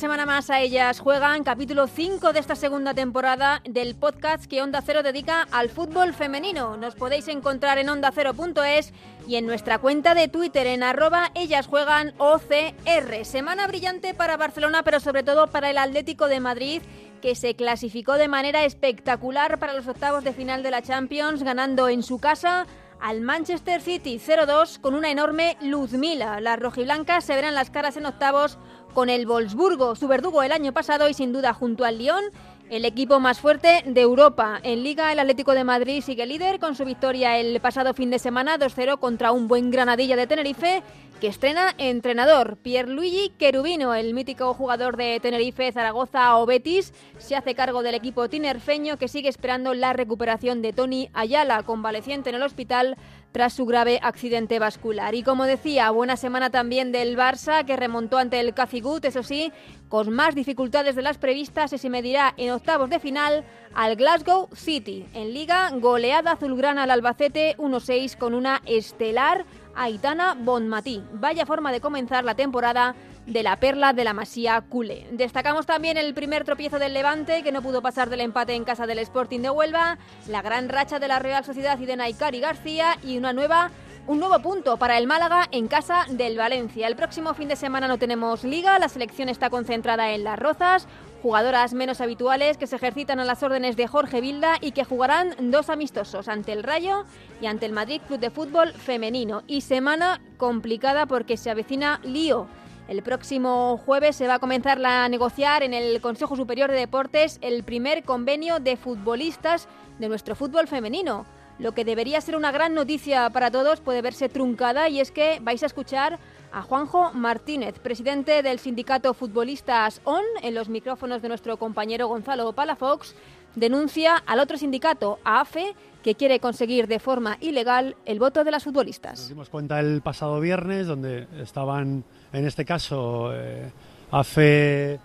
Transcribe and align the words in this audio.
Semana 0.00 0.24
más 0.24 0.48
a 0.48 0.62
Ellas 0.62 0.98
Juegan, 0.98 1.44
capítulo 1.44 1.86
5 1.86 2.32
de 2.32 2.40
esta 2.40 2.56
segunda 2.56 2.94
temporada 2.94 3.60
del 3.68 3.94
podcast 3.94 4.46
que 4.46 4.62
Onda 4.62 4.80
Cero 4.80 5.02
dedica 5.02 5.46
al 5.52 5.68
fútbol 5.68 6.14
femenino. 6.14 6.78
Nos 6.78 6.94
podéis 6.94 7.28
encontrar 7.28 7.76
en 7.76 7.90
ondacero.es 7.90 8.94
y 9.28 9.36
en 9.36 9.44
nuestra 9.44 9.76
cuenta 9.76 10.14
de 10.14 10.28
Twitter 10.28 10.66
en 10.68 10.82
arroba 10.82 11.30
Ellas 11.34 11.66
Juegan 11.66 12.14
OCR. 12.16 13.26
Semana 13.26 13.66
brillante 13.66 14.14
para 14.14 14.38
Barcelona, 14.38 14.82
pero 14.84 15.00
sobre 15.00 15.22
todo 15.22 15.48
para 15.48 15.68
el 15.68 15.76
Atlético 15.76 16.28
de 16.28 16.40
Madrid 16.40 16.80
que 17.20 17.34
se 17.34 17.54
clasificó 17.54 18.14
de 18.14 18.28
manera 18.28 18.64
espectacular 18.64 19.58
para 19.58 19.74
los 19.74 19.86
octavos 19.86 20.24
de 20.24 20.32
final 20.32 20.62
de 20.62 20.70
la 20.70 20.80
Champions, 20.80 21.42
ganando 21.42 21.90
en 21.90 22.02
su 22.02 22.18
casa 22.18 22.66
al 23.00 23.22
Manchester 23.22 23.80
City 23.80 24.20
0-2 24.24 24.78
con 24.80 24.94
una 24.94 25.10
enorme 25.10 25.56
Luzmila. 25.62 26.40
Las 26.40 26.58
rojiblancas 26.58 27.24
se 27.24 27.34
verán 27.34 27.54
las 27.54 27.70
caras 27.70 27.96
en 27.96 28.06
octavos 28.06 28.58
con 28.94 29.08
el 29.08 29.26
Wolfsburgo, 29.26 29.96
su 29.96 30.08
verdugo 30.08 30.42
el 30.42 30.52
año 30.52 30.72
pasado 30.72 31.08
y 31.08 31.14
sin 31.14 31.32
duda 31.32 31.54
junto 31.54 31.84
al 31.84 31.98
Lyon, 31.98 32.24
el 32.70 32.84
equipo 32.84 33.18
más 33.18 33.40
fuerte 33.40 33.82
de 33.84 34.00
Europa. 34.00 34.60
En 34.62 34.84
Liga, 34.84 35.10
el 35.12 35.18
Atlético 35.18 35.54
de 35.54 35.64
Madrid 35.64 36.02
sigue 36.02 36.24
líder 36.24 36.60
con 36.60 36.76
su 36.76 36.84
victoria 36.84 37.38
el 37.38 37.60
pasado 37.60 37.94
fin 37.94 38.10
de 38.10 38.18
semana 38.20 38.58
2-0 38.58 38.98
contra 39.00 39.32
un 39.32 39.48
buen 39.48 39.70
Granadilla 39.70 40.14
de 40.14 40.28
Tenerife 40.28 40.82
que 41.20 41.26
estrena 41.26 41.74
entrenador. 41.78 42.56
Pierluigi 42.56 43.32
Cherubino, 43.38 43.92
el 43.94 44.14
mítico 44.14 44.54
jugador 44.54 44.96
de 44.96 45.20
Tenerife, 45.20 45.70
Zaragoza 45.70 46.38
o 46.38 46.46
Betis, 46.46 46.94
se 47.18 47.36
hace 47.36 47.54
cargo 47.54 47.82
del 47.82 47.94
equipo 47.94 48.28
tinerfeño 48.28 48.96
que 48.96 49.08
sigue 49.08 49.28
esperando 49.28 49.74
la 49.74 49.92
recuperación 49.92 50.62
de 50.62 50.72
Tony 50.72 51.10
Ayala, 51.12 51.62
convaleciente 51.64 52.30
en 52.30 52.36
el 52.36 52.42
hospital 52.42 52.96
tras 53.32 53.52
su 53.52 53.66
grave 53.66 54.00
accidente 54.02 54.58
vascular. 54.58 55.14
Y 55.14 55.22
como 55.22 55.44
decía, 55.44 55.90
buena 55.90 56.16
semana 56.16 56.50
también 56.50 56.92
del 56.92 57.16
Barça, 57.16 57.64
que 57.64 57.76
remontó 57.76 58.18
ante 58.18 58.40
el 58.40 58.54
Cacigut, 58.54 59.04
eso 59.04 59.22
sí, 59.22 59.52
con 59.88 60.10
más 60.12 60.34
dificultades 60.34 60.96
de 60.96 61.02
las 61.02 61.18
previstas, 61.18 61.72
y 61.72 61.78
se 61.78 61.90
medirá 61.90 62.34
en 62.36 62.50
octavos 62.50 62.90
de 62.90 62.98
final 62.98 63.44
al 63.74 63.96
Glasgow 63.96 64.48
City. 64.54 65.06
En 65.14 65.32
Liga, 65.32 65.70
goleada 65.74 66.32
azulgrana 66.32 66.84
al 66.84 66.90
Albacete 66.90 67.56
1-6 67.58 68.16
con 68.16 68.34
una 68.34 68.62
estelar 68.66 69.44
Aitana 69.74 70.34
Bonmatí. 70.34 71.02
Vaya 71.12 71.46
forma 71.46 71.72
de 71.72 71.80
comenzar 71.80 72.24
la 72.24 72.34
temporada 72.34 72.94
de 73.30 73.44
la 73.44 73.60
perla 73.60 73.92
de 73.92 74.02
la 74.02 74.12
Masía 74.12 74.60
culé. 74.60 75.06
Destacamos 75.12 75.64
también 75.64 75.96
el 75.96 76.14
primer 76.14 76.44
tropiezo 76.44 76.80
del 76.80 76.92
Levante, 76.92 77.42
que 77.42 77.52
no 77.52 77.62
pudo 77.62 77.80
pasar 77.80 78.10
del 78.10 78.20
empate 78.20 78.54
en 78.54 78.64
casa 78.64 78.86
del 78.86 78.98
Sporting 78.98 79.40
de 79.40 79.50
Huelva, 79.50 79.98
la 80.26 80.42
gran 80.42 80.68
racha 80.68 80.98
de 80.98 81.06
la 81.06 81.20
Real 81.20 81.44
Sociedad 81.44 81.78
y 81.78 81.86
de 81.86 81.96
Naikari 81.96 82.40
García 82.40 82.98
y 83.04 83.16
una 83.16 83.32
nueva 83.32 83.70
un 84.06 84.18
nuevo 84.18 84.40
punto 84.40 84.76
para 84.76 84.98
el 84.98 85.06
Málaga 85.06 85.46
en 85.52 85.68
casa 85.68 86.04
del 86.08 86.36
Valencia. 86.36 86.88
El 86.88 86.96
próximo 86.96 87.34
fin 87.34 87.46
de 87.46 87.54
semana 87.54 87.86
no 87.86 87.98
tenemos 87.98 88.42
liga, 88.42 88.78
la 88.80 88.88
selección 88.88 89.28
está 89.28 89.50
concentrada 89.50 90.10
en 90.10 90.24
Las 90.24 90.38
Rozas, 90.38 90.88
jugadoras 91.22 91.74
menos 91.74 92.00
habituales 92.00 92.56
que 92.56 92.66
se 92.66 92.74
ejercitan 92.74 93.20
a 93.20 93.24
las 93.24 93.42
órdenes 93.44 93.76
de 93.76 93.86
Jorge 93.86 94.20
Vilda 94.20 94.56
y 94.60 94.72
que 94.72 94.84
jugarán 94.84 95.36
dos 95.52 95.70
amistosos 95.70 96.26
ante 96.26 96.52
el 96.52 96.64
Rayo 96.64 97.04
y 97.40 97.46
ante 97.46 97.66
el 97.66 97.72
Madrid 97.72 98.00
Club 98.08 98.18
de 98.18 98.30
Fútbol 98.30 98.72
Femenino. 98.72 99.42
Y 99.46 99.60
semana 99.60 100.20
complicada 100.38 101.06
porque 101.06 101.36
se 101.36 101.50
avecina 101.50 102.00
lío. 102.02 102.48
El 102.90 103.04
próximo 103.04 103.80
jueves 103.86 104.16
se 104.16 104.26
va 104.26 104.34
a 104.34 104.38
comenzar 104.40 104.84
a 104.84 105.08
negociar 105.08 105.62
en 105.62 105.74
el 105.74 106.00
Consejo 106.00 106.34
Superior 106.34 106.72
de 106.72 106.76
Deportes 106.76 107.38
el 107.40 107.62
primer 107.62 108.02
convenio 108.02 108.58
de 108.58 108.76
futbolistas 108.76 109.68
de 110.00 110.08
nuestro 110.08 110.34
fútbol 110.34 110.66
femenino. 110.66 111.24
Lo 111.60 111.70
que 111.70 111.84
debería 111.84 112.20
ser 112.20 112.34
una 112.34 112.50
gran 112.50 112.74
noticia 112.74 113.30
para 113.30 113.52
todos 113.52 113.80
puede 113.80 114.02
verse 114.02 114.28
truncada 114.28 114.88
y 114.88 114.98
es 114.98 115.12
que 115.12 115.38
vais 115.40 115.62
a 115.62 115.66
escuchar 115.66 116.18
a 116.50 116.62
Juanjo 116.62 117.12
Martínez, 117.12 117.78
presidente 117.78 118.42
del 118.42 118.58
sindicato 118.58 119.14
Futbolistas 119.14 120.00
ON, 120.02 120.24
en 120.42 120.56
los 120.56 120.68
micrófonos 120.68 121.22
de 121.22 121.28
nuestro 121.28 121.58
compañero 121.58 122.08
Gonzalo 122.08 122.52
Palafox, 122.54 123.14
denuncia 123.54 124.16
al 124.16 124.40
otro 124.40 124.58
sindicato, 124.58 125.20
AFE, 125.22 125.76
que 126.02 126.14
quiere 126.14 126.40
conseguir 126.40 126.88
de 126.88 126.98
forma 126.98 127.36
ilegal 127.40 127.94
el 128.06 128.18
voto 128.18 128.42
de 128.42 128.50
las 128.50 128.64
futbolistas. 128.64 129.20
Nos 129.20 129.28
dimos 129.28 129.48
cuenta 129.48 129.78
el 129.78 130.00
pasado 130.02 130.40
viernes, 130.40 130.86
donde 130.86 131.28
estaban, 131.40 132.04
en 132.32 132.46
este 132.46 132.64
caso, 132.64 133.30
eh, 133.34 133.70
AFE 134.10 134.98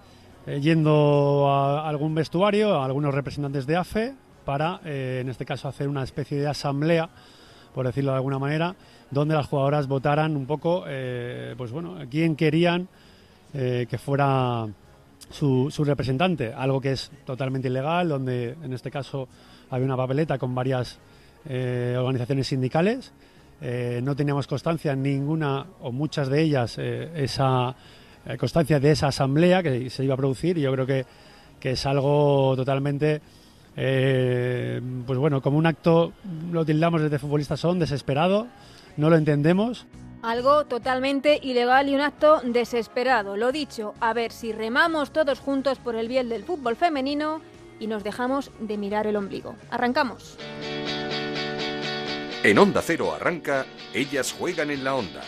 eh, 0.46 0.60
yendo 0.62 1.50
a 1.50 1.88
algún 1.88 2.14
vestuario, 2.14 2.76
a 2.76 2.86
algunos 2.86 3.14
representantes 3.14 3.66
de 3.66 3.76
AFE, 3.76 4.14
para, 4.46 4.80
eh, 4.86 5.20
en 5.22 5.30
este 5.30 5.46
caso, 5.46 5.68
hacer 5.68 5.88
una 5.88 6.04
especie 6.04 6.40
de 6.40 6.48
asamblea, 6.48 7.10
por 7.74 7.86
decirlo 7.88 8.12
de 8.12 8.18
alguna 8.18 8.38
manera, 8.38 8.76
donde 9.10 9.34
las 9.34 9.48
jugadoras 9.48 9.88
votaran 9.88 10.36
un 10.36 10.46
poco, 10.46 10.86
pues 11.58 11.72
bueno, 11.72 11.98
quién 12.10 12.36
querían 12.36 12.88
que 13.54 13.98
fuera 13.98 14.66
su, 15.30 15.70
su, 15.70 15.84
representante, 15.84 16.54
algo 16.54 16.80
que 16.80 16.94
es 16.94 17.12
totalmente 17.26 17.68
ilegal, 17.68 18.10
donde 18.10 18.56
en 18.64 18.74
este 18.74 18.90
caso 18.90 19.28
había 19.70 19.86
una 19.86 19.98
papeleta 19.98 20.38
con 20.38 20.56
varias 20.56 20.98
organizaciones 21.46 22.48
sindicales. 22.48 23.12
Eh, 23.62 24.00
no 24.04 24.16
teníamos 24.16 24.48
constancia 24.48 24.96
ninguna 24.96 25.66
o 25.82 25.92
muchas 25.92 26.28
de 26.28 26.42
ellas 26.42 26.76
eh, 26.78 27.12
esa 27.16 27.76
constancia 28.40 28.80
de 28.80 28.92
esa 28.92 29.08
asamblea 29.08 29.62
que 29.62 29.90
se 29.90 30.04
iba 30.04 30.16
a 30.16 30.18
producir 30.18 30.58
y 30.58 30.62
yo 30.62 30.72
creo 30.74 30.86
que, 30.86 31.06
que 31.60 31.72
es 31.72 31.86
algo 31.86 32.56
totalmente 32.56 33.22
eh, 33.78 34.82
pues 35.06 35.20
bueno, 35.20 35.42
como 35.42 35.58
un 35.58 35.66
acto, 35.66 36.14
lo 36.52 36.66
tildamos 36.66 37.02
desde 37.02 37.20
futbolistas 37.20 37.60
son, 37.60 37.80
desesperado, 37.80 38.48
no 38.98 39.10
lo 39.10 39.18
entendemos. 39.18 39.86
Algo 40.22 40.66
totalmente 40.66 41.40
ilegal 41.44 41.90
y 41.90 41.96
un 41.96 42.02
acto 42.02 42.42
desesperado. 42.44 43.38
Lo 43.38 43.52
dicho, 43.52 43.94
a 44.00 44.14
ver 44.14 44.32
si 44.32 44.54
remamos 44.54 45.12
todos 45.12 45.40
juntos 45.40 45.78
por 45.78 45.96
el 45.96 46.08
bien 46.08 46.30
del 46.30 46.44
fútbol 46.44 46.76
femenino 46.76 47.42
y 47.80 47.88
nos 47.88 48.04
dejamos 48.04 48.52
de 48.60 48.78
mirar 48.78 49.08
el 49.08 49.18
ombligo. 49.18 49.56
Arrancamos. 49.70 50.38
En 52.46 52.60
Onda 52.60 52.84
Cero 52.84 53.12
arranca 53.12 53.66
Ellas 53.92 54.32
juegan 54.32 54.70
en 54.70 54.84
la 54.84 54.94
onda 54.94 55.24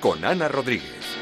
con 0.00 0.24
Ana 0.24 0.48
Rodríguez. 0.48 1.15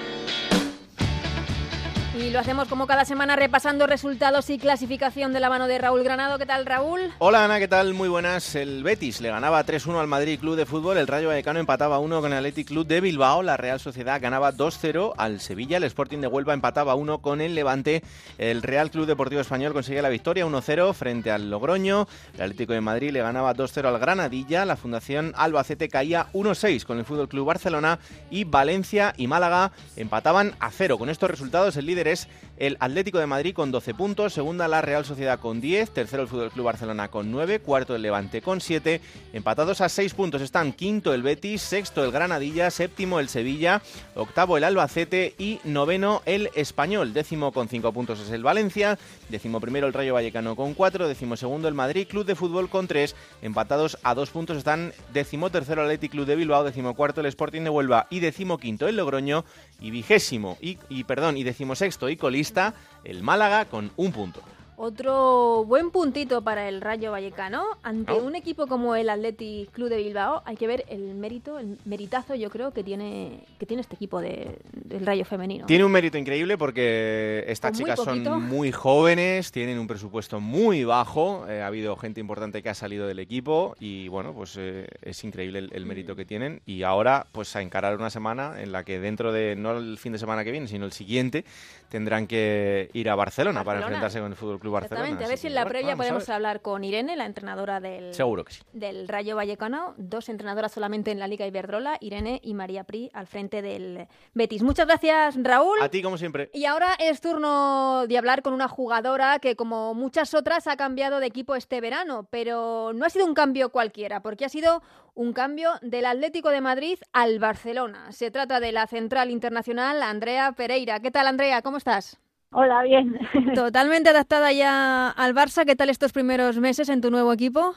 Y 2.17 2.31
lo 2.31 2.39
hacemos 2.39 2.69
como 2.69 2.87
cada 2.87 3.05
semana 3.05 3.35
repasando 3.35 3.89
resultados 3.89 4.49
y 4.49 4.57
clasificación 4.57 5.33
de 5.33 5.41
la 5.41 5.49
mano 5.49 5.67
de 5.67 5.79
Raúl 5.79 6.05
Granado. 6.05 6.39
¿Qué 6.39 6.47
tal, 6.47 6.65
Raúl? 6.65 7.01
Hola, 7.19 7.45
Ana, 7.45 7.59
¿qué 7.59 7.67
tal? 7.67 7.93
Muy 7.93 8.09
buenas. 8.09 8.55
El 8.55 8.85
Betis 8.85 9.21
le 9.21 9.31
ganaba 9.31 9.67
3-1 9.67 9.99
al 9.99 10.07
Madrid 10.07 10.39
Club 10.39 10.55
de 10.55 10.65
Fútbol, 10.65 10.97
el 10.97 11.09
Rayo 11.09 11.27
Vallecano 11.27 11.59
empataba 11.59 11.99
1 11.99 12.21
con 12.21 12.33
el 12.33 12.39
Athletic 12.39 12.69
Club 12.69 12.87
de 12.87 13.01
Bilbao, 13.01 13.43
la 13.43 13.57
Real 13.57 13.81
Sociedad 13.81 14.21
ganaba 14.21 14.53
2-0 14.53 15.15
al 15.17 15.41
Sevilla, 15.41 15.79
el 15.79 15.85
Sporting 15.85 16.19
de 16.19 16.29
Huelva 16.29 16.55
empataba 16.55 16.95
1 16.95 17.19
con 17.19 17.41
el 17.41 17.57
Levante, 17.57 18.05
el 18.39 18.63
Real 18.63 18.93
Club 18.93 19.07
Deportivo 19.07 19.41
Español 19.41 19.73
conseguía 19.73 20.01
la 20.01 20.09
victoria 20.09 20.47
1-0 20.47 20.95
frente 20.95 21.33
al 21.33 21.51
Logroño, 21.51 22.07
el 22.35 22.43
Atlético 22.43 22.75
de 22.75 22.81
Madrid 22.81 23.11
le 23.11 23.23
ganaba 23.23 23.57
2-0 23.57 23.87
al 23.87 23.99
Granadilla, 23.99 24.65
la 24.65 24.77
Fundación 24.77 25.33
Albacete 25.37 25.89
caía 25.89 26.29
1-6 26.33 26.85
con 26.85 26.99
el 26.99 27.05
Fútbol 27.05 27.29
Club 27.29 27.47
Barcelona 27.47 27.99
y 28.31 28.45
Valencia 28.45 29.15
y 29.17 29.27
Málaga 29.27 29.73
empataban 29.97 30.55
a 30.61 30.71
0. 30.71 30.97
Con 30.97 31.11
estos 31.11 31.29
resultados 31.29 31.77
el 31.77 31.87
líder 31.87 32.04
es 32.07 32.29
el 32.57 32.77
Atlético 32.79 33.19
de 33.19 33.27
Madrid 33.27 33.55
con 33.55 33.73
12 33.73 33.95
puntos, 33.95 34.33
segunda 34.33 34.69
la 34.69 34.81
Real 34.81 35.05
Sociedad 35.05 35.41
con 35.41 35.61
10, 35.61 35.91
tercero 35.91 36.23
el 36.23 36.29
Fútbol 36.29 36.51
Club 36.53 36.67
Barcelona 36.67 37.09
con 37.09 37.31
9, 37.33 37.59
cuarto 37.59 37.97
el 37.97 38.03
Levante 38.03 38.43
con 38.43 38.61
7, 38.61 39.01
empatados 39.33 39.81
a 39.81 39.89
6 39.89 40.15
puntos 40.15 40.41
están 40.41 40.73
quinto 40.73 41.13
el 41.15 41.23
Betis, 41.23 41.63
sexto 41.63 42.05
el 42.05 42.13
Granadilla, 42.13 42.71
séptimo 42.71 43.19
el 43.19 43.29
Sevilla, 43.29 43.83
octavo 44.15 44.57
el 44.57 44.65
Albacete 44.65 45.35
y 45.37 45.59
noveno 45.65 46.23
el 46.27 46.51
Español, 46.55 47.13
décimo 47.13 47.53
con 47.53 47.69
5 47.69 47.93
puntos 47.93 48.21
es 48.21 48.31
el 48.31 48.45
Valencia, 48.45 48.99
décimo 49.29 49.61
primero 49.61 49.87
el 49.87 49.93
Rayo 49.93 50.15
Vallecano 50.15 50.55
con 50.55 50.75
4, 50.75 51.09
décimo 51.09 51.37
segundo 51.37 51.67
el 51.67 51.75
Madrid 51.75 52.07
Club 52.07 52.25
de 52.25 52.37
Fútbol 52.37 52.69
con 52.69 52.87
3, 52.87 53.17
empatados 53.43 53.99
a 54.05 54.15
2 54.15 54.31
puntos 54.31 54.57
están 54.57 54.93
décimo 55.13 55.51
tercero 55.51 55.83
el 55.83 55.89
Athletic 55.89 56.13
Club 56.13 56.27
de 56.27 56.37
Bilbao, 56.37 56.63
décimo 56.63 56.95
cuarto 56.95 57.21
el 57.21 57.27
Sporting 57.27 57.63
de 57.63 57.71
Huelva 57.71 58.07
y 58.11 58.21
décimo 58.21 58.59
quinto 58.59 58.87
el 58.87 58.97
Logroño 58.97 59.45
y 59.81 59.91
vigésimo 59.91 60.57
y, 60.61 61.05
perdón 61.05 61.37
y 61.37 61.43
décimo 61.43 61.75
sexto 61.75 62.09
y 62.09 62.17
colista 62.17 62.75
el 63.05 63.23
Málaga 63.23 63.67
con 63.67 63.91
un 63.97 64.13
punto. 64.13 64.43
Otro 64.77 65.65
buen 65.67 65.91
puntito 65.91 66.43
para 66.43 66.69
el 66.69 66.81
Rayo 66.81 67.13
Vallecano. 67.13 67.65
Ante 67.83 68.13
un 68.15 68.35
equipo 68.35 68.67
como 68.67 68.97
el 68.97 69.09
Athletic 69.09 69.71
Club 69.71 69.89
de 69.89 69.99
Bilbao, 69.99 70.43
hay 70.45 70.57
que 70.57 70.67
ver 70.67 70.85
el 70.89 71.15
mérito, 71.15 71.59
el 71.61 71.79
meritazo, 71.85 72.35
yo 72.35 72.51
creo, 72.51 72.73
que 72.73 72.83
tiene, 72.83 73.45
que 73.59 73.67
tiene 73.67 73.83
este 73.83 73.95
equipo 73.95 74.21
de, 74.21 74.59
del 74.73 75.07
Rayo 75.07 75.25
Femenino. 75.25 75.67
Tiene 75.67 75.85
un 75.85 75.93
mérito 75.93 76.19
increíble 76.19 76.59
porque 76.59 77.45
estas 77.47 77.77
chicas 77.77 78.01
son 78.01 78.43
muy 78.43 78.73
jóvenes, 78.73 79.53
tienen 79.53 79.79
un 79.79 79.87
presupuesto 79.87 80.41
muy 80.41 80.83
bajo. 80.83 81.47
Eh, 81.49 81.63
ha 81.63 81.69
habido 81.69 81.97
gente 81.97 82.21
importante 82.21 82.63
que 82.63 82.69
ha 82.69 82.75
salido 82.75 83.07
del 83.07 83.21
equipo 83.21 83.77
y, 83.79 84.09
bueno, 84.09 84.33
pues 84.33 84.57
eh, 84.59 84.89
es 85.03 85.23
increíble 85.23 85.69
el, 85.71 85.87
mérito 85.87 86.17
que 86.17 86.25
tienen. 86.25 86.63
Y 86.67 86.83
ahora, 86.83 87.27
pues 87.31 87.55
a 87.55 87.63
encarar 87.63 87.97
una 87.97 88.11
semana 88.11 88.61
en 88.61 88.73
la 88.73 88.83
que 88.83 88.99
dentro 88.99 89.33
de, 89.33 89.55
no 89.55 89.79
el 89.79 89.99
fin 89.99 90.13
de 90.13 90.19
semana 90.19 90.43
que 90.43 90.51
viene, 90.51 90.67
sino 90.67 90.85
el 90.85 90.93
siguiente, 90.93 91.45
tendrán 91.89 92.27
que 92.27 92.91
ir 92.93 93.09
a 93.09 93.15
Barcelona, 93.15 93.63
para 93.63 93.81
enfrentarse 93.81 94.19
con 94.19 94.33
el 94.33 94.37
Fútbol 94.37 94.59
Club 94.65 94.73
Barcelona. 94.73 95.09
Exactamente, 95.09 95.25
a 95.27 95.29
ver 95.29 95.39
si 95.39 95.47
en 95.49 95.55
la 95.55 95.67
previa 95.67 95.95
podemos 95.95 96.27
hablar 96.31 96.63
con 96.63 96.85
Irene, 96.85 97.17
la 97.17 97.27
entrenadora 97.27 97.81
del, 97.81 98.15
Seguro 98.15 98.47
que 98.47 98.55
sí. 98.55 98.63
del 98.73 99.07
Rayo 99.09 99.37
Vallecano, 99.37 99.93
dos 99.99 100.31
entrenadoras 100.31 100.73
solamente 100.73 101.11
en 101.11 101.19
la 101.19 101.29
Liga 101.29 101.47
Iberdrola, 101.47 101.99
Irene 102.01 102.41
y 102.43 102.55
María 102.55 102.85
Pri 102.85 103.11
al 103.13 103.27
frente 103.27 103.61
del 103.61 104.09
Betis. 104.33 104.63
Muchas 104.63 104.87
gracias, 104.87 105.37
Raúl. 105.37 105.83
A 105.83 105.91
ti, 105.91 106.01
como 106.01 106.17
siempre. 106.17 106.49
Y 106.55 106.65
ahora 106.65 106.95
es 106.99 107.21
turno 107.21 108.07
de 108.07 108.17
hablar 108.17 108.41
con 108.41 108.55
una 108.55 108.67
jugadora 108.67 109.39
que, 109.39 109.55
como 109.55 109.93
muchas 109.93 110.33
otras, 110.33 110.67
ha 110.67 110.77
cambiado 110.77 111.21
de 111.21 111.27
equipo 111.27 111.55
este 111.57 111.83
verano, 111.83 112.27
pero 112.31 112.93
no 112.95 113.05
ha 113.05 113.11
sido 113.11 113.27
un 113.27 113.35
cambio 113.35 113.69
cualquiera, 113.69 114.23
porque 114.23 114.47
ha 114.47 114.49
sido 114.49 114.83
un 115.13 115.35
cambio 115.35 115.73
del 115.83 116.07
Atlético 116.07 116.49
de 116.49 116.63
Madrid 116.63 116.99
al 117.13 117.39
Barcelona. 117.39 118.13
Se 118.13 118.31
trata 118.31 118.61
de 118.61 118.73
la 118.73 118.87
central 118.87 119.31
internacional 119.31 120.03
Andrea 120.03 120.53
Pereira. 120.53 121.01
¿Qué 121.01 121.11
tal, 121.11 121.27
Andrea? 121.27 121.61
¿Cómo 121.61 121.77
estás? 121.77 122.19
Hola, 122.57 122.85
bien. 122.85 123.19
Totalmente 123.53 124.11
adaptada 124.11 124.53
ya 124.53 125.11
al 125.11 125.35
Barça. 125.35 125.67
¿Qué 125.67 125.75
tal 125.75 125.91
estos 125.91 126.13
primeros 126.13 126.57
meses 126.59 126.89
en 126.89 127.01
tu 127.01 127.11
nuevo 127.11 127.33
equipo? 127.33 127.75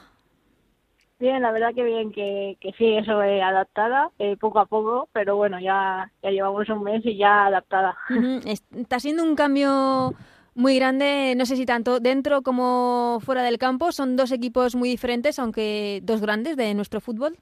Bien, 1.18 1.42
la 1.42 1.50
verdad 1.50 1.74
que 1.74 1.82
bien, 1.82 2.12
que, 2.12 2.56
que 2.60 2.70
sí, 2.78 2.94
eso 2.94 3.20
es 3.22 3.42
adaptada, 3.42 4.12
eh, 4.20 4.36
poco 4.36 4.60
a 4.60 4.66
poco, 4.66 5.08
pero 5.12 5.34
bueno, 5.34 5.58
ya, 5.58 6.12
ya 6.22 6.30
llevamos 6.30 6.68
un 6.68 6.84
mes 6.84 7.04
y 7.04 7.16
ya 7.16 7.46
adaptada. 7.46 7.96
Está 8.76 9.00
siendo 9.00 9.24
un 9.24 9.34
cambio 9.34 10.14
muy 10.54 10.76
grande, 10.76 11.34
no 11.36 11.44
sé 11.44 11.56
si 11.56 11.66
tanto 11.66 11.98
dentro 11.98 12.42
como 12.42 13.18
fuera 13.20 13.42
del 13.42 13.58
campo. 13.58 13.90
Son 13.90 14.14
dos 14.14 14.30
equipos 14.30 14.76
muy 14.76 14.88
diferentes, 14.88 15.40
aunque 15.40 15.98
dos 16.04 16.20
grandes 16.20 16.56
de 16.56 16.72
nuestro 16.74 17.00
fútbol. 17.00 17.36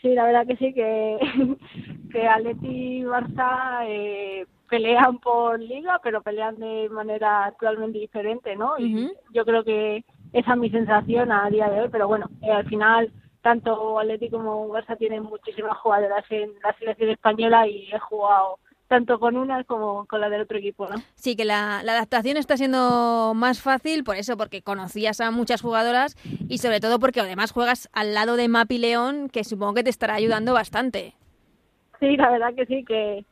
Sí, 0.00 0.14
la 0.14 0.24
verdad 0.24 0.46
que 0.46 0.56
sí, 0.56 0.72
que, 0.72 1.18
que 2.12 2.26
Atleti 2.26 3.00
y 3.00 3.02
Barça 3.02 3.84
eh, 3.84 4.46
pelean 4.70 5.18
por 5.18 5.60
liga, 5.60 6.00
pero 6.02 6.22
pelean 6.22 6.56
de 6.56 6.88
manera 6.90 7.52
totalmente 7.58 7.98
diferente, 7.98 8.56
¿no? 8.56 8.78
Y 8.78 9.10
yo 9.32 9.44
creo 9.44 9.64
que 9.64 10.04
esa 10.32 10.52
es 10.52 10.58
mi 10.58 10.70
sensación 10.70 11.32
a 11.32 11.50
día 11.50 11.68
de 11.68 11.80
hoy, 11.82 11.88
pero 11.90 12.06
bueno, 12.06 12.30
eh, 12.40 12.52
al 12.52 12.66
final 12.66 13.12
tanto 13.42 13.98
Atleti 13.98 14.30
como 14.30 14.68
Barça 14.68 14.96
tienen 14.96 15.24
muchísimas 15.24 15.76
jugadoras 15.78 16.24
en 16.30 16.52
la 16.62 16.72
selección 16.78 17.10
española 17.10 17.66
y 17.66 17.90
he 17.90 17.98
jugado 17.98 18.58
tanto 18.86 19.18
con 19.18 19.36
una 19.36 19.64
como 19.64 20.04
con 20.06 20.20
la 20.20 20.28
del 20.28 20.42
otro 20.42 20.58
equipo, 20.58 20.88
¿no? 20.88 20.96
Sí, 21.14 21.36
que 21.36 21.44
la, 21.44 21.78
adaptación 21.78 22.36
está 22.36 22.56
siendo 22.56 23.32
más 23.34 23.62
fácil 23.62 24.04
por 24.04 24.16
eso, 24.16 24.36
porque 24.36 24.62
conocías 24.62 25.20
a 25.20 25.30
muchas 25.30 25.62
jugadoras 25.62 26.16
y 26.48 26.58
sobre 26.58 26.80
todo 26.80 26.98
porque 26.98 27.20
además 27.20 27.52
juegas 27.52 27.88
al 27.92 28.14
lado 28.14 28.36
de 28.36 28.48
Mapi 28.48 28.78
León, 28.78 29.28
que 29.28 29.44
supongo 29.44 29.74
que 29.74 29.84
te 29.84 29.90
estará 29.90 30.14
ayudando 30.14 30.52
bastante. 30.52 31.14
Sí, 32.00 32.16
la 32.16 32.30
verdad 32.30 32.54
que 32.54 32.66
sí, 32.66 32.84
que, 32.84 33.24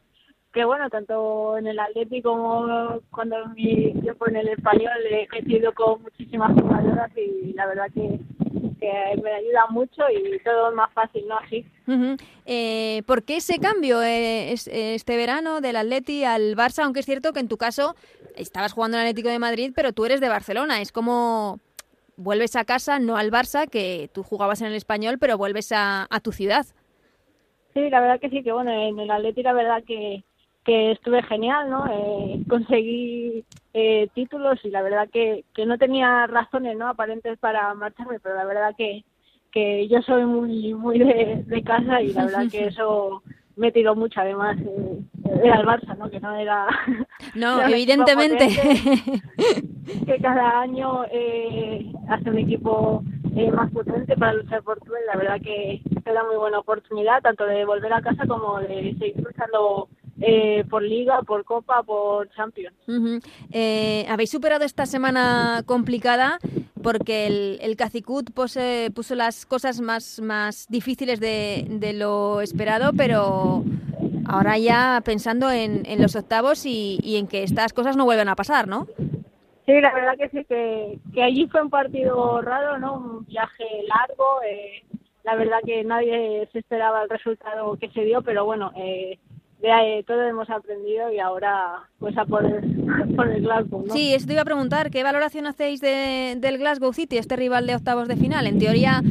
que 0.53 0.65
bueno, 0.65 0.89
tanto 0.91 1.59
en 1.59 1.67
el 1.67 1.79
Atlético 1.79 2.33
como 2.33 3.01
cuando 3.11 3.37
mi 3.55 3.93
tiempo 4.01 4.29
en 4.29 4.37
el 4.37 4.49
español 4.49 4.93
he 5.11 5.27
crecido 5.29 5.73
con 5.75 6.03
muchísimas 6.03 6.53
jugadoras 6.61 7.11
y 7.17 7.53
la 7.53 7.67
verdad 7.67 7.87
que 7.95 8.19
que 8.81 9.21
me 9.23 9.33
ayuda 9.33 9.67
mucho 9.71 10.03
y 10.09 10.39
todo 10.45 10.71
es 10.71 10.75
más 10.77 10.93
fácil, 10.93 11.27
¿no? 11.27 11.37
Así. 11.39 11.67
eh, 12.47 13.03
¿Por 13.07 13.25
qué 13.25 13.37
ese 13.39 13.59
cambio 13.59 14.03
eh, 14.03 14.53
este 14.53 15.17
verano 15.17 15.61
del 15.61 15.77
Atleti 15.77 16.23
al 16.25 16.55
Barça? 16.55 16.85
Aunque 16.85 17.01
es 17.01 17.07
cierto 17.07 17.33
que 17.33 17.41
en 17.41 17.49
tu 17.49 17.57
caso 17.57 17.97
estabas 18.37 18.73
jugando 18.73 18.97
en 18.97 19.03
el 19.03 19.09
Atlético 19.09 19.31
de 19.31 19.41
Madrid, 19.41 19.73
pero 19.75 19.93
tú 19.93 20.05
eres 20.05 20.21
de 20.21 20.29
Barcelona. 20.29 20.81
Es 20.81 20.93
como 20.93 21.59
vuelves 22.17 22.55
a 22.55 22.65
casa, 22.65 23.01
no 23.01 23.17
al 23.17 23.33
Barça, 23.33 23.69
que 23.69 24.11
tú 24.13 24.23
jugabas 24.23 24.61
en 24.61 24.69
el 24.69 24.75
español, 24.75 25.19
pero 25.19 25.37
vuelves 25.37 25.73
a, 25.73 26.07
a 26.09 26.21
tu 26.21 26.31
ciudad. 26.31 26.65
Sí, 27.75 27.91
la 27.91 28.01
verdad 28.01 28.21
que 28.21 28.31
sí, 28.31 28.45
que 28.45 28.53
bueno, 28.53 28.71
en 28.71 28.99
el 29.01 29.11
Atleti 29.11 29.43
la 29.43 29.53
verdad 29.55 29.83
que 29.85 30.23
que 30.69 30.91
estuve 30.91 31.23
genial, 31.23 31.71
¿no? 31.71 31.87
Eh, 31.91 32.43
conseguí 32.47 33.43
eh, 33.73 34.07
títulos 34.13 34.63
y 34.65 34.69
la 34.69 34.83
verdad 34.83 35.09
que, 35.11 35.47
que 35.55 35.65
no 35.65 35.79
tenía 35.79 36.27
razones, 36.27 36.77
¿no? 36.77 36.89
Aparentes 36.89 37.39
para 37.39 37.73
marcharme, 37.73 38.21
pero 38.21 38.35
la 38.35 38.45
verdad 38.45 38.75
que, 38.77 39.03
que 39.51 39.89
yo 39.89 40.03
soy 40.03 40.27
muy 40.27 40.75
muy 40.75 40.99
de, 40.99 41.63
casa 41.65 42.03
y 42.03 42.13
la 42.13 42.27
verdad 42.27 42.51
que 42.51 42.67
eso 42.67 43.23
me 43.57 43.73
tiró 43.73 43.95
mucho, 43.97 44.21
además 44.21 44.59
eh, 44.61 45.01
era 45.43 45.59
el 45.59 45.67
Barça, 45.67 45.97
¿no? 45.97 46.11
Que 46.11 46.21
no 46.21 46.37
era... 46.37 46.67
No, 47.35 47.63
evidentemente. 47.67 48.49
que 50.05 50.19
cada 50.21 50.61
año 50.61 51.07
eh, 51.11 51.91
hace 52.11 52.29
un 52.29 52.41
equipo 52.41 53.03
eh, 53.35 53.51
más 53.51 53.71
potente 53.71 54.15
para 54.19 54.35
luchar 54.35 54.63
por 54.63 54.79
todo 54.81 54.97
la 55.07 55.17
verdad 55.17 55.41
que 55.41 55.81
era 56.05 56.25
muy 56.25 56.37
buena 56.37 56.59
oportunidad 56.59 57.23
tanto 57.23 57.47
de 57.47 57.65
volver 57.65 57.93
a 57.93 58.03
casa 58.03 58.27
como 58.27 58.59
de 58.59 58.95
seguir 58.99 59.17
luchando 59.25 59.89
eh, 60.21 60.65
por 60.69 60.83
Liga, 60.83 61.23
por 61.23 61.45
Copa, 61.45 61.83
por 61.83 62.29
Champions. 62.31 62.77
Eh, 63.53 64.07
habéis 64.09 64.31
superado 64.31 64.65
esta 64.65 64.87
semana 64.87 65.63
complicada 65.67 66.39
porque 66.83 67.27
el, 67.27 67.59
el 67.61 67.77
Cacicut 67.77 68.31
puso 68.33 69.15
las 69.15 69.47
cosas 69.47 69.81
más, 69.81 70.21
más 70.21 70.67
difíciles 70.69 71.21
de, 71.21 71.67
de, 71.69 71.93
lo 71.93 72.41
esperado, 72.41 72.93
pero 72.97 73.65
ahora 74.27 74.59
ya 74.59 75.01
pensando 75.05 75.51
en, 75.51 75.85
en 75.87 76.01
los 76.01 76.17
octavos 76.17 76.67
y, 76.67 76.99
y, 77.03 77.17
en 77.17 77.27
que 77.27 77.43
estas 77.43 77.73
cosas 77.73 77.97
no 77.97 78.05
vuelven 78.05 78.29
a 78.29 78.37
pasar, 78.37 78.69
¿no? 78.69 78.87
Sí, 79.67 79.81
la 79.81 79.93
verdad 79.93 80.17
que 80.17 80.29
sí, 80.31 80.45
que, 80.45 80.99
que 81.13 81.23
allí 81.23 81.47
fue 81.49 81.63
un 81.63 81.71
partido 81.71 82.41
raro, 82.41 82.79
¿no? 82.79 82.95
Un 82.95 83.27
viaje 83.27 83.65
largo. 83.87 84.41
Eh, 84.49 84.83
la 85.25 85.35
verdad 85.35 85.59
que 85.63 85.85
nadie 85.85 86.49
se 86.53 86.61
esperaba 86.61 87.03
el 87.03 87.11
resultado 87.11 87.77
que 87.77 87.91
se 87.91 88.03
dio, 88.03 88.23
pero 88.23 88.47
bueno, 88.47 88.73
eh, 88.77 89.19
de 89.61 89.73
ahí 89.73 90.03
todo 90.05 90.23
hemos 90.23 90.49
aprendido 90.51 91.11
y 91.13 91.19
ahora 91.19 91.89
pues 91.99 92.17
a 92.17 92.25
por 92.25 92.45
el, 92.45 93.15
por 93.17 93.29
el 93.29 93.43
Glasgow. 93.43 93.87
¿no? 93.87 93.93
Sí, 93.93 94.15
eso 94.15 94.27
te 94.27 94.35
iba 94.35 94.43
a 94.43 94.47
preguntar, 94.47 94.91
¿qué 94.91 95.03
valoración 95.03 95.47
hacéis 95.47 95.81
de, 95.81 96.37
del 96.39 96.59
Glasgow 96.59 96.93
City, 96.93 97.19
este 97.19 97.37
rival 97.37 97.67
de 97.67 97.75
octavos 97.75 98.09
de 98.09 98.17
final? 98.17 98.47
En 98.47 98.59
teoría 98.59 99.03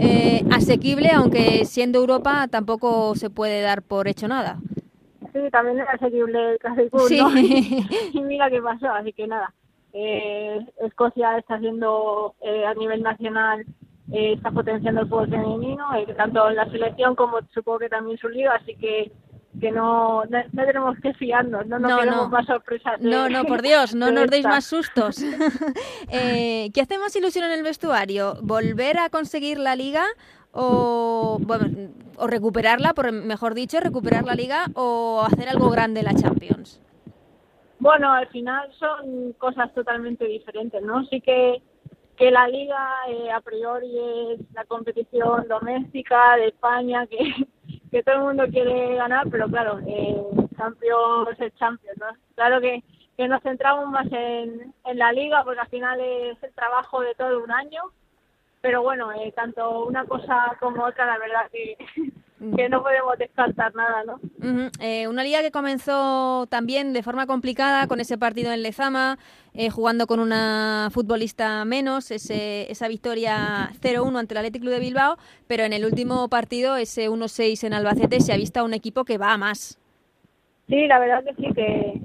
eh, 0.00 0.44
asequible, 0.52 1.10
aunque 1.10 1.64
siendo 1.64 1.98
Europa 1.98 2.48
tampoco 2.48 3.14
se 3.14 3.30
puede 3.30 3.62
dar 3.62 3.82
por 3.82 4.08
hecho 4.08 4.28
nada. 4.28 4.58
Sí, 5.32 5.40
también 5.50 5.80
es 5.80 5.88
asequible 5.88 6.52
el 6.52 6.58
Glasgow, 6.58 7.08
sí. 7.08 7.18
¿no? 7.18 7.30
y 8.12 8.22
mira 8.22 8.50
qué 8.50 8.60
pasó, 8.60 8.90
así 8.90 9.12
que 9.12 9.26
nada. 9.26 9.52
Eh, 9.92 10.58
Escocia 10.80 11.38
está 11.38 11.54
haciendo 11.54 12.34
eh, 12.42 12.66
a 12.66 12.74
nivel 12.74 13.02
nacional 13.02 13.64
eh, 14.12 14.34
está 14.34 14.50
potenciando 14.50 15.00
el 15.00 15.08
fútbol 15.08 15.30
femenino, 15.30 15.94
eh, 15.96 16.06
tanto 16.14 16.48
en 16.50 16.56
la 16.56 16.68
selección 16.70 17.14
como 17.14 17.38
supongo 17.54 17.78
que 17.78 17.88
también 17.88 18.18
su 18.18 18.28
liga, 18.28 18.54
así 18.54 18.76
que 18.76 19.10
que 19.60 19.70
no, 19.70 20.24
no, 20.24 20.38
no, 20.52 20.64
tenemos 20.64 20.98
que 21.00 21.14
fiarnos, 21.14 21.66
no 21.66 21.78
nos 21.78 21.90
no, 21.90 21.98
queremos 21.98 22.22
no. 22.24 22.28
más 22.28 22.46
sorpresas. 22.46 23.00
De, 23.00 23.08
no, 23.08 23.28
no, 23.28 23.44
por 23.44 23.62
Dios, 23.62 23.94
no 23.94 24.10
nos 24.12 24.28
deis 24.28 24.44
más 24.44 24.64
sustos. 24.64 25.22
eh, 26.10 26.70
¿Qué 26.72 26.80
hace 26.80 26.98
más 26.98 27.14
ilusión 27.16 27.44
en 27.44 27.52
el 27.52 27.62
vestuario? 27.62 28.36
¿Volver 28.42 28.98
a 28.98 29.10
conseguir 29.10 29.58
la 29.58 29.76
liga 29.76 30.04
o, 30.52 31.38
bueno, 31.40 31.90
o 32.16 32.26
recuperarla, 32.26 32.94
por 32.94 33.10
mejor 33.12 33.54
dicho, 33.54 33.80
recuperar 33.80 34.24
la 34.24 34.34
liga 34.34 34.66
o 34.74 35.22
hacer 35.26 35.48
algo 35.48 35.70
grande 35.70 36.00
en 36.00 36.06
la 36.06 36.14
Champions? 36.14 36.80
Bueno, 37.78 38.12
al 38.12 38.28
final 38.28 38.70
son 38.78 39.32
cosas 39.34 39.72
totalmente 39.74 40.24
diferentes, 40.24 40.82
¿no? 40.82 41.04
Sí 41.06 41.20
que 41.20 41.62
que 42.16 42.30
la 42.30 42.46
liga 42.48 42.90
eh, 43.08 43.30
a 43.30 43.40
priori 43.40 43.98
es 43.98 44.40
la 44.52 44.64
competición 44.64 45.48
doméstica 45.48 46.36
de 46.36 46.48
España 46.48 47.06
que 47.06 47.18
que 47.94 48.02
todo 48.02 48.16
el 48.16 48.22
mundo 48.22 48.44
quiere 48.50 48.96
ganar, 48.96 49.24
pero 49.30 49.46
claro, 49.46 49.78
eh, 49.86 50.20
Champions 50.56 51.38
es 51.38 51.54
Champions, 51.54 51.96
¿no? 52.00 52.06
Claro 52.34 52.60
que, 52.60 52.82
que 53.16 53.28
nos 53.28 53.40
centramos 53.40 53.88
más 53.88 54.06
en, 54.10 54.74
en 54.84 54.98
la 54.98 55.12
liga, 55.12 55.44
porque 55.44 55.60
al 55.60 55.68
final 55.68 56.00
es 56.00 56.42
el 56.42 56.52
trabajo 56.54 57.02
de 57.02 57.14
todo 57.14 57.44
un 57.44 57.52
año, 57.52 57.82
pero 58.60 58.82
bueno, 58.82 59.12
eh, 59.12 59.30
tanto 59.36 59.84
una 59.84 60.04
cosa 60.06 60.56
como 60.58 60.82
otra, 60.82 61.06
la 61.06 61.18
verdad 61.18 61.48
que, 61.52 61.76
que 62.56 62.68
no 62.68 62.82
podemos 62.82 63.16
descartar 63.16 63.74
nada, 63.74 64.04
¿no? 64.04 64.14
Uh 64.14 64.18
-huh. 64.42 64.70
eh, 64.80 65.06
una 65.08 65.22
liga 65.22 65.40
que 65.40 65.50
comenzó 65.50 66.46
también 66.48 66.92
de 66.92 67.02
forma 67.02 67.26
complicada 67.26 67.86
con 67.86 68.00
ese 68.00 68.18
partido 68.18 68.52
en 68.52 68.62
Lezama, 68.62 69.18
eh, 69.54 69.70
jugando 69.70 70.06
con 70.06 70.18
una 70.18 70.88
futbolista 70.92 71.64
menos, 71.64 72.10
ese, 72.10 72.70
esa 72.70 72.88
victoria 72.88 73.70
0-1 73.80 74.18
ante 74.18 74.34
el 74.34 74.38
Athletic 74.38 74.62
Club 74.62 74.74
de 74.74 74.80
Bilbao, 74.80 75.16
pero 75.46 75.62
en 75.62 75.72
el 75.72 75.84
último 75.84 76.28
partido, 76.28 76.76
ese 76.76 77.08
1-6 77.08 77.64
en 77.64 77.72
Albacete, 77.72 78.20
se 78.20 78.32
ha 78.32 78.36
visto 78.36 78.60
a 78.60 78.64
un 78.64 78.74
equipo 78.74 79.04
que 79.04 79.16
va 79.16 79.32
a 79.32 79.38
más. 79.38 79.78
Sí, 80.68 80.86
la 80.86 80.98
verdad 80.98 81.22
que 81.24 81.34
sí, 81.34 81.54
que, 81.54 82.00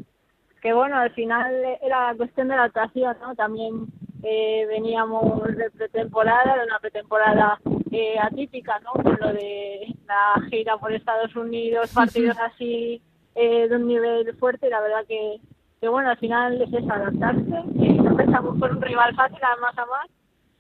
que 0.62 0.74
bueno, 0.74 0.98
al 0.98 1.12
final 1.12 1.54
era 1.82 2.14
cuestión 2.16 2.50
de 2.50 2.56
la 2.56 2.66
actuación, 2.66 3.18
¿no? 3.20 3.34
También 3.36 3.88
eh, 4.22 4.66
veníamos 4.68 5.44
de 5.56 5.72
pretemporada, 5.72 6.58
de 6.58 6.66
una 6.66 6.80
pretemporada 6.80 7.60
eh, 7.92 8.20
atípica, 8.20 8.80
¿no? 8.80 8.92
Con 9.02 9.18
lo 9.20 9.34
de 9.34 9.96
la 10.08 10.42
gira 10.50 10.78
por 10.78 10.94
Estados 10.94 11.36
Unidos, 11.36 11.92
partidos 11.94 12.38
así 12.40 13.02
eh, 13.36 13.68
de 13.68 13.76
un 13.76 13.88
nivel 13.88 14.36
fuerte 14.38 14.68
y 14.68 14.70
la 14.70 14.82
verdad 14.82 15.06
que, 15.08 15.40
que 15.82 15.88
bueno, 15.88 16.10
al 16.10 16.18
final 16.18 16.62
es 16.62 16.74
eso, 16.74 16.92
adaptarse. 16.92 17.64
Y 17.76 17.98
empezamos 17.98 18.60
por 18.60 18.72
un 18.72 18.82
rival 18.82 19.16
fácil, 19.16 19.40
además 19.42 19.78
a 19.78 19.86
más, 19.86 20.08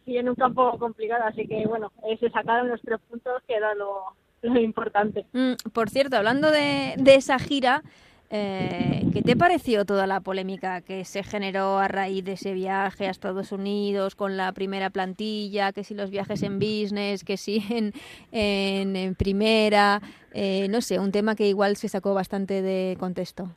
y 0.05 0.17
en 0.17 0.29
un 0.29 0.35
campo 0.35 0.77
complicado, 0.77 1.23
así 1.25 1.47
que 1.47 1.65
bueno, 1.67 1.91
se 2.19 2.29
sacaron 2.29 2.69
los 2.69 2.81
tres 2.81 2.99
puntos 3.09 3.41
que 3.47 3.55
era 3.55 3.75
lo, 3.75 4.15
lo 4.41 4.59
importante. 4.59 5.25
Mm, 5.33 5.53
por 5.73 5.89
cierto, 5.89 6.17
hablando 6.17 6.51
de, 6.51 6.95
de 6.97 7.15
esa 7.15 7.37
gira, 7.39 7.83
eh, 8.31 9.05
¿Qué 9.11 9.23
te 9.23 9.35
pareció 9.35 9.85
toda 9.85 10.05
la 10.05 10.19
polémica 10.19 10.81
que 10.81 11.03
se 11.03 11.23
generó 11.23 11.79
a 11.79 11.87
raíz 11.87 12.23
de 12.23 12.33
ese 12.33 12.53
viaje 12.53 13.07
a 13.07 13.09
Estados 13.09 13.51
Unidos 13.51 14.15
con 14.15 14.37
la 14.37 14.51
primera 14.51 14.91
plantilla? 14.91 15.71
Que 15.71 15.83
si 15.83 15.95
los 15.95 16.11
viajes 16.11 16.43
en 16.43 16.59
business, 16.59 17.23
que 17.23 17.37
si 17.37 17.63
en, 17.71 17.93
en, 18.31 19.15
primera, 19.15 20.01
eh, 20.33 20.67
no 20.69 20.81
sé, 20.81 20.99
un 20.99 21.11
tema 21.11 21.35
que 21.35 21.47
igual 21.47 21.75
se 21.75 21.89
sacó 21.89 22.13
bastante 22.13 22.61
de 22.61 22.97
contexto. 22.99 23.49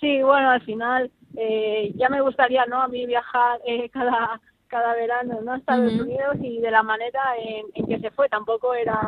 Sí, 0.00 0.22
bueno, 0.22 0.50
al 0.50 0.62
final 0.62 1.10
eh, 1.36 1.92
ya 1.96 2.08
me 2.10 2.20
gustaría, 2.20 2.66
¿no? 2.66 2.82
A 2.82 2.88
mí 2.88 3.06
viajar 3.06 3.60
eh, 3.66 3.88
cada 3.88 4.40
cada 4.70 4.94
verano 4.94 5.40
¿no? 5.42 5.52
a 5.52 5.56
Estados 5.56 5.92
Unidos 5.94 6.36
y 6.40 6.60
de 6.60 6.70
la 6.70 6.84
manera 6.84 7.20
en, 7.42 7.86
que 7.86 7.98
se 7.98 8.10
fue. 8.12 8.28
Tampoco 8.28 8.72
era 8.72 9.00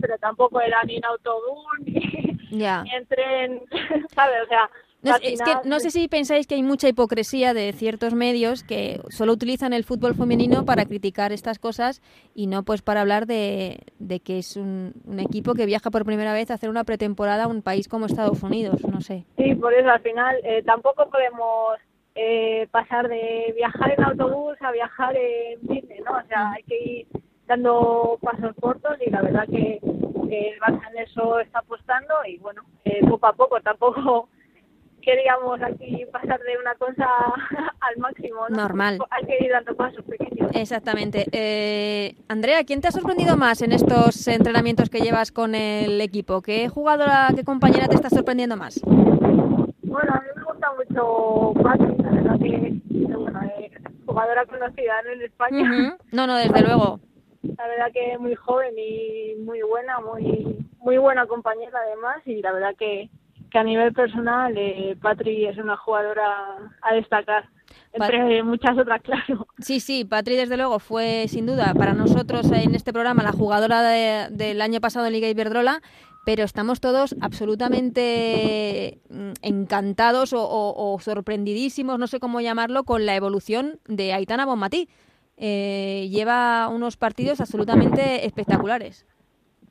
pero 0.00 0.16
tampoco 0.18 0.60
era 0.60 0.82
ni 0.84 0.96
en 0.96 1.04
autobús 1.04 1.66
ni, 1.84 2.38
en 2.52 3.06
tren, 3.06 3.62
¿sabes? 4.14 4.42
O 4.44 4.48
sea, 4.48 4.70
no, 5.02 5.16
es 5.20 5.42
que 5.42 5.68
no 5.68 5.80
sé 5.80 5.90
si 5.90 6.06
pensáis 6.06 6.46
que 6.46 6.54
hay 6.54 6.62
mucha 6.62 6.88
hipocresía 6.88 7.54
de 7.54 7.72
ciertos 7.72 8.14
medios 8.14 8.62
que 8.62 9.00
solo 9.08 9.32
utilizan 9.32 9.72
el 9.72 9.82
fútbol 9.82 10.14
femenino 10.14 10.64
para 10.64 10.84
criticar 10.84 11.32
estas 11.32 11.58
cosas 11.58 12.00
y 12.36 12.46
no 12.46 12.62
pues 12.62 12.82
para 12.82 13.00
hablar 13.00 13.26
de, 13.26 13.80
de 13.98 14.20
que 14.20 14.38
es 14.38 14.56
un, 14.56 14.92
un, 15.04 15.18
equipo 15.18 15.54
que 15.54 15.66
viaja 15.66 15.90
por 15.90 16.04
primera 16.04 16.32
vez 16.32 16.52
a 16.52 16.54
hacer 16.54 16.70
una 16.70 16.84
pretemporada 16.84 17.44
a 17.44 17.48
un 17.48 17.62
país 17.62 17.88
como 17.88 18.06
Estados 18.06 18.44
Unidos, 18.44 18.80
no 18.86 19.00
sé. 19.00 19.24
Sí, 19.36 19.56
por 19.56 19.74
eso 19.74 19.90
al 19.90 20.00
final 20.02 20.36
eh, 20.44 20.62
tampoco 20.62 21.10
podemos 21.10 21.78
eh, 22.14 22.68
pasar 22.70 23.08
de 23.08 23.52
viajar 23.56 23.94
en 23.98 24.04
autobús 24.04 24.56
a 24.60 24.70
viajar 24.70 25.16
en 25.16 25.58
bici, 25.62 26.00
¿no? 26.04 26.12
O 26.12 26.26
sea, 26.28 26.52
hay 26.52 26.62
que 26.62 26.84
ir 26.84 27.06
dando 27.52 28.18
pasos 28.22 28.54
cortos 28.60 28.96
y 29.06 29.10
la 29.10 29.20
verdad 29.22 29.46
que, 29.48 29.78
el 29.82 30.58
Barça 30.60 30.88
en 30.90 31.02
eso 31.02 31.40
está 31.40 31.58
apostando 31.58 32.14
y 32.26 32.38
bueno, 32.38 32.62
eh, 32.86 33.06
poco 33.06 33.26
a 33.26 33.34
poco 33.34 33.60
tampoco 33.60 34.30
queríamos 35.02 35.60
aquí 35.60 36.06
pasar 36.10 36.40
de 36.40 36.56
una 36.58 36.74
cosa 36.76 37.06
al 37.80 37.98
máximo, 37.98 38.48
¿no? 38.48 38.56
Normal. 38.56 38.98
Hay 39.10 39.26
que 39.26 39.44
ir 39.44 39.50
dando 39.50 39.76
pasos 39.76 40.02
pequeños. 40.06 40.50
Exactamente. 40.54 41.26
Eh, 41.32 42.14
Andrea, 42.28 42.64
¿quién 42.64 42.80
te 42.80 42.88
ha 42.88 42.92
sorprendido 42.92 43.36
más 43.36 43.60
en 43.60 43.72
estos 43.72 44.26
entrenamientos 44.26 44.88
que 44.88 45.00
llevas 45.00 45.32
con 45.32 45.54
el 45.54 46.00
equipo? 46.00 46.40
¿Qué 46.40 46.70
jugadora, 46.70 47.28
qué 47.36 47.44
compañera 47.44 47.88
te 47.88 47.96
está 47.96 48.08
sorprendiendo 48.08 48.56
más? 48.56 48.80
Bueno, 48.84 50.14
a 50.14 50.20
mí 50.20 50.28
me 50.34 50.44
gusta 50.44 50.68
mucho 50.78 51.52
Patti, 51.62 52.02
la 52.02 52.10
verdad 52.10 52.38
que, 52.38 52.80
bueno, 53.14 53.40
es 53.58 53.72
jugadora 54.06 54.46
conocida 54.46 54.94
en 55.12 55.22
España. 55.22 55.98
No, 56.10 56.26
no, 56.26 56.36
desde 56.36 56.62
luego. 56.66 57.00
La 57.42 57.66
verdad 57.66 57.92
que 57.92 58.18
muy 58.18 58.34
joven 58.34 58.74
y 58.76 59.34
muy 59.36 59.62
buena, 59.62 60.00
muy 60.00 60.62
muy 60.82 60.98
buena 60.98 61.26
compañera 61.26 61.78
además 61.86 62.16
y 62.26 62.42
la 62.42 62.52
verdad 62.52 62.74
que, 62.78 63.08
que 63.50 63.58
a 63.58 63.64
nivel 63.64 63.92
personal 63.92 64.52
eh, 64.56 64.96
Patri 65.00 65.46
es 65.46 65.56
una 65.58 65.76
jugadora 65.76 66.72
a 66.82 66.94
destacar. 66.94 67.48
Entre 67.92 68.42
muchas 68.42 68.76
otras, 68.76 69.00
claro. 69.02 69.46
Sí, 69.58 69.80
sí, 69.80 70.04
Patri 70.04 70.36
desde 70.36 70.56
luego 70.56 70.78
fue 70.78 71.26
sin 71.28 71.46
duda 71.46 71.72
para 71.74 71.94
nosotros 71.94 72.50
en 72.52 72.74
este 72.74 72.92
programa 72.92 73.22
la 73.22 73.32
jugadora 73.32 74.28
del 74.28 74.60
año 74.60 74.80
pasado 74.80 75.06
en 75.06 75.12
Liga 75.12 75.28
Iberdrola 75.28 75.80
pero 76.24 76.44
estamos 76.44 76.80
todos 76.80 77.16
absolutamente 77.20 79.00
mm, 79.10 79.32
encantados 79.42 80.32
o, 80.34 80.98
sorprendidísimos, 81.00 81.98
no 81.98 82.06
sé 82.06 82.20
cómo 82.20 82.40
llamarlo, 82.40 82.84
con 82.84 83.06
la 83.06 83.16
evolución 83.16 83.80
de 83.88 84.12
Aitana 84.12 84.46
Bonmatí. 84.46 84.88
Eh, 85.36 86.08
lleva 86.10 86.68
unos 86.68 86.96
partidos 86.96 87.40
absolutamente 87.40 88.26
espectaculares. 88.26 89.06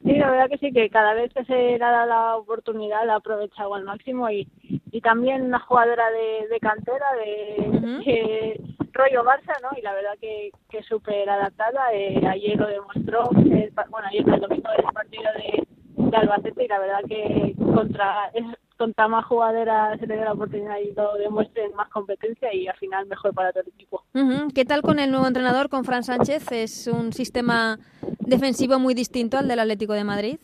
Sí, 0.03 0.13
la 0.13 0.31
verdad 0.31 0.49
que 0.49 0.57
sí, 0.57 0.73
que 0.73 0.89
cada 0.89 1.13
vez 1.13 1.31
que 1.31 1.45
se 1.45 1.53
le 1.53 1.77
da 1.77 2.05
la 2.07 2.35
oportunidad 2.35 3.05
la 3.05 3.13
ha 3.13 3.17
aprovechado 3.17 3.75
al 3.75 3.83
máximo 3.83 4.29
y, 4.31 4.47
y 4.91 5.01
también 5.01 5.43
una 5.43 5.59
jugadora 5.59 6.05
de, 6.09 6.59
cantera, 6.59 7.05
de, 7.23 8.59
rollo 8.93 9.23
Barça, 9.23 9.53
¿no? 9.61 9.69
Y 9.77 9.81
la 9.81 9.93
verdad 9.93 10.17
que, 10.19 10.49
que 10.69 10.81
súper 10.83 11.29
adaptada. 11.29 11.93
Eh, 11.93 12.19
ayer 12.27 12.57
lo 12.57 12.67
demostró, 12.67 13.29
bueno, 13.31 14.07
ayer 14.09 14.27
el 14.27 14.39
domingo 14.41 14.69
el 14.75 14.93
partido 14.93 15.31
de, 15.37 15.67
de 16.09 16.17
Albacete 16.17 16.65
y 16.65 16.67
la 16.67 16.79
verdad 16.79 17.01
que 17.07 17.55
contra 17.57 18.31
contra 18.81 19.07
más 19.07 19.25
jugadoras 19.25 19.99
se 19.99 20.07
le 20.07 20.15
dé 20.15 20.25
la 20.25 20.33
oportunidad 20.33 20.77
y 20.79 20.91
lo 20.95 21.13
demuestren 21.13 21.71
más 21.75 21.87
competencia 21.89 22.51
y 22.51 22.67
al 22.67 22.75
final 22.77 23.05
mejor 23.05 23.31
para 23.31 23.51
todo 23.51 23.61
el 23.61 23.69
equipo. 23.69 24.01
¿Qué 24.55 24.65
tal 24.65 24.81
con 24.81 24.97
el 24.97 25.11
nuevo 25.11 25.27
entrenador, 25.27 25.69
con 25.69 25.83
Fran 25.83 26.01
Sánchez? 26.01 26.51
¿Es 26.51 26.87
un 26.87 27.13
sistema 27.13 27.77
defensivo 28.21 28.79
muy 28.79 28.95
distinto 28.95 29.37
al 29.37 29.47
del 29.47 29.59
Atlético 29.59 29.93
de 29.93 30.03
Madrid? 30.03 30.39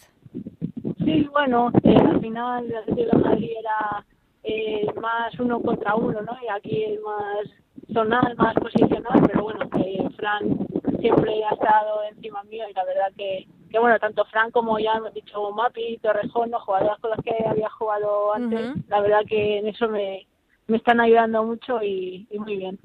Sí, 1.03 1.27
bueno, 1.31 1.71
eh, 1.81 1.95
al 1.97 2.19
final 2.21 2.65
el 2.65 2.75
Atlético 2.75 3.17
de 3.17 3.23
Madrid 3.23 3.49
era 3.59 4.05
eh, 4.43 4.85
más 5.01 5.39
uno 5.39 5.59
contra 5.59 5.95
uno, 5.95 6.21
¿no? 6.21 6.33
Y 6.43 6.47
aquí 6.55 6.83
es 6.83 7.01
más 7.01 7.91
zonal, 7.91 8.35
más 8.37 8.53
posicional, 8.53 9.19
pero 9.25 9.41
bueno, 9.41 9.67
que 9.71 10.07
Fran 10.15 10.66
siempre 10.99 11.43
ha 11.43 11.53
estado 11.53 12.03
encima 12.11 12.43
mío 12.43 12.65
y 12.69 12.73
la 12.73 12.85
verdad 12.85 13.11
que 13.17 13.47
que 13.69 13.79
bueno, 13.79 13.99
tanto 13.99 14.23
Fran 14.25 14.51
como 14.51 14.79
ya 14.79 14.93
hemos 14.93 15.13
dicho 15.13 15.51
Mapi, 15.51 15.99
Torrejón, 16.01 16.51
los 16.51 16.61
jugadores 16.63 16.99
con 17.01 17.11
los 17.11 17.19
que 17.19 17.35
había 17.45 17.69
jugado 17.69 18.33
antes, 18.33 18.75
la 18.87 19.01
verdad 19.01 19.21
que 19.27 19.57
en 19.57 19.67
eso 19.67 19.89
me, 19.89 20.25
me 20.67 20.77
están 20.77 20.99
ayudando 20.99 21.43
mucho 21.43 21.83
y, 21.83 22.27
muy 22.37 22.57
bien. 22.57 22.79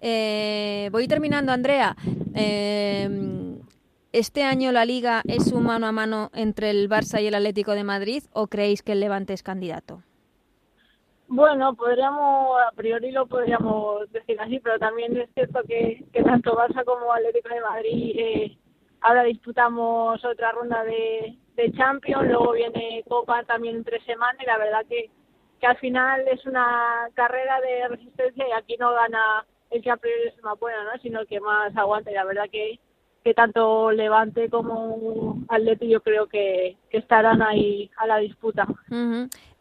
eh, 0.00 0.88
voy 0.92 1.08
terminando, 1.08 1.52
Andrea. 1.52 1.96
Eh, 2.34 3.56
¿Este 4.12 4.44
año 4.44 4.72
la 4.72 4.84
liga 4.84 5.22
es 5.26 5.52
un 5.52 5.64
mano 5.64 5.86
a 5.86 5.92
mano 5.92 6.30
entre 6.32 6.70
el 6.70 6.88
Barça 6.88 7.20
y 7.22 7.26
el 7.26 7.34
Atlético 7.34 7.72
de 7.72 7.84
Madrid 7.84 8.22
o 8.32 8.46
creéis 8.46 8.82
que 8.82 8.92
el 8.92 9.00
Levante 9.00 9.34
es 9.34 9.42
candidato? 9.42 10.02
Bueno, 11.28 11.74
podríamos, 11.74 12.60
a 12.60 12.70
priori 12.76 13.10
lo 13.10 13.26
podríamos 13.26 14.10
decir 14.12 14.40
así, 14.40 14.60
pero 14.60 14.78
también 14.78 15.16
es 15.16 15.28
cierto 15.34 15.60
que, 15.66 16.04
que 16.12 16.22
tanto 16.22 16.56
Barça 16.56 16.84
como 16.84 17.12
Atlético 17.12 17.48
de 17.48 17.60
Madrid 17.60 18.16
eh, 18.18 18.58
Ahora 19.00 19.22
disputamos 19.22 20.24
otra 20.24 20.52
ronda 20.52 20.82
de, 20.82 21.36
de 21.54 21.72
Champions, 21.74 22.26
luego 22.26 22.52
viene 22.52 23.04
Copa 23.08 23.44
también 23.44 23.76
en 23.76 23.84
tres 23.84 24.02
semanas 24.04 24.40
y 24.42 24.46
la 24.46 24.58
verdad 24.58 24.84
que, 24.88 25.10
que 25.60 25.66
al 25.66 25.76
final 25.76 26.26
es 26.28 26.44
una 26.46 27.08
carrera 27.14 27.60
de 27.60 27.88
resistencia 27.88 28.48
y 28.48 28.52
aquí 28.52 28.76
no 28.78 28.92
gana 28.92 29.46
el 29.70 29.82
que 29.82 29.90
a 29.90 29.96
priori 29.96 30.28
es 30.28 30.42
más 30.42 30.58
bueno, 30.58 30.82
¿no? 30.84 30.98
sino 31.00 31.20
el 31.20 31.26
que 31.26 31.40
más 31.40 31.76
aguanta 31.76 32.10
y 32.10 32.14
la 32.14 32.24
verdad 32.24 32.46
que, 32.50 32.80
que 33.26 33.34
tanto 33.34 33.90
Levante 33.90 34.48
como 34.48 35.42
Atleti 35.48 35.88
yo 35.88 36.00
creo 36.00 36.28
que, 36.28 36.76
que 36.88 36.98
estarán 36.98 37.42
ahí 37.42 37.90
a 37.96 38.06
la 38.06 38.18
disputa. 38.18 38.68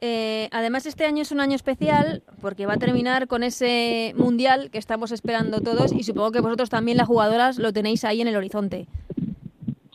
eh, 0.01 0.49
además 0.51 0.85
este 0.85 1.03
año 1.03 1.23
es 1.23 1.31
un 1.31 1.39
año 1.39 1.55
especial 1.55 2.21
porque 2.43 2.67
va 2.67 2.73
a 2.73 2.77
terminar 2.77 3.27
con 3.27 3.41
ese 3.41 4.13
mundial 4.15 4.69
que 4.69 4.77
estamos 4.77 5.11
esperando 5.11 5.61
todos 5.61 5.93
y 5.93 6.03
supongo 6.03 6.31
que 6.31 6.41
vosotros 6.41 6.69
también 6.69 6.97
las 6.97 7.07
jugadoras 7.07 7.57
lo 7.57 7.73
tenéis 7.73 8.05
ahí 8.05 8.21
en 8.21 8.27
el 8.27 8.35
horizonte. 8.35 8.85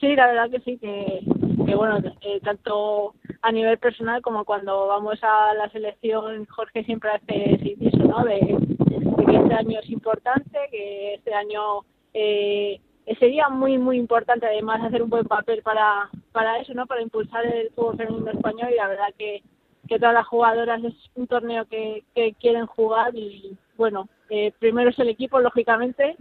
Sí, 0.01 0.17
la 0.17 0.27
verdad 0.27 0.51
que 0.51 0.61
sí, 0.63 0.77
que, 0.77 1.21
que 1.65 1.75
bueno, 1.77 1.99
eh, 2.23 2.41
tanto 2.43 3.15
a 3.41 3.53
nivel 3.53 3.79
personal 3.79 4.21
como 4.21 4.45
cuando 4.45 4.89
vamos 4.89 5.21
a 5.23 5.55
la 5.55 5.71
selección, 5.71 6.45
Jorge 6.47 6.83
siempre 6.83 7.11
hace 7.11 7.77
eso, 7.81 7.99
¿no? 7.99 8.25
De, 8.25 8.41
que 8.41 9.37
este 9.37 9.55
año 9.55 9.79
es 9.81 9.91
importante, 9.91 10.59
que 10.73 11.15
este 11.15 11.33
año 11.33 11.85
eh, 12.15 12.81
sería 13.19 13.49
muy, 13.49 13.79
muy 13.79 13.99
importante 13.99 14.47
además 14.47 14.83
hacer 14.83 15.03
un 15.03 15.11
buen 15.11 15.25
papel 15.25 15.63
para, 15.63 16.09
para 16.33 16.59
eso, 16.59 16.75
¿no? 16.75 16.87
Para 16.87 17.03
impulsar 17.03 17.45
el 17.47 17.71
fútbol 17.71 17.97
femenino 17.97 18.31
español 18.31 18.71
y 18.73 18.77
la 18.77 18.89
verdad 18.89 19.15
que, 19.19 19.43
que 19.89 19.99
todas 19.99 20.15
las 20.15 20.27
jugadoras 20.27 20.83
es 20.85 20.95
un 21.15 21.27
torneo 21.27 21.65
que, 21.67 22.05
que 22.15 22.35
quieren 22.35 22.67
jugar 22.67 23.15
y 23.15 23.57
bueno, 23.77 24.09
eh, 24.29 24.53
primero 24.59 24.91
es 24.91 24.99
el 24.99 25.09
equipo, 25.09 25.41
lógicamente, 25.41 26.17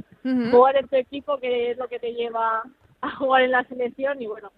jugar 0.52 0.78
en 0.78 0.88
tu 0.88 0.96
equipo 0.96 1.38
que 1.38 1.72
es 1.72 1.78
lo 1.78 1.88
que 1.88 2.00
te 2.00 2.14
lleva 2.14 2.64
a 3.02 3.16
jugar 3.16 3.44
en 3.44 3.52
la 3.52 3.64
selección 3.66 4.22
y 4.22 4.28
bueno, 4.28 4.52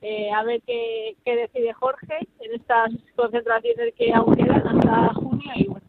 eh, 0.00 0.30
a 0.32 0.42
ver 0.42 0.62
qué, 0.66 1.16
qué, 1.24 1.36
decide 1.36 1.72
Jorge 1.72 2.18
en 2.40 2.54
estas 2.54 2.90
concentraciones 3.16 3.94
que 3.94 4.12
aún 4.12 4.34
quedan 4.34 4.66
hasta 4.66 5.14
junio 5.14 5.52
y 5.56 5.66
bueno, 5.66 5.86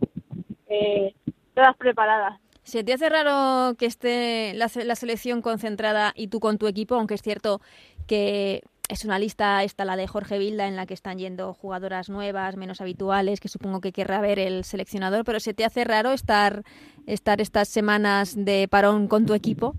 eh, 0.68 1.14
todas 1.54 1.76
preparadas. 1.78 2.40
¿Se 2.66 2.84
te 2.84 2.94
hace 2.94 3.10
raro 3.10 3.76
que 3.78 3.86
esté 3.86 4.54
la, 4.56 4.70
la, 4.84 4.96
selección 4.96 5.44
concentrada 5.44 6.14
y 6.16 6.30
tú 6.30 6.40
con 6.40 6.58
tu 6.58 6.68
equipo, 6.68 6.96
aunque 6.96 7.14
es 7.14 7.22
cierto 7.22 7.62
que 8.08 8.64
es 8.90 9.06
una 9.06 9.20
lista, 9.20 9.64
esta 9.64 9.86
la 9.86 9.96
de 9.96 10.08
Jorge 10.08 10.40
Vilda, 10.40 10.68
en 10.68 10.76
la 10.76 10.88
que 10.88 10.96
están 10.96 11.20
yendo 11.20 11.54
jugadoras 11.54 12.10
nuevas, 12.10 12.58
menos 12.58 12.82
habituales, 12.82 13.40
que 13.40 13.50
supongo 13.50 13.82
que 13.82 13.92
querrá 13.92 14.20
ver 14.20 14.40
el 14.40 14.64
seleccionador, 14.64 15.24
pero 15.26 15.40
¿se 15.40 15.54
te 15.54 15.64
hace 15.64 15.84
raro 15.84 16.12
estar, 16.12 16.64
estar 17.06 17.40
estas 17.40 17.70
semanas 17.70 18.36
de 18.36 18.68
parón 18.68 19.08
con 19.08 19.28
tu 19.28 19.36
equipo? 19.36 19.76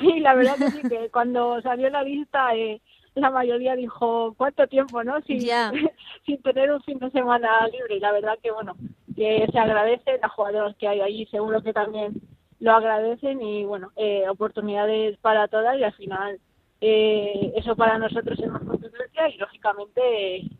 Sí, 0.00 0.20
la 0.20 0.34
verdad 0.34 0.56
que 0.56 0.70
sí, 0.70 0.82
que 0.88 1.10
cuando 1.10 1.60
salió 1.60 1.90
la 1.90 2.04
lista 2.04 2.54
eh, 2.54 2.80
la 3.14 3.30
mayoría 3.30 3.74
dijo, 3.74 4.34
¿cuánto 4.36 4.66
tiempo, 4.66 5.04
no? 5.04 5.20
Sin, 5.22 5.40
sin 6.26 6.42
tener 6.42 6.72
un 6.72 6.82
fin 6.82 6.98
de 6.98 7.10
semana 7.10 7.66
libre. 7.68 7.96
Y 7.96 8.00
la 8.00 8.12
verdad 8.12 8.38
que, 8.42 8.50
bueno, 8.50 8.74
que 9.14 9.46
se 9.50 9.58
agradece, 9.58 10.18
las 10.20 10.32
jugadoras 10.32 10.76
que 10.76 10.88
hay 10.88 11.00
ahí 11.00 11.26
seguro 11.26 11.62
que 11.62 11.72
también 11.72 12.20
lo 12.60 12.72
agradecen 12.72 13.42
y, 13.42 13.64
bueno, 13.64 13.90
eh, 13.96 14.28
oportunidades 14.28 15.18
para 15.18 15.48
todas 15.48 15.78
y 15.78 15.82
al 15.82 15.92
final 15.94 16.38
eh, 16.80 17.52
eso 17.56 17.76
para 17.76 17.98
nosotros 17.98 18.38
es 18.38 18.50
más 18.50 18.62
competencia 18.62 19.28
y, 19.28 19.38
lógicamente, 19.38 20.00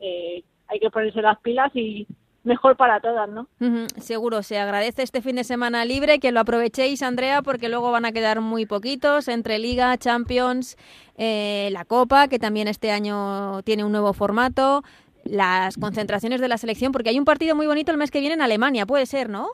eh, 0.00 0.44
hay 0.68 0.80
que 0.80 0.90
ponerse 0.90 1.20
las 1.20 1.38
pilas 1.40 1.70
y 1.74 2.06
mejor 2.44 2.76
para 2.76 3.00
todas, 3.00 3.28
¿no? 3.28 3.46
seguro, 3.98 4.42
se 4.42 4.58
agradece 4.58 5.02
este 5.02 5.22
fin 5.22 5.36
de 5.36 5.44
semana 5.44 5.84
libre, 5.84 6.18
que 6.18 6.32
lo 6.32 6.40
aprovechéis, 6.40 7.02
Andrea, 7.02 7.42
porque 7.42 7.68
luego 7.68 7.92
van 7.92 8.04
a 8.04 8.12
quedar 8.12 8.40
muy 8.40 8.66
poquitos 8.66 9.28
entre 9.28 9.58
Liga, 9.58 9.96
Champions, 9.96 10.76
eh, 11.16 11.68
la 11.72 11.84
Copa, 11.84 12.28
que 12.28 12.38
también 12.38 12.68
este 12.68 12.90
año 12.90 13.62
tiene 13.62 13.84
un 13.84 13.92
nuevo 13.92 14.12
formato, 14.12 14.82
las 15.24 15.76
concentraciones 15.76 16.40
de 16.40 16.48
la 16.48 16.58
selección, 16.58 16.92
porque 16.92 17.10
hay 17.10 17.18
un 17.18 17.24
partido 17.24 17.54
muy 17.54 17.66
bonito 17.66 17.92
el 17.92 17.98
mes 17.98 18.10
que 18.10 18.20
viene 18.20 18.34
en 18.34 18.42
Alemania, 18.42 18.86
puede 18.86 19.06
ser, 19.06 19.28
¿no? 19.28 19.48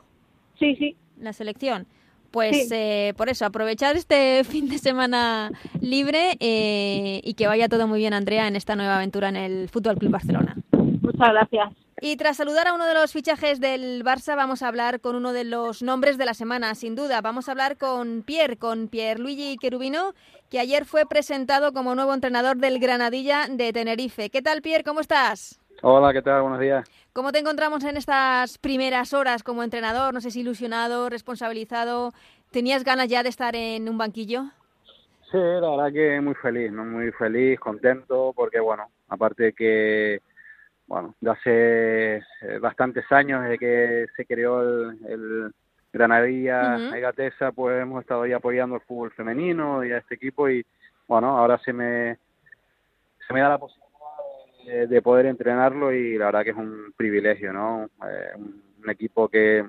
Sí, 0.57 0.75
sí. 0.75 0.95
La 1.19 1.33
selección. 1.33 1.87
Pues 2.31 2.71
eh, 2.71 3.13
por 3.17 3.29
eso, 3.29 3.45
aprovechar 3.45 3.95
este 3.95 4.43
fin 4.45 4.69
de 4.69 4.77
semana 4.77 5.51
libre 5.81 6.37
eh, 6.39 7.21
y 7.23 7.33
que 7.33 7.47
vaya 7.47 7.67
todo 7.67 7.87
muy 7.87 7.99
bien, 7.99 8.13
Andrea, 8.13 8.47
en 8.47 8.55
esta 8.55 8.75
nueva 8.75 8.97
aventura 8.97 9.29
en 9.29 9.35
el 9.35 9.69
Fútbol 9.69 9.97
Club 9.97 10.11
Barcelona. 10.11 10.55
Muchas 10.71 11.29
gracias. 11.31 11.73
Y 12.01 12.15
tras 12.15 12.37
saludar 12.37 12.67
a 12.67 12.73
uno 12.73 12.85
de 12.85 12.93
los 12.93 13.11
fichajes 13.11 13.59
del 13.59 14.05
Barça, 14.05 14.37
vamos 14.37 14.63
a 14.63 14.69
hablar 14.69 15.01
con 15.01 15.17
uno 15.17 15.33
de 15.33 15.43
los 15.43 15.83
nombres 15.83 16.17
de 16.17 16.25
la 16.25 16.33
semana, 16.33 16.73
sin 16.75 16.95
duda. 16.95 17.19
Vamos 17.19 17.49
a 17.49 17.51
hablar 17.51 17.77
con 17.77 18.23
Pierre, 18.23 18.55
con 18.55 18.87
Pierre 18.87 19.19
Luigi 19.19 19.57
Querubino, 19.57 20.13
que 20.49 20.59
ayer 20.59 20.85
fue 20.85 21.05
presentado 21.05 21.73
como 21.73 21.95
nuevo 21.95 22.13
entrenador 22.13 22.55
del 22.55 22.79
Granadilla 22.79 23.47
de 23.49 23.73
Tenerife. 23.73 24.29
¿Qué 24.29 24.41
tal, 24.41 24.61
Pierre? 24.61 24.85
¿Cómo 24.85 25.01
estás? 25.01 25.59
Hola, 25.81 26.13
¿qué 26.13 26.21
tal? 26.21 26.41
Buenos 26.41 26.61
días. 26.61 26.89
¿Cómo 27.11 27.33
te 27.33 27.39
encontramos 27.39 27.83
en 27.83 27.97
estas 27.97 28.57
primeras 28.59 29.13
horas 29.13 29.43
como 29.43 29.61
entrenador? 29.61 30.13
No 30.13 30.21
sé 30.21 30.31
si 30.31 30.39
ilusionado, 30.39 31.09
responsabilizado. 31.09 32.13
¿Tenías 32.51 32.85
ganas 32.85 33.09
ya 33.09 33.23
de 33.23 33.29
estar 33.29 33.57
en 33.57 33.89
un 33.89 33.97
banquillo? 33.97 34.43
Sí, 35.31 35.37
la 35.37 35.69
verdad 35.69 35.91
que 35.91 36.21
muy 36.21 36.35
feliz, 36.35 36.71
¿no? 36.71 36.85
Muy 36.85 37.11
feliz, 37.11 37.59
contento, 37.59 38.31
porque 38.33 38.61
bueno, 38.61 38.89
aparte 39.09 39.53
que 39.53 40.21
bueno, 40.89 41.13
de 41.21 41.29
hace 41.29 42.15
eh, 42.17 42.59
bastantes 42.59 43.05
años 43.11 43.43
desde 43.43 43.59
que 43.59 44.07
se 44.17 44.25
creó 44.25 44.89
el, 44.89 45.53
Granadilla 45.91 46.77
uh 46.77 47.53
pues 47.55 47.81
hemos 47.81 48.01
estado 48.01 48.23
ahí 48.23 48.31
apoyando 48.31 48.75
el 48.75 48.81
fútbol 48.81 49.11
femenino 49.11 49.83
y 49.83 49.91
a 49.91 49.99
este 49.99 50.15
equipo 50.15 50.49
y 50.49 50.65
bueno, 51.07 51.37
ahora 51.37 51.59
se 51.59 51.73
me 51.73 52.17
se 53.27 53.33
me 53.33 53.39
da 53.39 53.49
la 53.49 53.57
posibilidad 53.59 54.87
de, 54.87 55.01
poder 55.01 55.27
entrenarlo 55.27 55.91
y 55.91 56.17
la 56.17 56.25
verdad 56.25 56.43
que 56.43 56.49
es 56.51 56.57
un 56.57 56.93
privilegio, 56.97 57.53
¿no? 57.53 57.89
Eh, 58.07 58.31
un, 58.35 58.89
equipo 58.89 59.27
que 59.27 59.65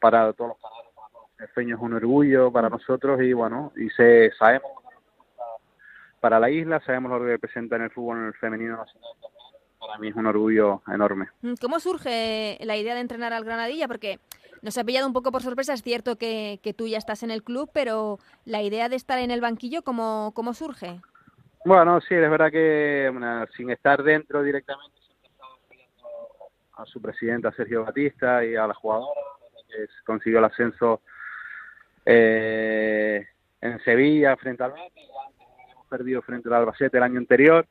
para 0.00 0.32
todos 0.32 0.50
los 0.50 0.58
canales, 0.58 1.72
es 1.74 1.80
un 1.80 1.94
orgullo 1.94 2.50
para 2.50 2.68
nosotros 2.68 3.20
y 3.22 3.32
bueno, 3.32 3.72
y 3.76 3.88
se 3.90 4.32
sabemos 4.32 4.72
para 6.20 6.40
la 6.40 6.50
isla, 6.50 6.80
sabemos 6.80 7.12
lo 7.12 7.20
que 7.20 7.32
representa 7.32 7.76
en 7.76 7.82
el 7.82 7.90
fútbol 7.90 8.34
femenino 8.34 8.76
nacional 8.76 9.35
para 9.86 9.98
mí 9.98 10.08
es 10.08 10.16
un 10.16 10.26
orgullo 10.26 10.82
enorme. 10.88 11.28
Mm, 11.42 11.54
¿Cómo 11.60 11.80
surge 11.80 12.58
la 12.62 12.76
idea 12.76 12.94
de 12.94 13.00
entrenar 13.00 13.32
al 13.32 13.44
Granadilla? 13.44 13.88
Porque 13.88 14.18
nos 14.62 14.76
ha 14.78 14.84
pillado 14.84 15.06
un 15.06 15.12
poco 15.12 15.30
por 15.32 15.42
sorpresa, 15.42 15.74
es 15.74 15.82
cierto 15.82 16.16
que, 16.16 16.60
que 16.62 16.74
tú 16.74 16.88
ya 16.88 16.98
estás 16.98 17.22
en 17.22 17.30
el 17.30 17.42
club, 17.42 17.70
pero 17.72 18.18
la 18.44 18.62
idea 18.62 18.88
de 18.88 18.96
estar 18.96 19.18
en 19.18 19.30
el 19.30 19.40
banquillo, 19.40 19.82
¿cómo, 19.82 20.32
cómo 20.34 20.54
surge? 20.54 21.00
Bueno, 21.64 22.00
sí, 22.00 22.14
es 22.14 22.30
verdad 22.30 22.50
que 22.50 23.10
sin 23.56 23.70
estar 23.70 24.02
dentro 24.02 24.42
directamente, 24.42 25.00
a 26.76 26.84
su 26.86 27.00
presidenta 27.00 27.52
Sergio 27.52 27.84
Batista 27.84 28.44
y 28.44 28.54
a 28.54 28.66
la 28.66 28.74
jugadora, 28.74 29.20
que 29.68 29.86
consiguió 30.04 30.38
el 30.38 30.44
ascenso 30.44 31.00
eh, 32.04 33.26
en 33.60 33.80
Sevilla 33.80 34.36
frente 34.36 34.62
al 34.62 34.72
Betis, 34.72 35.08
hemos 35.72 35.86
perdido 35.88 36.22
frente 36.22 36.48
al 36.48 36.54
Albacete 36.54 36.98
el 36.98 37.02
año 37.02 37.18
anterior, 37.18 37.66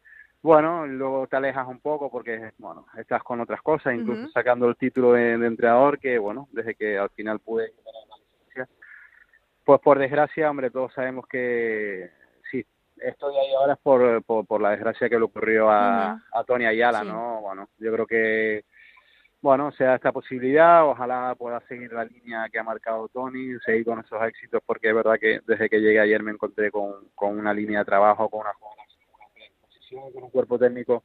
bueno, 0.45 0.85
luego 0.85 1.25
te 1.25 1.37
alejas 1.37 1.67
un 1.67 1.79
poco 1.79 2.11
porque, 2.11 2.51
bueno, 2.59 2.85
estás 2.99 3.23
con 3.23 3.41
otras 3.41 3.63
cosas, 3.63 3.95
incluso 3.95 4.29
sacando 4.29 4.67
el 4.69 4.75
título 4.75 5.13
de, 5.13 5.33
entrenador, 5.33 5.97
que, 5.97 6.19
bueno, 6.19 6.47
desde 6.51 6.75
que 6.75 6.99
al 6.99 7.09
final 7.09 7.39
pude 7.39 7.73
pues 9.63 9.81
por 9.81 9.97
desgracia, 9.97 10.51
hombre, 10.51 10.69
todos 10.69 10.93
sabemos 10.93 11.25
que 11.25 12.11
sí, 12.51 12.63
estoy 12.97 13.35
ahí 13.35 13.55
ahora 13.55 13.73
es 13.73 13.79
por, 13.79 14.23
por, 14.23 14.61
la 14.61 14.69
desgracia 14.69 15.09
que 15.09 15.17
le 15.17 15.23
ocurrió 15.23 15.71
a, 15.71 16.21
a 16.31 16.43
Tony 16.45 16.67
Ayala, 16.67 17.03
¿no? 17.03 17.41
Bueno, 17.41 17.69
yo 17.79 17.91
creo 17.91 18.05
que, 18.05 18.65
bueno, 19.41 19.71
sea 19.71 19.95
esta 19.95 20.11
posibilidad, 20.11 20.85
ojalá 20.87 21.33
pueda 21.35 21.59
seguir 21.61 21.91
la 21.91 22.05
línea 22.05 22.47
que 22.51 22.59
ha 22.59 22.63
marcado 22.63 23.07
Tony, 23.07 23.57
seguir 23.65 23.83
con 23.83 23.97
esos 23.97 24.21
éxitos, 24.21 24.61
porque 24.63 24.89
es 24.89 24.95
verdad 24.95 25.17
que 25.19 25.39
desde 25.47 25.67
que 25.67 25.81
llegué 25.81 25.99
ayer 25.99 26.21
me 26.21 26.33
encontré 26.33 26.69
con, 26.69 27.09
con 27.15 27.35
una 27.35 27.51
línea 27.51 27.79
de 27.79 27.85
trabajo, 27.85 28.29
con 28.29 28.41
una 28.41 28.53
con 30.13 30.23
un 30.23 30.29
cuerpo 30.29 30.57
técnico 30.57 31.03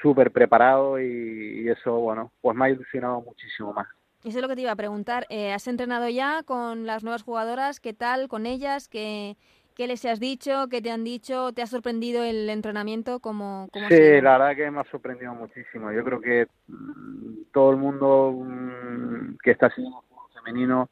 súper 0.00 0.30
preparado 0.30 1.00
y, 1.00 1.68
eso, 1.68 1.98
bueno, 1.98 2.32
pues 2.40 2.56
me 2.56 2.66
ha 2.66 2.70
ilusionado 2.70 3.20
muchísimo 3.22 3.72
más. 3.72 3.88
Eso 4.24 4.38
es 4.38 4.42
lo 4.42 4.48
que 4.48 4.56
te 4.56 4.62
iba 4.62 4.72
a 4.72 4.76
preguntar. 4.76 5.26
Eh, 5.30 5.52
¿Has 5.52 5.68
entrenado 5.68 6.08
ya 6.08 6.42
con 6.42 6.86
las 6.86 7.04
nuevas 7.04 7.22
jugadoras? 7.22 7.80
¿Qué 7.80 7.92
tal 7.92 8.28
con 8.28 8.44
ellas? 8.44 8.88
¿Qué, 8.88 9.36
qué 9.76 9.86
les 9.86 10.04
has 10.04 10.18
dicho? 10.18 10.68
¿Qué 10.68 10.82
te 10.82 10.90
han 10.90 11.04
dicho? 11.04 11.52
¿Te 11.52 11.62
ha 11.62 11.66
sorprendido 11.66 12.24
el 12.24 12.48
entrenamiento? 12.50 13.20
como 13.20 13.68
sí, 13.88 14.20
la 14.20 14.38
verdad 14.38 14.56
que 14.56 14.70
me 14.70 14.80
ha 14.80 14.84
sorprendido 14.90 15.34
muchísimo. 15.34 15.92
Yo 15.92 16.02
creo 16.02 16.20
que 16.20 16.48
mm, 16.66 17.52
todo 17.52 17.70
el 17.70 17.76
mundo 17.76 18.32
mm, 18.32 19.36
que 19.42 19.52
está 19.52 19.66
haciendo 19.66 20.02
fútbol 20.08 20.30
femenino 20.34 20.90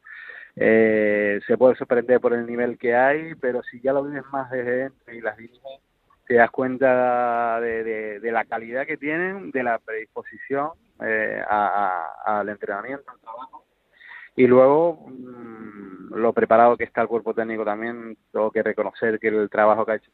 eh, 0.55 1.41
se 1.45 1.57
puede 1.57 1.75
sorprender 1.75 2.21
por 2.21 2.33
el 2.33 2.45
nivel 2.45 2.77
que 2.77 2.95
hay, 2.95 3.35
pero 3.35 3.61
si 3.63 3.81
ya 3.81 3.91
lo 3.91 4.03
vives 4.03 4.23
más 4.31 4.49
desde 4.49 4.71
dentro 4.71 5.13
y 5.13 5.19
las 5.19 5.35
diriges, 5.35 5.81
te 6.27 6.35
das 6.35 6.49
cuenta 6.51 7.59
de, 7.61 8.19
de, 8.19 8.31
la 8.31 8.45
calidad 8.45 8.85
que 8.85 8.97
tienen, 8.97 9.51
de 9.51 9.63
la 9.63 9.79
predisposición 9.79 10.71
eh, 11.01 11.41
al 11.47 12.49
entrenamiento, 12.49 13.11
al 13.11 13.19
trabajo. 13.19 13.65
Y 14.35 14.47
luego, 14.47 15.05
mm, 15.07 16.15
lo 16.15 16.33
preparado 16.33 16.77
que 16.77 16.83
está 16.83 17.01
el 17.01 17.07
cuerpo 17.07 17.33
técnico 17.33 17.63
también, 17.63 18.17
tengo 18.31 18.51
que 18.51 18.63
reconocer 18.63 19.19
que 19.19 19.27
el 19.27 19.49
trabajo 19.49 19.85
que 19.85 19.91
ha 19.93 19.95
hecho 19.95 20.11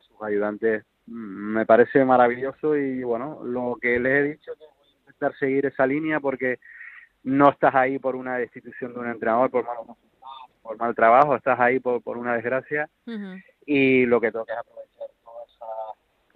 sus 0.00 0.22
ayudantes 0.22 0.84
mm, 1.06 1.54
me 1.54 1.66
parece 1.66 2.04
maravilloso. 2.04 2.76
Y 2.76 3.02
bueno, 3.02 3.40
lo 3.44 3.76
que 3.80 4.00
les 4.00 4.12
he 4.12 4.22
dicho 4.30 4.52
que 4.54 4.64
voy 4.64 4.86
a 4.86 4.98
intentar 5.00 5.36
seguir 5.36 5.66
esa 5.66 5.86
línea 5.86 6.18
porque 6.18 6.58
no 7.24 7.50
estás 7.50 7.74
ahí 7.74 7.98
por 7.98 8.16
una 8.16 8.38
destitución 8.38 8.94
de 8.94 9.00
un 9.00 9.08
entrenador, 9.08 9.50
por 9.50 9.64
mal, 9.64 9.76
por 10.62 10.78
mal 10.78 10.94
trabajo, 10.94 11.36
estás 11.36 11.60
ahí 11.60 11.78
por, 11.78 12.02
por 12.02 12.16
una 12.16 12.34
desgracia. 12.34 12.88
Y 13.66 14.06
lo 14.06 14.20
que 14.20 14.32
tengo 14.32 14.44
que 14.44 14.52
es 14.52 14.58
aprovechar 14.58 14.95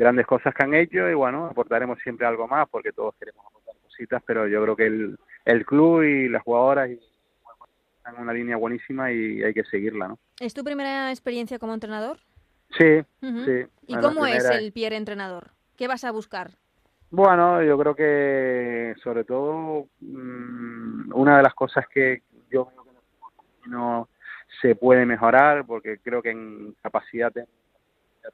grandes 0.01 0.27
cosas 0.27 0.55
que 0.55 0.65
han 0.65 0.73
hecho 0.73 1.07
y 1.11 1.15
bueno, 1.15 1.45
aportaremos 1.45 1.99
siempre 2.03 2.27
algo 2.27 2.49
más 2.49 2.67
porque 2.71 2.91
todos 2.91 3.15
queremos 3.17 3.45
aportar 3.47 3.75
cositas, 3.83 4.23
pero 4.27 4.49
yo 4.49 4.63
creo 4.63 4.75
que 4.75 4.87
el, 4.87 5.19
el 5.45 5.67
club 5.67 6.03
y 6.03 6.29
las 6.31 6.43
jugadoras 6.43 6.89
están 6.89 8.17
en 8.17 8.23
una 8.23 8.33
línea 8.33 8.57
buenísima 8.57 9.13
y 9.13 9.43
hay 9.43 9.53
que 9.53 9.63
seguirla, 9.65 10.09
¿no? 10.09 10.19
¿Es 10.41 10.55
tu 10.55 10.65
primera 10.65 11.11
experiencia 11.11 11.59
como 11.59 11.75
entrenador? 11.75 12.19
Sí, 12.79 13.03
sí. 13.21 13.67
¿Y 13.89 13.97
cómo 13.99 14.25
es 14.25 14.49
el 14.49 14.73
Pierre 14.73 14.97
entrenador? 14.97 15.51
¿Qué 15.77 15.87
vas 15.87 16.05
a 16.05 16.13
buscar? 16.13 16.53
Bueno, 17.11 17.63
yo 17.63 17.77
creo 17.77 17.95
que 17.95 18.95
sobre 19.03 19.25
todo 19.25 19.87
mm, 20.01 21.13
una 21.13 21.37
de 21.37 21.43
las 21.43 21.53
cosas 21.53 21.87
que 21.89 22.23
yo 22.51 22.67
creo 22.67 22.85
que 22.85 23.69
no 23.69 24.09
se 24.63 24.77
puede 24.77 25.05
mejorar, 25.05 25.67
porque 25.67 25.99
creo 25.99 26.23
que 26.23 26.31
en 26.31 26.75
capacidad 26.81 27.31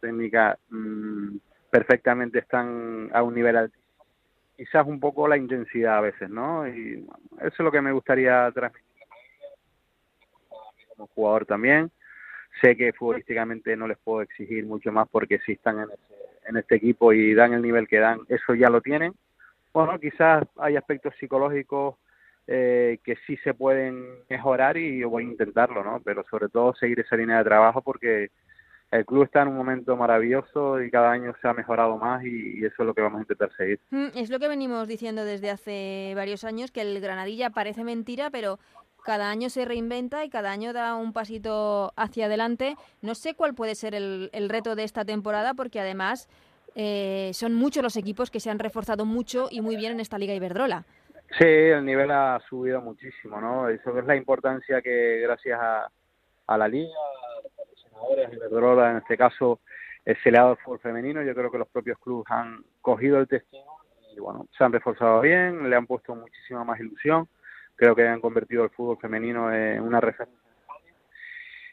técnica 0.01 0.57
mm, 0.71 1.37
perfectamente 1.77 2.39
están 2.39 3.11
a 3.13 3.23
un 3.23 3.35
nivel. 3.35 3.71
Quizás 4.57 4.87
un 4.87 4.99
poco 4.99 5.29
la 5.29 5.37
intensidad 5.37 5.99
a 5.99 6.01
veces, 6.01 6.31
¿no? 6.31 6.67
Y 6.67 7.07
eso 7.41 7.49
es 7.49 7.59
lo 7.59 7.71
que 7.71 7.83
me 7.83 7.93
gustaría 7.93 8.51
transmitir 8.53 8.87
como 10.89 11.09
jugador 11.09 11.45
también. 11.45 11.91
Sé 12.63 12.75
que 12.75 12.95
futbolísticamente 12.95 13.77
no 13.77 13.87
les 13.87 13.99
puedo 13.99 14.23
exigir 14.23 14.65
mucho 14.65 14.91
más 14.91 15.07
porque 15.11 15.39
si 15.41 15.53
están 15.53 15.81
en, 15.81 15.89
en 16.49 16.57
este 16.57 16.77
equipo 16.77 17.13
y 17.13 17.35
dan 17.35 17.53
el 17.53 17.61
nivel 17.61 17.87
que 17.87 17.99
dan, 17.99 18.21
eso 18.29 18.55
ya 18.55 18.71
lo 18.71 18.81
tienen. 18.81 19.13
Bueno, 19.75 19.99
quizás 20.01 20.45
hay 20.57 20.77
aspectos 20.77 21.15
psicológicos 21.21 21.97
eh, 22.47 23.01
que 23.05 23.17
sí 23.27 23.37
se 23.45 23.53
pueden 23.53 24.21
mejorar 24.31 24.79
y 24.79 25.01
yo 25.01 25.11
voy 25.11 25.25
a 25.25 25.29
intentarlo, 25.29 25.85
¿no? 25.85 26.01
Pero 26.03 26.25
sobre 26.31 26.49
todo 26.49 26.75
seguir 26.75 27.01
esa 27.01 27.17
línea 27.17 27.37
de 27.39 27.45
trabajo 27.45 27.83
porque 27.83 28.31
el 28.91 29.05
club 29.05 29.25
está 29.25 29.43
en 29.43 29.49
un 29.49 29.57
momento 29.57 29.97
maravilloso 29.97 30.81
y 30.81 30.91
cada 30.91 31.11
año 31.11 31.35
se 31.41 31.49
ha 31.49 31.53
mejorado 31.53 31.97
más 31.97 32.25
y, 32.25 32.65
eso 32.65 32.75
es 32.79 32.87
lo 32.87 32.95
que 32.95 33.03
vamos 33.03 33.19
a 33.19 33.23
intentar 33.23 33.51
seguir. 33.57 33.81
Mm, 33.91 34.09
es 34.15 34.31
lo 34.31 34.39
que 34.39 34.49
venimos 34.49 34.87
diciendo 34.87 35.25
desde 35.25 35.51
hace 35.51 36.13
varios 36.15 36.45
años, 36.45 36.71
que 36.71 36.83
el 36.83 37.01
Granadilla 37.01 37.51
parece 37.51 37.85
mentira, 37.85 38.31
pero 38.31 38.59
cada 39.05 39.31
año 39.31 39.51
se 39.51 39.65
reinventa 39.65 40.25
y 40.25 40.31
cada 40.31 40.51
año 40.51 40.73
da 40.73 40.95
un 40.97 41.13
pasito 41.13 41.93
hacia 41.97 42.27
adelante. 42.27 42.77
No 43.03 43.15
sé 43.15 43.35
cuál 43.35 43.55
puede 43.55 43.75
ser 43.75 43.95
el, 43.95 44.49
reto 44.49 44.75
de 44.75 44.85
esta 44.85 45.05
temporada, 45.05 45.55
porque 45.55 45.81
además 45.81 46.29
eh, 46.75 47.31
son 47.33 47.55
muchos 47.55 47.83
los 47.83 47.97
equipos 47.97 48.31
que 48.31 48.41
se 48.41 48.51
han 48.51 48.59
reforzado 48.59 49.05
mucho 49.05 49.49
y 49.51 49.61
muy 49.61 49.77
bien 49.77 49.93
en 49.93 50.01
esta 50.01 50.19
Liga 50.19 50.35
Iberdrola. 50.35 50.85
Sí, 51.39 51.45
el 51.45 51.85
nivel 51.85 52.11
ha 52.13 52.41
subido 52.49 52.81
muchísimo, 52.81 53.41
¿no? 53.41 53.69
Eso 53.69 53.99
es 53.99 54.07
la 54.07 54.17
importancia 54.17 54.81
que 54.81 55.21
gracias 55.21 55.59
a, 55.61 55.91
a 56.47 56.59
la 56.59 56.69
Liga, 56.69 56.95
Iberdrola, 58.33 58.91
en 58.91 58.97
este 58.99 59.17
caso, 59.17 59.61
se 60.05 60.31
le 60.31 60.39
ha 60.39 60.43
dado 60.43 60.53
el 60.53 60.59
fútbol 60.59 60.81
femenino. 60.81 61.23
Yo 61.23 61.35
creo 61.35 61.51
que 61.51 61.59
los 61.59 61.69
propios 61.69 61.99
clubes 61.99 62.27
han 62.31 62.65
cogido 62.81 63.19
el 63.19 63.29
testigo 63.29 63.81
y, 64.15 64.21
bueno, 64.21 64.47
se 64.57 64.65
han 64.65 64.73
reforzado 64.73 65.21
bien, 65.21 65.69
le 65.69 65.77
han 65.77 65.87
puesto 65.87 66.15
muchísima 66.15 66.65
más 66.65 66.81
ilusión. 66.81 67.29
Creo 67.75 67.95
que 67.95 68.07
han 68.07 68.21
convertido 68.21 68.65
el 68.65 68.71
fútbol 68.71 68.99
femenino 68.99 69.53
en 69.53 69.83
una 69.83 70.01
referencia. 70.01 70.41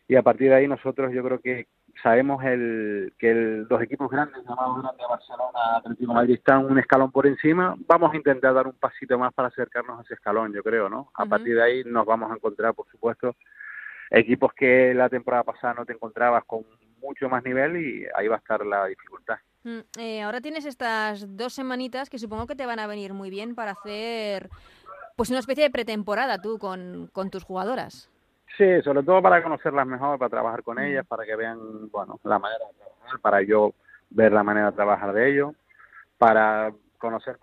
Y 0.07 0.15
a 0.15 0.21
partir 0.21 0.49
de 0.49 0.55
ahí 0.55 0.67
nosotros 0.67 1.13
yo 1.13 1.23
creo 1.23 1.39
que 1.39 1.67
sabemos 2.01 2.43
el, 2.43 3.13
que 3.17 3.31
el, 3.31 3.67
los 3.69 3.81
equipos 3.81 4.09
grandes, 4.09 4.43
llamados 4.43 4.81
grandes, 4.81 5.07
Barcelona, 5.07 5.77
Atlético 5.77 6.13
Madrid, 6.13 6.35
están 6.35 6.65
un 6.65 6.77
escalón 6.77 7.11
por 7.11 7.25
encima. 7.25 7.75
Vamos 7.87 8.13
a 8.13 8.17
intentar 8.17 8.53
dar 8.53 8.67
un 8.67 8.73
pasito 8.73 9.17
más 9.17 9.33
para 9.33 9.47
acercarnos 9.47 9.99
a 9.99 10.01
ese 10.03 10.15
escalón, 10.15 10.51
yo 10.53 10.61
creo, 10.61 10.89
¿no? 10.89 11.09
A 11.13 11.25
partir 11.25 11.55
de 11.55 11.63
ahí 11.63 11.83
nos 11.85 12.05
vamos 12.05 12.31
a 12.31 12.35
encontrar, 12.35 12.73
por 12.73 12.87
supuesto, 12.89 13.35
equipos 14.13 14.53
que 14.53 14.93
la 14.93 15.09
temporada 15.09 15.43
pasada 15.43 15.73
no 15.73 15.85
te 15.85 15.93
encontrabas 15.93 16.43
con 16.45 16.63
mucho 17.01 17.27
más 17.27 17.43
nivel 17.43 17.77
y 17.77 18.05
ahí 18.15 18.27
va 18.27 18.35
a 18.35 18.39
estar 18.39 18.65
la 18.65 18.85
dificultad. 18.85 19.37
Mm, 19.63 19.79
eh, 19.99 20.21
ahora 20.21 20.39
tienes 20.39 20.65
estas 20.65 21.35
dos 21.35 21.53
semanitas 21.53 22.09
que 22.09 22.19
supongo 22.19 22.47
que 22.47 22.55
te 22.55 22.65
van 22.65 22.79
a 22.79 22.87
venir 22.87 23.13
muy 23.13 23.29
bien 23.29 23.55
para 23.55 23.71
hacer 23.71 24.49
pues 25.15 25.29
una 25.29 25.39
especie 25.39 25.63
de 25.63 25.71
pretemporada 25.71 26.41
tú 26.41 26.59
con, 26.59 27.09
con 27.11 27.29
tus 27.29 27.43
jugadoras. 27.43 28.09
Sí, 28.57 28.81
sobre 28.83 29.03
todo 29.03 29.21
para 29.21 29.41
conocerlas 29.41 29.87
mejor, 29.87 30.19
para 30.19 30.29
trabajar 30.29 30.63
con 30.63 30.77
mm. 30.77 30.81
ellas, 30.81 31.07
para 31.07 31.25
que 31.25 31.35
vean, 31.35 31.89
bueno, 31.89 32.19
la 32.23 32.37
manera 32.37 32.65
de 32.67 32.73
trabajar, 32.77 33.19
para 33.19 33.41
yo 33.41 33.73
ver 34.11 34.31
la 34.31 34.43
manera 34.43 34.69
de 34.69 34.75
trabajar 34.75 35.11
de 35.11 35.31
ellos, 35.31 35.55
para 36.19 36.71
conocer 36.99 37.37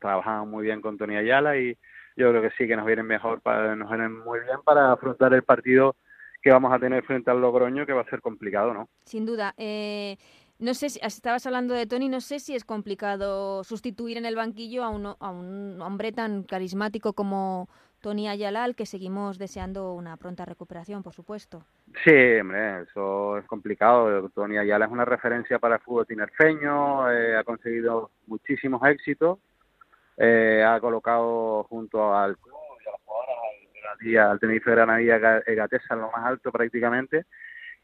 trabajaban 0.00 0.48
muy 0.48 0.64
bien 0.64 0.80
con 0.80 0.96
Tony 0.96 1.16
Ayala 1.16 1.56
y 1.56 1.76
yo 2.18 2.30
creo 2.30 2.42
que 2.42 2.50
sí 2.58 2.66
que 2.66 2.76
nos 2.76 2.84
vienen 2.84 3.06
mejor, 3.06 3.40
para, 3.40 3.76
nos 3.76 3.88
vienen 3.88 4.12
muy 4.12 4.40
bien 4.40 4.58
para 4.64 4.92
afrontar 4.92 5.32
el 5.34 5.44
partido 5.44 5.94
que 6.42 6.50
vamos 6.50 6.72
a 6.72 6.78
tener 6.78 7.04
frente 7.04 7.30
al 7.30 7.40
Logroño, 7.40 7.86
que 7.86 7.92
va 7.92 8.02
a 8.02 8.10
ser 8.10 8.20
complicado, 8.20 8.74
¿no? 8.74 8.88
Sin 9.04 9.24
duda. 9.24 9.54
Eh, 9.56 10.16
no 10.58 10.74
sé 10.74 10.90
si 10.90 10.98
estabas 11.02 11.46
hablando 11.46 11.74
de 11.74 11.86
Tony, 11.86 12.08
no 12.08 12.20
sé 12.20 12.40
si 12.40 12.56
es 12.56 12.64
complicado 12.64 13.62
sustituir 13.62 14.18
en 14.18 14.26
el 14.26 14.34
banquillo 14.34 14.82
a 14.82 14.88
un, 14.88 15.06
a 15.06 15.30
un 15.30 15.80
hombre 15.80 16.10
tan 16.10 16.42
carismático 16.42 17.12
como 17.12 17.68
Tony 18.00 18.28
Ayala, 18.28 18.64
al 18.64 18.74
que 18.74 18.86
seguimos 18.86 19.38
deseando 19.38 19.94
una 19.94 20.16
pronta 20.16 20.44
recuperación, 20.44 21.04
por 21.04 21.14
supuesto. 21.14 21.62
Sí, 22.04 22.40
hombre, 22.40 22.82
eso 22.82 23.38
es 23.38 23.46
complicado. 23.46 24.28
Tony 24.30 24.58
Ayala 24.58 24.86
es 24.86 24.90
una 24.90 25.04
referencia 25.04 25.60
para 25.60 25.76
el 25.76 25.82
fútbol 25.82 26.06
tinerfeño, 26.06 27.10
eh, 27.12 27.36
ha 27.36 27.44
conseguido 27.44 28.10
muchísimos 28.26 28.82
éxitos 28.84 29.38
eh, 30.18 30.64
ha 30.66 30.80
colocado 30.80 31.64
junto 31.64 32.14
al 32.14 32.36
club 32.36 32.56
y 32.84 32.88
a 32.88 32.92
los 32.92 33.00
jugadores 33.04 34.30
al, 34.30 34.40
Tenerife 34.40 34.70
Granadilla 34.70 35.18
Gatesa 35.18 35.94
en 35.94 36.00
lo 36.00 36.10
más 36.10 36.26
alto 36.26 36.52
prácticamente 36.52 37.24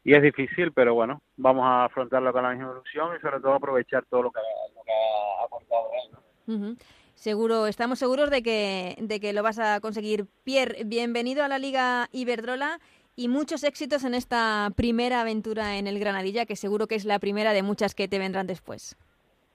y 0.05 0.13
es 0.13 0.21
difícil, 0.21 0.71
pero 0.71 0.93
bueno, 0.93 1.23
vamos 1.35 1.65
a 1.65 1.85
afrontarlo 1.85 2.31
con 2.31 2.43
la 2.43 2.51
misma 2.51 2.71
ilusión 2.71 3.15
y 3.17 3.21
sobre 3.21 3.39
todo 3.39 3.55
aprovechar 3.55 4.05
todo 4.07 4.21
lo 4.21 4.31
que, 4.31 4.39
ha 4.39 5.45
aportado 5.45 5.89
él. 6.47 6.77
Seguro, 7.15 7.65
estamos 7.65 7.97
seguros 7.97 8.29
de 8.29 8.43
que, 8.43 8.95
de 8.99 9.19
que 9.19 9.33
lo 9.33 9.41
vas 9.41 9.57
a 9.57 9.79
conseguir. 9.79 10.27
Pierre, 10.43 10.83
bienvenido 10.85 11.43
a 11.43 11.47
la 11.47 11.57
Liga 11.57 12.07
Iberdrola 12.11 12.79
y 13.15 13.29
muchos 13.29 13.63
éxitos 13.63 14.03
en 14.03 14.13
esta 14.13 14.69
primera 14.75 15.21
aventura 15.21 15.77
en 15.77 15.87
el 15.87 15.97
Granadilla, 15.97 16.45
que 16.45 16.55
seguro 16.55 16.85
que 16.85 16.95
es 16.95 17.05
la 17.05 17.17
primera 17.17 17.53
de 17.53 17.63
muchas 17.63 17.95
que 17.95 18.07
te 18.07 18.19
vendrán 18.19 18.45
después. 18.45 18.95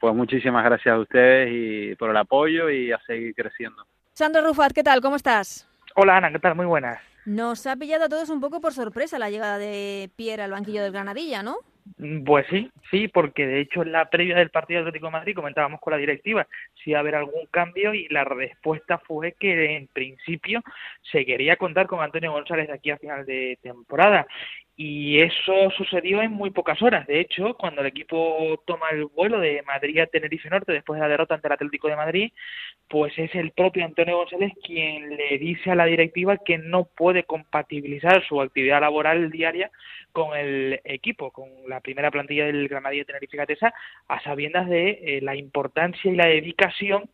Pues 0.01 0.15
muchísimas 0.15 0.65
gracias 0.65 0.95
a 0.95 0.99
ustedes 0.99 1.51
y 1.53 1.95
por 1.97 2.09
el 2.09 2.17
apoyo 2.17 2.71
y 2.71 2.91
a 2.91 2.99
seguir 3.07 3.35
creciendo. 3.35 3.85
Sandro 4.15 4.43
Rufat, 4.43 4.73
¿qué 4.73 4.83
tal? 4.83 5.03
¿Cómo 5.03 5.17
estás? 5.17 5.69
Hola 5.95 6.17
Ana, 6.17 6.33
¿qué 6.33 6.39
tal? 6.39 6.55
Muy 6.55 6.65
buenas. 6.65 6.99
Nos 7.27 7.67
ha 7.67 7.77
pillado 7.77 8.07
a 8.07 8.09
todos 8.09 8.31
un 8.31 8.41
poco 8.41 8.63
por 8.63 8.73
sorpresa 8.73 9.19
la 9.19 9.29
llegada 9.29 9.59
de 9.59 10.11
Pierre 10.17 10.43
al 10.43 10.53
banquillo 10.53 10.83
del 10.83 10.93
Granadilla, 10.93 11.43
¿no? 11.43 11.57
Mm, 11.99 12.25
pues 12.25 12.47
sí, 12.49 12.71
sí, 12.91 13.09
porque 13.09 13.47
de 13.47 13.61
hecho 13.61 13.83
en 13.83 13.93
la 13.93 14.09
previa 14.09 14.37
del 14.37 14.49
partido 14.49 14.81
Atlético 14.81 15.07
de 15.07 15.13
Madrid 15.13 15.35
comentábamos 15.35 15.81
con 15.81 15.91
la 15.93 15.99
directiva 15.99 16.47
si 16.83 16.91
iba 16.91 16.99
a 16.99 17.01
haber 17.01 17.17
algún 17.17 17.47
cambio 17.51 17.93
y 17.93 18.09
la 18.09 18.25
respuesta 18.25 18.99
fue 18.99 19.33
que 19.39 19.77
en 19.77 19.87
principio 19.89 20.63
se 21.13 21.27
quería 21.27 21.57
contar 21.57 21.87
con 21.87 22.01
Antonio 22.01 22.33
González 22.33 22.69
de 22.69 22.75
aquí 22.75 22.91
a 22.91 22.97
final 22.97 23.27
de 23.27 23.59
temporada 23.63 24.27
y 24.83 25.21
eso 25.21 25.71
sucedió 25.77 26.23
en 26.23 26.33
muy 26.33 26.49
pocas 26.53 26.81
horas. 26.81 27.07
De 27.07 27.21
hecho, 27.21 27.53
cuando 27.53 27.83
el 27.83 27.89
equipo 27.89 28.63
toma 28.65 28.89
el 28.93 29.05
vuelo 29.05 29.39
de 29.39 29.63
Madrid 29.67 29.99
a 29.99 30.07
Tenerife 30.07 30.49
Norte 30.49 30.73
después 30.73 30.97
de 30.97 31.03
la 31.03 31.11
derrota 31.11 31.35
ante 31.35 31.49
el 31.49 31.53
Atlético 31.53 31.89
de 31.89 31.97
Madrid, 31.97 32.33
pues 32.89 33.13
es 33.19 33.35
el 33.35 33.51
propio 33.51 33.85
Antonio 33.85 34.17
González 34.17 34.55
quien 34.65 35.19
le 35.19 35.37
dice 35.37 35.71
a 35.71 35.75
la 35.75 35.85
directiva 35.85 36.39
que 36.39 36.57
no 36.57 36.85
puede 36.85 37.25
compatibilizar 37.25 38.27
su 38.27 38.41
actividad 38.41 38.81
laboral 38.81 39.31
diaria 39.31 39.71
con 40.13 40.35
el 40.35 40.81
equipo, 40.85 41.31
con 41.31 41.51
la 41.69 41.81
primera 41.81 42.11
plantilla 42.11 42.47
del 42.47 42.67
Granadilla 42.67 43.05
Tenerife 43.05 43.37
Gatesa, 43.37 43.75
a 44.09 44.23
sabiendas 44.23 44.67
de 44.67 44.99
eh, 45.03 45.21
la 45.21 45.37
importancia 45.37 46.11
y 46.11 46.17
la 46.17 46.25
dedicación 46.25 47.11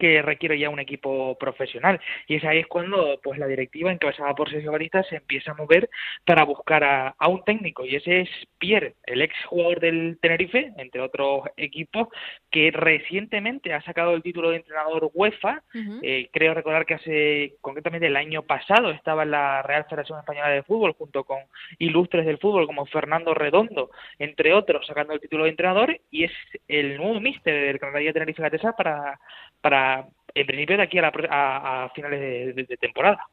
que 0.00 0.22
requiere 0.22 0.58
ya 0.58 0.70
un 0.70 0.80
equipo 0.80 1.36
profesional. 1.38 2.00
Y 2.26 2.36
es 2.36 2.44
ahí 2.44 2.58
es 2.58 2.66
cuando 2.66 3.20
pues 3.22 3.38
la 3.38 3.46
directiva, 3.46 3.92
encabezada 3.92 4.34
por 4.34 4.50
Sergio 4.50 4.72
Barista, 4.72 5.04
se 5.04 5.16
empieza 5.16 5.52
a 5.52 5.54
mover 5.54 5.88
para 6.24 6.44
buscar 6.44 6.82
a, 6.82 7.28
un 7.28 7.44
técnico. 7.44 7.84
Y 7.84 7.94
ese 7.94 8.22
es 8.22 8.30
Pierre, 8.58 8.94
el 9.04 9.22
ex 9.22 9.34
jugador 9.44 9.78
del 9.78 10.18
Tenerife, 10.20 10.72
entre 10.78 11.00
otros 11.00 11.44
equipos, 11.56 12.08
que 12.50 12.70
recientemente 12.72 13.72
ha 13.72 13.82
sacado 13.82 14.14
el 14.14 14.22
título 14.22 14.50
de 14.50 14.56
entrenador 14.56 15.10
UEFA. 15.14 15.62
Eh, 16.02 16.28
creo 16.32 16.54
recordar 16.54 16.86
que 16.86 16.94
hace, 16.94 17.54
concretamente 17.60 18.06
el 18.06 18.16
año 18.16 18.42
pasado, 18.42 18.90
estaba 18.90 19.22
en 19.22 19.32
la 19.32 19.62
Real 19.62 19.84
Federación 19.84 20.18
Española 20.18 20.48
de 20.48 20.62
Fútbol 20.62 20.94
junto 20.94 21.24
con 21.24 21.38
ilustres 21.78 22.24
del 22.24 22.38
fútbol 22.38 22.66
como 22.66 22.86
Fernando 22.86 23.34
Redondo, 23.34 23.90
entre 24.18 24.54
otros, 24.54 24.86
sacando 24.86 25.12
el 25.12 25.20
título 25.20 25.44
de 25.44 25.50
entrenador. 25.50 26.00
Y 26.10 26.24
es 26.24 26.32
el 26.68 26.96
nuevo 26.96 27.20
míster 27.20 27.54
del 27.66 27.78
Granadilla 27.78 28.14
Tenerife 28.14 28.42
Gatesa 28.42 28.72
para, 28.72 29.20
para 29.60 29.89
en 30.34 30.46
principio 30.46 30.76
de 30.76 30.82
aquí 30.82 30.98
a, 30.98 31.90
finales 31.94 32.54
de, 32.54 32.76
temporada. 32.76 33.26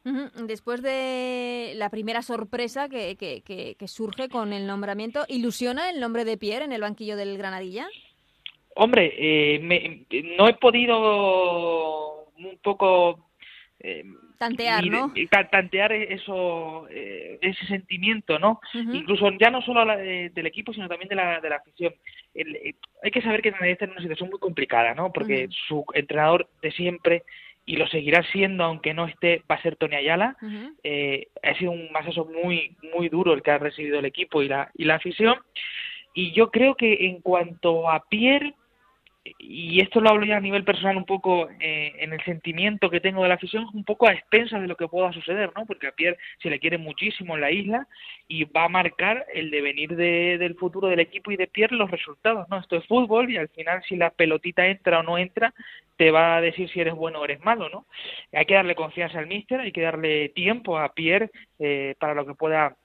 Después 0.46 0.82
de 0.82 1.74
la 1.76 1.90
primera 1.90 2.22
sorpresa 2.22 2.90
que, 2.90 3.16
que, 3.16 3.88
surge 3.88 4.30
con 4.30 4.54
el 4.54 4.68
nombramiento, 4.68 5.26
¿ilusiona 5.28 5.90
el 5.90 6.00
nombre 6.00 6.26
de 6.26 6.38
Pierre 6.38 6.66
en 6.66 6.72
el 6.72 6.82
banquillo 6.82 7.16
del 7.16 7.38
Granadilla? 7.38 7.88
Hombre, 8.76 9.14
eh, 9.18 10.06
no 10.38 10.48
he 10.48 10.54
podido 10.54 12.26
un 12.38 12.58
poco 12.62 13.28
eh, 13.80 14.04
tantear, 14.38 14.86
¿no? 14.86 15.14
tantear 15.52 15.92
eso, 15.92 16.88
eh, 16.90 17.38
ese 17.42 17.66
sentimiento, 17.66 18.40
¿no? 18.40 18.60
Incluso 18.74 19.30
ya 19.40 19.50
no 19.50 19.62
solo 19.62 19.86
del 19.86 20.46
equipo, 20.46 20.74
sino 20.74 20.88
también 20.88 21.10
de 21.10 21.16
la, 21.16 21.40
de 21.40 21.50
la 21.50 21.58
afición. 21.58 21.94
Eh, 22.36 22.74
hay 23.04 23.12
que 23.12 23.22
saber 23.22 23.42
que 23.42 23.52
Nadie 23.52 23.72
está 23.72 23.86
en 23.86 23.92
una 23.92 24.02
situación 24.02 24.30
muy 24.30 24.40
complicada, 24.40 24.94
¿no? 24.94 25.12
Porque 25.12 25.50
su 25.68 25.86
entrenador 25.94 26.48
de 26.62 26.72
siempre 26.72 27.24
y 27.66 27.76
lo 27.76 27.86
seguirá 27.88 28.24
siendo 28.32 28.64
aunque 28.64 28.94
no 28.94 29.06
esté 29.06 29.44
va 29.52 29.56
a 29.56 29.62
ser 29.62 29.76
Tony 29.76 29.96
Ayala 29.96 30.38
eh, 30.84 31.28
ha 31.44 31.54
sido 31.56 31.72
un 31.72 31.92
masazo 31.92 32.24
muy 32.24 32.78
muy 32.94 33.10
duro 33.10 33.34
el 33.34 33.44
que 33.44 33.52
ha 33.52 33.58
recibido 33.58 34.00
el 34.00 34.06
equipo 34.06 34.42
y 34.42 34.48
la 34.48 34.72
y 34.74 34.86
la 34.86 34.96
afición 34.96 35.36
y 36.14 36.32
yo 36.32 36.50
creo 36.50 36.76
que 36.76 37.08
en 37.08 37.20
cuanto 37.20 37.92
a 37.92 38.06
Pierre 38.08 38.56
y 39.38 39.82
esto 39.82 40.02
lo 40.02 40.10
hablo 40.10 40.26
ya 40.26 40.38
a 40.38 40.42
nivel 40.42 40.64
personal 40.64 40.98
un 40.98 41.06
poco 41.06 41.50
eh, 41.60 41.94
en 42.00 42.14
el 42.14 42.24
sentimiento 42.24 42.90
que 42.90 43.00
tengo 43.00 43.24
de 43.24 43.30
la 43.30 43.36
afición, 43.36 43.68
un 43.74 43.84
poco 43.84 44.08
a 44.08 44.14
expensas 44.14 44.62
de 44.62 44.68
lo 44.68 44.76
que 44.76 44.88
pueda 44.88 45.12
suceder, 45.14 45.52
¿no? 45.56 45.66
Porque 45.66 45.88
a 45.88 45.92
Pierre 45.92 46.18
se 46.42 46.50
le 46.50 46.60
quiere 46.60 46.78
muchísimo 46.78 47.36
en 47.36 47.42
la 47.42 47.52
isla 47.52 47.88
y 48.28 48.46
va 48.46 48.66
a 48.66 48.70
marcar 48.70 49.26
el 49.34 49.52
devenir 49.52 49.96
de, 49.96 50.38
del 50.38 50.56
futuro 50.56 50.88
del 50.88 51.00
equipo 51.00 51.32
y 51.32 51.38
de 51.38 51.48
Pierre 51.48 51.76
los 51.76 51.92
resultados, 51.92 52.48
¿no? 52.50 52.60
Esto 52.60 52.78
es 52.78 52.86
fútbol 52.86 53.30
y 53.30 53.38
al 53.38 53.50
final 53.50 53.82
si 53.88 53.96
la 53.96 54.10
pelotita 54.10 54.66
entra 54.68 55.00
o 55.00 55.04
no 55.04 55.18
entra, 55.18 55.54
te 55.98 56.12
va 56.12 56.38
a 56.38 56.42
decir 56.42 56.70
si 56.70 56.80
eres 56.80 56.94
bueno 56.94 57.20
o 57.20 57.26
eres 57.26 57.44
malo, 57.44 57.70
¿no? 57.70 57.86
Hay 58.32 58.46
que 58.46 58.54
darle 58.54 58.76
confianza 58.76 59.20
al 59.20 59.28
míster, 59.28 59.60
hay 59.60 59.72
que 59.72 59.82
darle 59.82 60.30
tiempo 60.30 60.78
a 60.78 60.94
Pierre 60.94 61.32
eh, 61.60 61.96
para 62.00 62.14
lo 62.14 62.26
que 62.26 62.36
pueda 62.36 62.76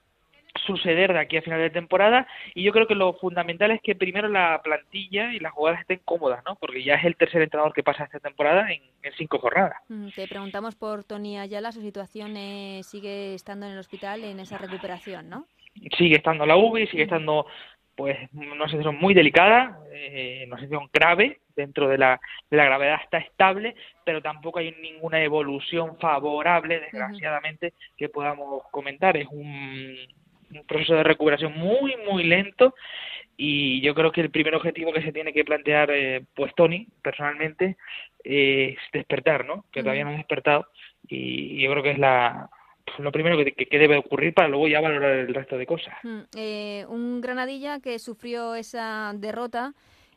suceder 0.65 1.13
de 1.13 1.19
aquí 1.19 1.37
a 1.37 1.41
final 1.41 1.59
de 1.59 1.69
temporada 1.69 2.27
y 2.53 2.63
yo 2.63 2.71
creo 2.71 2.87
que 2.87 2.95
lo 2.95 3.13
fundamental 3.13 3.71
es 3.71 3.81
que 3.81 3.95
primero 3.95 4.27
la 4.27 4.61
plantilla 4.63 5.33
y 5.33 5.39
las 5.39 5.51
jugadoras 5.51 5.81
estén 5.81 6.01
cómodas, 6.05 6.43
¿no? 6.45 6.55
Porque 6.55 6.83
ya 6.83 6.95
es 6.95 7.05
el 7.05 7.15
tercer 7.15 7.41
entrenador 7.41 7.73
que 7.73 7.83
pasa 7.83 8.03
esta 8.03 8.19
temporada 8.19 8.71
en, 8.71 8.81
cinco 9.17 9.39
jornadas. 9.39 9.77
Mm, 9.89 10.09
te 10.09 10.27
preguntamos 10.27 10.75
por 10.75 11.03
Tony 11.03 11.37
Ayala, 11.37 11.71
su 11.71 11.81
situación 11.81 12.37
eh, 12.37 12.81
sigue 12.83 13.33
estando 13.33 13.65
en 13.65 13.73
el 13.73 13.79
hospital 13.79 14.23
en 14.23 14.39
esa 14.39 14.57
recuperación, 14.57 15.29
¿no? 15.29 15.45
sigue 15.97 16.17
estando 16.17 16.45
la 16.45 16.55
UBI, 16.55 16.87
sigue 16.87 17.03
estando 17.03 17.47
pues 17.95 18.17
una 18.33 18.67
situación 18.67 18.97
muy 18.97 19.13
delicada, 19.13 19.79
eh, 19.91 20.45
una 20.47 20.59
situación 20.59 20.89
grave, 20.91 21.41
dentro 21.55 21.87
de 21.87 21.97
la, 21.97 22.19
de 22.49 22.57
la 22.57 22.65
gravedad 22.65 22.97
está 23.03 23.19
estable, 23.19 23.75
pero 24.03 24.21
tampoco 24.21 24.59
hay 24.59 24.71
ninguna 24.81 25.21
evolución 25.21 25.97
favorable, 25.99 26.79
desgraciadamente, 26.79 27.73
que 27.95 28.09
podamos 28.09 28.63
comentar. 28.71 29.15
Es 29.17 29.27
un, 29.29 29.95
proceso 30.65 30.95
de 30.95 31.03
recuperación 31.03 31.53
muy, 31.57 31.95
muy 32.09 32.23
lento 32.23 32.75
y 33.35 33.81
yo 33.81 33.95
creo 33.95 34.11
que 34.11 34.21
el 34.21 34.29
primer 34.29 34.55
objetivo 34.55 34.93
que 34.93 35.01
se 35.01 35.11
tiene 35.11 35.33
que 35.33 35.43
plantear, 35.43 35.89
eh, 35.91 36.23
pues 36.35 36.53
Tony, 36.55 36.87
personalmente, 37.01 37.77
es 38.23 38.77
despertar, 38.91 39.45
¿no? 39.45 39.65
Que 39.71 39.81
todavía 39.81 40.03
no 40.03 40.11
ha 40.11 40.17
despertado 40.17 40.67
y 41.07 41.61
yo 41.61 41.71
creo 41.71 41.83
que 41.83 41.91
es 41.91 41.99
la, 41.99 42.49
lo 42.99 43.11
primero 43.11 43.37
que, 43.37 43.53
que, 43.53 43.79
debe 43.79 43.97
ocurrir 43.97 44.33
para 44.33 44.47
luego 44.47 44.67
ya 44.67 44.81
valorar 44.81 45.11
el 45.11 45.33
resto 45.33 45.57
de 45.57 45.65
cosas. 45.65 45.95
Eh, 46.35 46.85
un 46.87 47.21
Granadilla 47.21 47.79
que 47.79 47.99
sufrió 47.99 48.55
esa 48.55 49.13
derrota 49.15 49.73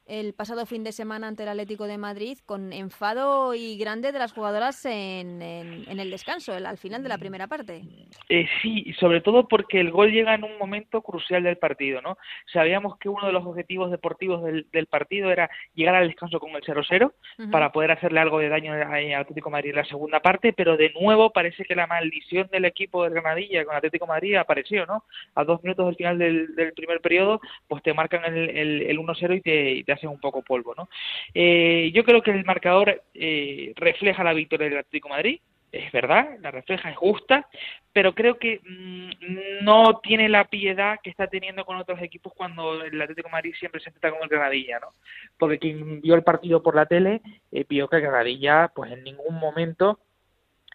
el 0.07 0.35
pasado 0.35 0.67
fin 0.67 0.85
de 0.85 0.93
semana 0.93 1.27
ante 1.27 1.43
el 1.43 1.49
Atlético 1.49 1.87
de 1.87 1.99
Madrid 1.99 2.39
con 2.47 2.73
enfado 2.73 3.55
y 3.55 3.77
grande 3.77 4.13
de 4.13 4.19
las 4.19 4.33
jugadoras 4.33 4.85
en, 4.85 5.43
en, 5.43 5.99
el 5.99 6.11
descanso, 6.11 6.53
al 6.53 6.79
final 6.79 7.03
de 7.03 7.09
la 7.09 7.19
primera 7.19 7.49
parte. 7.49 7.83
Eh, 8.29 8.47
sí, 8.63 8.93
sobre 9.01 9.21
todo 9.21 9.49
porque 9.49 9.81
el 9.81 9.91
gol 9.91 10.13
llega 10.13 10.35
en 10.35 10.45
un 10.45 10.59
momento 10.59 11.03
crucial 11.03 11.43
del 11.43 11.59
partido, 11.59 12.01
¿no? 12.03 12.19
Sabíamos 12.53 12.99
que 12.99 13.09
uno 13.09 13.27
de 13.27 13.33
los 13.33 13.45
objetivos 13.45 13.91
deportivos 13.91 14.45
del, 14.45 14.67
del 14.73 14.87
partido 14.87 15.31
era 15.31 15.51
llegar 15.75 15.97
al 15.97 16.07
descanso 16.07 16.39
con 16.39 16.51
el 16.51 16.63
0-0 16.63 17.13
para 17.51 17.73
poder 17.73 17.91
hacerle 17.91 18.21
algo 18.21 18.39
de 18.39 18.49
daño 18.49 18.75
al 18.75 19.15
Atlético 19.15 19.51
de 19.51 19.53
Madrid 19.53 19.71
en 19.71 19.77
la 19.77 19.85
segunda 19.85 20.21
parte, 20.21 20.53
pero 20.53 20.77
de 20.77 20.93
nuevo 20.93 21.31
parece 21.31 21.65
que 21.65 21.75
la 21.75 21.87
maldición 21.87 22.49
del 22.53 22.65
equipo 22.65 23.05
de 23.05 23.11
Granadilla 23.11 23.65
con 23.65 23.75
Atlético 23.75 24.07
de 24.07 24.13
Madrid 24.13 24.37
apareció, 24.37 24.87
¿no? 24.87 25.05
A 25.35 25.45
dos 25.45 25.63
minutos 25.65 25.87
del 25.87 25.97
final 25.97 26.19
del, 26.19 26.55
del 26.55 26.73
primer 26.75 27.01
periodo, 27.01 27.41
pues 27.67 27.83
te 27.83 27.93
marcan 27.93 28.25
el, 28.25 28.51
el, 28.51 28.83
el 28.83 28.99
1-0 28.99 29.37
y 29.37 29.41
te, 29.41 29.71
y 29.73 29.85
te 29.85 29.96
hacen 29.97 30.11
un 30.11 30.21
poco 30.21 30.43
polvo, 30.43 30.75
¿no? 30.75 30.89
Eh, 31.35 31.91
yo 31.93 32.05
creo 32.05 32.23
que 32.23 32.31
el 32.31 32.45
marcador 32.45 33.03
eh, 33.15 33.73
refleja 33.77 34.25
la 34.25 34.33
victoria 34.33 34.69
del 34.69 34.79
Atlético 34.79 35.09
Madrid, 35.09 35.41
es 35.73 35.93
verdad, 35.93 36.37
la 36.41 36.51
refleja, 36.51 36.91
es 36.91 36.97
justa, 36.97 37.49
pero 37.93 38.15
creo 38.15 38.39
que 38.39 38.61
mm, 38.65 39.65
no 39.65 40.01
tiene 40.01 40.29
la 40.29 40.45
piedad 40.45 40.99
que 41.03 41.11
está 41.11 41.27
teniendo 41.27 41.65
con 41.65 41.77
otros 41.77 42.01
equipos 42.03 42.33
cuando 42.35 42.83
el 42.83 43.01
Atlético 43.01 43.29
Madrid 43.29 43.55
siempre 43.59 43.81
se 43.81 43.91
enfrenta 43.91 44.11
con 44.11 44.23
el 44.23 44.29
Granadilla, 44.29 44.79
¿no? 44.81 44.89
Porque 45.39 45.59
quien 45.59 46.01
vio 46.01 46.15
el 46.15 46.23
partido 46.23 46.63
por 46.63 46.75
la 46.75 46.87
tele 46.87 47.21
eh, 47.53 47.65
vio 47.69 47.89
que 47.89 47.97
el 47.97 48.03
Granadilla, 48.03 48.71
pues 48.75 48.93
en 48.93 49.05
ningún 49.05 49.35
momento 49.39 49.99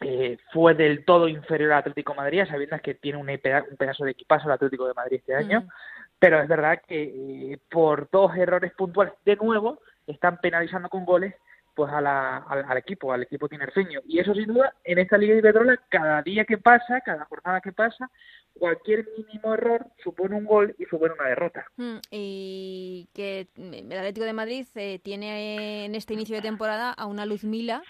eh, 0.01 0.37
fue 0.51 0.73
del 0.73 1.05
todo 1.05 1.27
inferior 1.27 1.71
al 1.71 1.79
Atlético 1.79 2.15
Madrid, 2.15 2.43
sabiendo 2.47 2.79
que 2.79 2.95
tiene 2.95 3.17
un, 3.17 3.27
pedazo 3.77 4.03
de 4.03 4.11
equipazo 4.11 4.47
el 4.47 4.53
Atlético 4.53 4.87
de 4.87 4.93
Madrid 4.93 5.17
este 5.17 5.35
año 5.35 5.67
pero 6.21 6.39
es 6.39 6.47
verdad 6.47 6.79
que 6.87 7.01
eh, 7.01 7.57
por 7.67 8.07
dos 8.11 8.35
errores 8.37 8.71
puntuales 8.73 9.15
de 9.25 9.35
nuevo 9.37 9.79
están 10.05 10.37
penalizando 10.37 10.87
con 10.87 11.03
goles 11.03 11.33
pues 11.73 11.91
a 11.91 11.99
la, 11.99 12.37
al, 12.37 12.77
equipo, 12.77 13.11
al 13.11 13.23
equipo 13.23 13.49
tinerfeño. 13.49 14.01
Y 14.05 14.19
eso 14.19 14.35
sin 14.35 14.53
duda, 14.53 14.71
en 14.83 14.99
esta 14.99 15.17
Liga 15.17 15.33
de 15.33 15.39
Iberdrola, 15.39 15.79
cada 15.89 16.21
día 16.21 16.45
que 16.45 16.59
pasa, 16.59 17.01
cada 17.01 17.25
jornada 17.25 17.59
que 17.59 17.71
pasa, 17.71 18.11
cualquier 18.53 19.07
mínimo 19.17 19.55
error 19.55 19.87
supone 20.03 20.35
un 20.35 20.45
gol 20.45 20.75
y 20.77 20.85
supone 20.85 21.13
una 21.17 21.29
derrota. 21.29 21.65
Mm, 21.77 21.97
y 22.11 23.09
que 23.15 23.47
el 23.55 23.91
Atlético 23.91 24.25
de 24.25 24.33
Madrid 24.33 24.67
eh, 24.75 24.99
tiene 24.99 25.85
en 25.85 25.95
este 25.95 26.13
inicio 26.13 26.35
de 26.35 26.43
temporada 26.43 26.91
a 26.91 27.07
una 27.07 27.25
Luz 27.25 27.43
Mila 27.43 27.81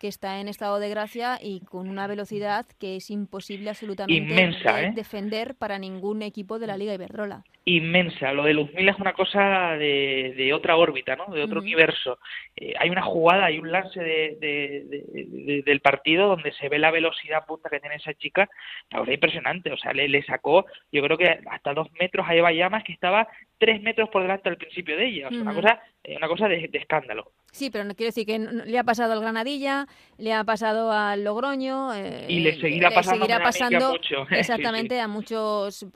que 0.00 0.08
está 0.08 0.40
en 0.40 0.48
estado 0.48 0.80
de 0.80 0.88
gracia 0.88 1.38
y 1.40 1.60
con 1.60 1.88
una 1.88 2.06
velocidad 2.06 2.66
que 2.78 2.96
es 2.96 3.10
imposible 3.10 3.68
absolutamente 3.68 4.42
¿eh? 4.42 4.92
defender 4.94 5.54
para 5.54 5.78
ningún 5.78 6.22
equipo 6.22 6.58
de 6.58 6.66
la 6.66 6.78
Liga 6.78 6.94
Iberdrola 6.94 7.44
inmensa. 7.64 8.32
Lo 8.32 8.44
de 8.44 8.54
Luzmila 8.54 8.92
es 8.92 8.98
una 8.98 9.12
cosa 9.12 9.76
de, 9.76 10.34
de 10.36 10.52
otra 10.52 10.76
órbita, 10.76 11.16
¿no? 11.16 11.26
De 11.26 11.42
otro 11.42 11.60
universo. 11.60 12.18
Eh, 12.56 12.74
hay 12.78 12.90
una 12.90 13.02
jugada, 13.02 13.46
hay 13.46 13.58
un 13.58 13.70
lance 13.70 14.00
de, 14.00 15.62
del 15.64 15.80
partido 15.80 16.28
donde 16.28 16.52
se 16.52 16.68
ve 16.68 16.78
la 16.78 16.90
velocidad 16.90 17.44
punta 17.46 17.68
que 17.70 17.80
tiene 17.80 17.96
esa 17.96 18.14
chica. 18.14 18.48
La 18.90 19.12
impresionante. 19.12 19.72
O 19.72 19.76
sea, 19.76 19.92
le, 19.92 20.08
le, 20.08 20.22
sacó, 20.24 20.66
yo 20.90 21.02
creo 21.02 21.18
que 21.18 21.38
hasta 21.50 21.74
dos 21.74 21.88
metros 21.98 22.26
a 22.28 22.34
Eva 22.34 22.52
Llamas, 22.52 22.84
que 22.84 22.92
estaba 22.92 23.28
tres 23.58 23.80
metros 23.82 24.08
por 24.08 24.22
delante 24.22 24.48
al 24.48 24.56
principio 24.56 24.96
de 24.96 25.06
ella. 25.06 25.28
O 25.28 25.30
sea, 25.30 25.42
una 25.42 25.54
cosa, 25.54 25.82
eh, 26.02 26.16
una 26.16 26.28
cosa 26.28 26.48
de, 26.48 26.70
escándalo. 26.72 27.32
Sí, 27.52 27.70
pero 27.70 27.84
no 27.84 27.94
quiero 27.94 28.08
decir 28.08 28.26
que 28.26 28.38
le 28.38 28.78
ha 28.78 28.84
pasado 28.84 29.12
al 29.12 29.20
Granadilla, 29.20 29.86
le 30.18 30.32
ha 30.32 30.44
pasado 30.44 30.92
al 30.92 31.24
Logroño. 31.24 31.94
Eh, 31.94 32.26
y 32.28 32.40
le 32.40 32.60
seguirá 32.60 32.90
pasando, 32.90 33.90
mucho. 33.90 34.26
Exactamente, 34.30 35.00
a 35.00 35.08
muchos 35.08 35.86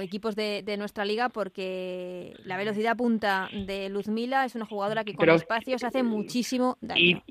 equipos 0.00 0.36
de, 0.36 0.62
de 0.62 0.76
nuestra 0.76 1.04
liga 1.04 1.28
porque 1.28 2.34
la 2.44 2.56
velocidad 2.56 2.96
punta 2.96 3.48
de 3.52 3.88
Luzmila 3.88 4.44
es 4.44 4.54
una 4.54 4.66
jugadora 4.66 5.04
que 5.04 5.14
con 5.14 5.28
espacios 5.30 5.84
hace 5.84 6.02
muchísimo 6.02 6.76
daño. 6.80 7.00
Y, 7.00 7.22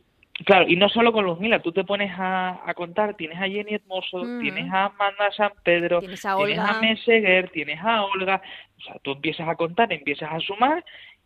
claro, 0.43 0.65
y 0.67 0.75
no 0.75 0.89
solo 0.89 1.11
con 1.11 1.25
Luzmila, 1.25 1.61
tú 1.61 1.71
te 1.71 1.83
pones 1.83 2.11
a, 2.17 2.73
contar, 2.75 3.15
tienes 3.15 3.37
a 3.37 3.47
Jenny 3.47 3.75
Hermoso, 3.75 4.21
tienes 4.41 4.71
a 4.71 4.85
Amanda 4.85 5.31
San 5.35 5.51
Pedro, 5.63 5.99
tienes 5.99 6.25
a, 6.25 6.37
Olga. 6.37 6.79
tienes 6.79 6.99
Meseguer, 6.99 7.49
tienes 7.49 7.79
a 7.81 8.03
Olga, 8.03 8.41
o 8.77 8.81
sea, 8.81 8.95
tú 9.01 9.11
empiezas 9.13 9.47
a 9.47 9.55
contar, 9.55 9.91
empiezas 9.91 10.31
a 10.31 10.39
sumar 10.39 10.83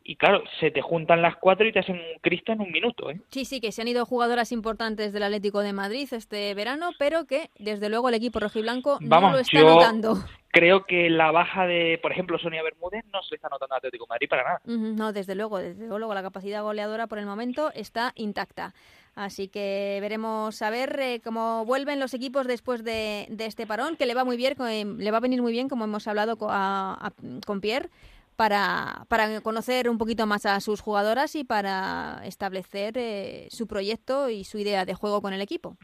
y 0.09 0.15
claro, 0.15 0.41
se 0.59 0.71
te 0.71 0.81
juntan 0.81 1.21
las 1.21 1.35
cuatro 1.35 1.67
y 1.67 1.71
te 1.71 1.77
hacen 1.77 1.97
un 1.97 2.19
Cristo 2.19 2.51
en 2.51 2.61
un 2.61 2.71
minuto. 2.71 3.11
¿eh? 3.11 3.21
Sí, 3.29 3.45
sí, 3.45 3.61
que 3.61 3.71
se 3.71 3.83
han 3.83 3.87
ido 3.87 4.07
jugadoras 4.07 4.51
importantes 4.51 5.13
del 5.13 5.21
Atlético 5.21 5.59
de 5.59 5.71
Madrid 5.71 6.09
este 6.11 6.51
verano, 6.55 6.89
pero 6.97 7.25
que 7.25 7.51
desde 7.59 7.89
luego 7.89 8.09
el 8.09 8.15
equipo 8.15 8.39
rojiblanco 8.39 8.97
no 9.01 9.31
lo 9.31 9.37
está 9.37 9.61
notando. 9.61 10.17
Creo 10.51 10.85
que 10.85 11.11
la 11.11 11.29
baja 11.29 11.67
de, 11.67 11.99
por 12.01 12.11
ejemplo, 12.11 12.39
Sonia 12.39 12.63
Bermúdez 12.63 13.05
no 13.13 13.21
se 13.21 13.35
está 13.35 13.49
notando 13.49 13.75
al 13.75 13.77
Atlético 13.77 14.05
de 14.05 14.09
Madrid 14.09 14.27
para 14.27 14.43
nada. 14.43 14.61
no, 14.65 15.13
desde 15.13 15.35
luego, 15.35 15.59
desde 15.59 15.85
luego 15.87 16.15
la 16.15 16.23
capacidad 16.23 16.63
goleadora 16.63 17.05
por 17.05 17.19
el 17.19 17.27
momento 17.27 17.71
está 17.75 18.11
intacta. 18.15 18.73
Así 19.13 19.47
que 19.47 19.99
veremos 20.01 20.59
a 20.63 20.71
ver 20.71 20.99
eh, 20.99 21.21
cómo 21.23 21.65
vuelven 21.65 21.99
los 21.99 22.15
equipos 22.15 22.47
después 22.47 22.83
de, 22.83 23.27
este 23.37 23.67
parón, 23.67 23.95
que 23.95 24.07
le 24.07 24.15
va 24.15 24.23
muy 24.23 24.37
bien, 24.37 24.55
eh, 24.67 24.85
le 24.85 25.11
va 25.11 25.17
a 25.17 25.21
venir 25.21 25.43
muy 25.43 25.51
bien, 25.51 25.69
como 25.69 25.83
hemos 25.83 26.07
hablado 26.07 26.35
con 26.37 27.61
Pierre 27.61 27.89
para, 28.39 29.03
para 29.09 29.41
conocer 29.41 29.89
un 29.89 29.97
poquito 29.97 30.25
más 30.25 30.45
a 30.45 30.61
sus 30.61 30.79
jugadoras 30.79 31.35
y 31.35 31.43
para 31.43 32.21
establecer 32.23 32.93
eh, 32.95 33.47
su 33.49 33.67
proyecto 33.67 34.29
y 34.29 34.45
su 34.45 34.57
idea 34.57 34.85
de 34.85 34.93
juego 34.93 35.21
con 35.21 35.33
el 35.33 35.41
equipo. 35.41 35.75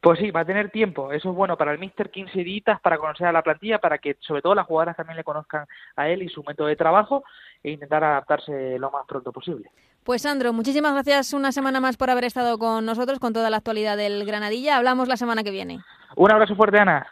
Pues 0.00 0.20
sí, 0.20 0.30
va 0.30 0.42
a 0.42 0.44
tener 0.44 0.70
tiempo. 0.70 1.10
Eso 1.10 1.30
es 1.30 1.34
bueno 1.34 1.56
para 1.56 1.72
el 1.72 1.80
Mister 1.80 2.12
15 2.12 2.44
días 2.44 2.80
para 2.80 2.98
conocer 2.98 3.26
a 3.26 3.32
la 3.32 3.42
plantilla, 3.42 3.80
para 3.80 3.98
que 3.98 4.16
sobre 4.20 4.42
todo 4.42 4.54
las 4.54 4.64
jugadoras 4.64 4.96
también 4.96 5.16
le 5.16 5.24
conozcan 5.24 5.66
a 5.96 6.08
él 6.08 6.22
y 6.22 6.28
su 6.28 6.44
método 6.44 6.68
de 6.68 6.76
trabajo 6.76 7.24
e 7.64 7.72
intentar 7.72 8.04
adaptarse 8.04 8.78
lo 8.78 8.92
más 8.92 9.04
pronto 9.08 9.32
posible. 9.32 9.68
Pues 10.04 10.22
Sandro, 10.22 10.52
muchísimas 10.52 10.92
gracias 10.92 11.32
una 11.32 11.50
semana 11.50 11.80
más 11.80 11.96
por 11.96 12.10
haber 12.10 12.26
estado 12.26 12.58
con 12.58 12.86
nosotros 12.86 13.18
con 13.18 13.32
toda 13.32 13.50
la 13.50 13.56
actualidad 13.56 13.96
del 13.96 14.24
Granadilla. 14.24 14.76
Hablamos 14.76 15.08
la 15.08 15.16
semana 15.16 15.42
que 15.42 15.50
viene. 15.50 15.80
Un 16.14 16.30
abrazo 16.30 16.54
fuerte, 16.54 16.78
Ana. 16.78 17.08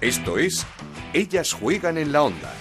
Esto 0.00 0.38
es 0.38 0.66
ellas 1.12 1.52
juegan 1.52 1.98
en 1.98 2.12
la 2.12 2.22
onda, 2.22 2.52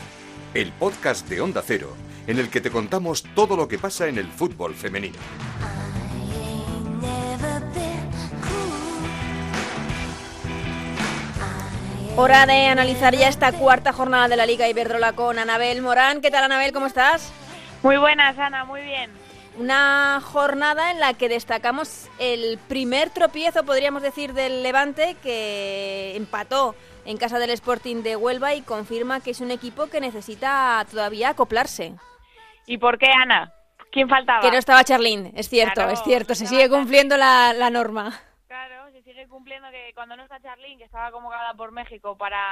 el 0.53 0.71
podcast 0.71 1.27
de 1.27 1.41
Onda 1.41 1.61
Cero, 1.65 1.95
en 2.27 2.39
el 2.39 2.49
que 2.49 2.61
te 2.61 2.71
contamos 2.71 3.23
todo 3.35 3.55
lo 3.55 3.67
que 3.67 3.77
pasa 3.77 4.07
en 4.07 4.17
el 4.17 4.27
fútbol 4.27 4.73
femenino. 4.73 5.17
Hora 12.17 12.45
de 12.45 12.67
analizar 12.67 13.13
ya 13.13 13.27
esta 13.27 13.51
cuarta 13.51 13.91
jornada 13.91 14.29
de 14.29 14.37
la 14.37 14.45
Liga 14.45 14.69
Iberdrola 14.69 15.13
con 15.13 15.37
Anabel 15.37 15.81
Morán. 15.81 16.21
¿Qué 16.21 16.31
tal, 16.31 16.45
Anabel? 16.45 16.71
¿Cómo 16.71 16.85
estás? 16.85 17.33
Muy 17.83 17.97
buenas, 17.97 18.37
Ana, 18.39 18.63
muy 18.63 18.81
bien. 18.81 19.11
Una 19.57 20.21
jornada 20.23 20.91
en 20.91 21.01
la 21.01 21.13
que 21.13 21.27
destacamos 21.27 22.07
el 22.17 22.57
primer 22.69 23.09
tropiezo, 23.09 23.65
podríamos 23.65 24.01
decir, 24.01 24.33
del 24.33 24.63
Levante, 24.63 25.17
que 25.21 26.15
empató 26.15 26.73
en 27.05 27.17
casa 27.17 27.39
del 27.39 27.51
Sporting 27.51 28.03
de 28.03 28.15
Huelva 28.15 28.53
y 28.55 28.61
confirma 28.61 29.21
que 29.21 29.31
es 29.31 29.41
un 29.41 29.51
equipo 29.51 29.87
que 29.87 30.01
necesita 30.01 30.85
todavía 30.89 31.29
acoplarse. 31.29 31.95
¿Y 32.65 32.77
por 32.77 32.97
qué, 32.97 33.07
Ana? 33.11 33.53
¿Quién 33.91 34.09
faltaba? 34.09 34.41
Que 34.41 34.51
no 34.51 34.57
estaba 34.57 34.83
Charlín, 34.83 35.31
es 35.35 35.47
cierto, 35.47 35.87
es 35.89 36.03
cierto, 36.03 36.35
se 36.35 36.47
sigue 36.47 36.69
cumpliendo 36.69 37.15
la, 37.15 37.69
norma. 37.69 38.19
Claro, 38.47 38.91
se 38.91 39.01
sigue 39.03 39.27
cumpliendo 39.27 39.69
que 39.71 39.91
cuando 39.93 40.17
no 40.17 40.23
está 40.23 40.41
Charlín, 40.41 40.77
que 40.77 40.83
estaba 40.83 41.11
convocada 41.11 41.53
por 41.53 41.71
México 41.71 42.17
para, 42.17 42.43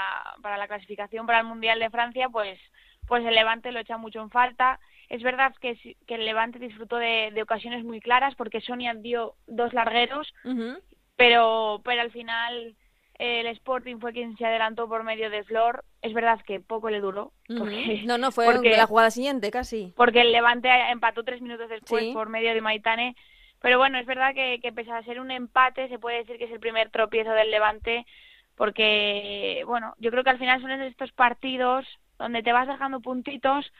para 0.41 0.57
la 0.57 0.67
clasificación 0.67 1.25
para 1.25 1.39
el 1.39 1.45
Mundial 1.45 1.79
de 1.79 1.89
Francia, 1.89 2.29
pues, 2.29 2.59
pues 3.07 3.25
el 3.25 3.35
Levante 3.35 3.71
lo 3.71 3.79
echa 3.79 3.97
mucho 3.97 4.21
en 4.21 4.29
falta. 4.29 4.79
Es 5.09 5.21
verdad 5.21 5.53
que, 5.59 5.77
que 6.07 6.15
el 6.15 6.25
Levante 6.25 6.59
disfrutó 6.59 6.95
de, 6.95 7.31
de, 7.33 7.41
ocasiones 7.41 7.83
muy 7.83 7.99
claras 7.99 8.35
porque 8.35 8.61
Sonia 8.61 8.93
dio 8.93 9.35
dos 9.45 9.73
largueros, 9.73 10.33
pero, 11.17 11.81
pero 11.83 12.01
al 12.01 12.11
final 12.11 12.75
el 13.19 13.47
Sporting 13.47 13.97
fue 13.97 14.13
quien 14.13 14.35
se 14.37 14.45
adelantó 14.45 14.87
por 14.87 15.03
medio 15.03 15.29
de 15.29 15.43
Flor. 15.43 15.83
Es 16.01 16.13
verdad 16.13 16.39
que 16.45 16.59
poco 16.59 16.89
le 16.89 16.99
duró. 16.99 17.31
no, 17.47 18.17
no, 18.17 18.31
fue 18.31 18.61
la 18.61 18.87
jugada 18.87 19.11
siguiente 19.11 19.51
casi. 19.51 19.93
Porque 19.95 20.21
el 20.21 20.31
Levante 20.31 20.69
empató 20.89 21.23
tres 21.23 21.41
minutos 21.41 21.69
después 21.69 22.13
por 22.13 22.29
medio 22.29 22.53
de 22.53 22.61
Maitane. 22.61 23.15
Pero 23.61 23.77
bueno, 23.77 23.97
es 23.97 24.05
verdad 24.05 24.33
que, 24.33 24.59
que 24.61 24.73
pese 24.73 24.91
a 24.91 25.03
ser 25.03 25.21
un 25.21 25.31
empate, 25.31 25.87
se 25.87 25.99
puede 25.99 26.17
decir 26.17 26.37
que 26.37 26.45
es 26.45 26.51
el 26.51 26.59
primer 26.59 26.89
tropiezo 26.89 27.31
del 27.31 27.49
Levante 27.49 28.05
porque, 28.55 29.63
bueno, 29.65 29.95
yo 29.99 30.11
creo 30.11 30.23
que 30.23 30.29
al 30.29 30.39
final 30.39 30.61
son 30.61 30.71
estos 30.71 31.11
partidos 31.11 31.85
donde 32.17 32.43
te 32.43 32.53
vas 32.53 32.67
dejando 32.67 32.99
puntitos 32.99 33.71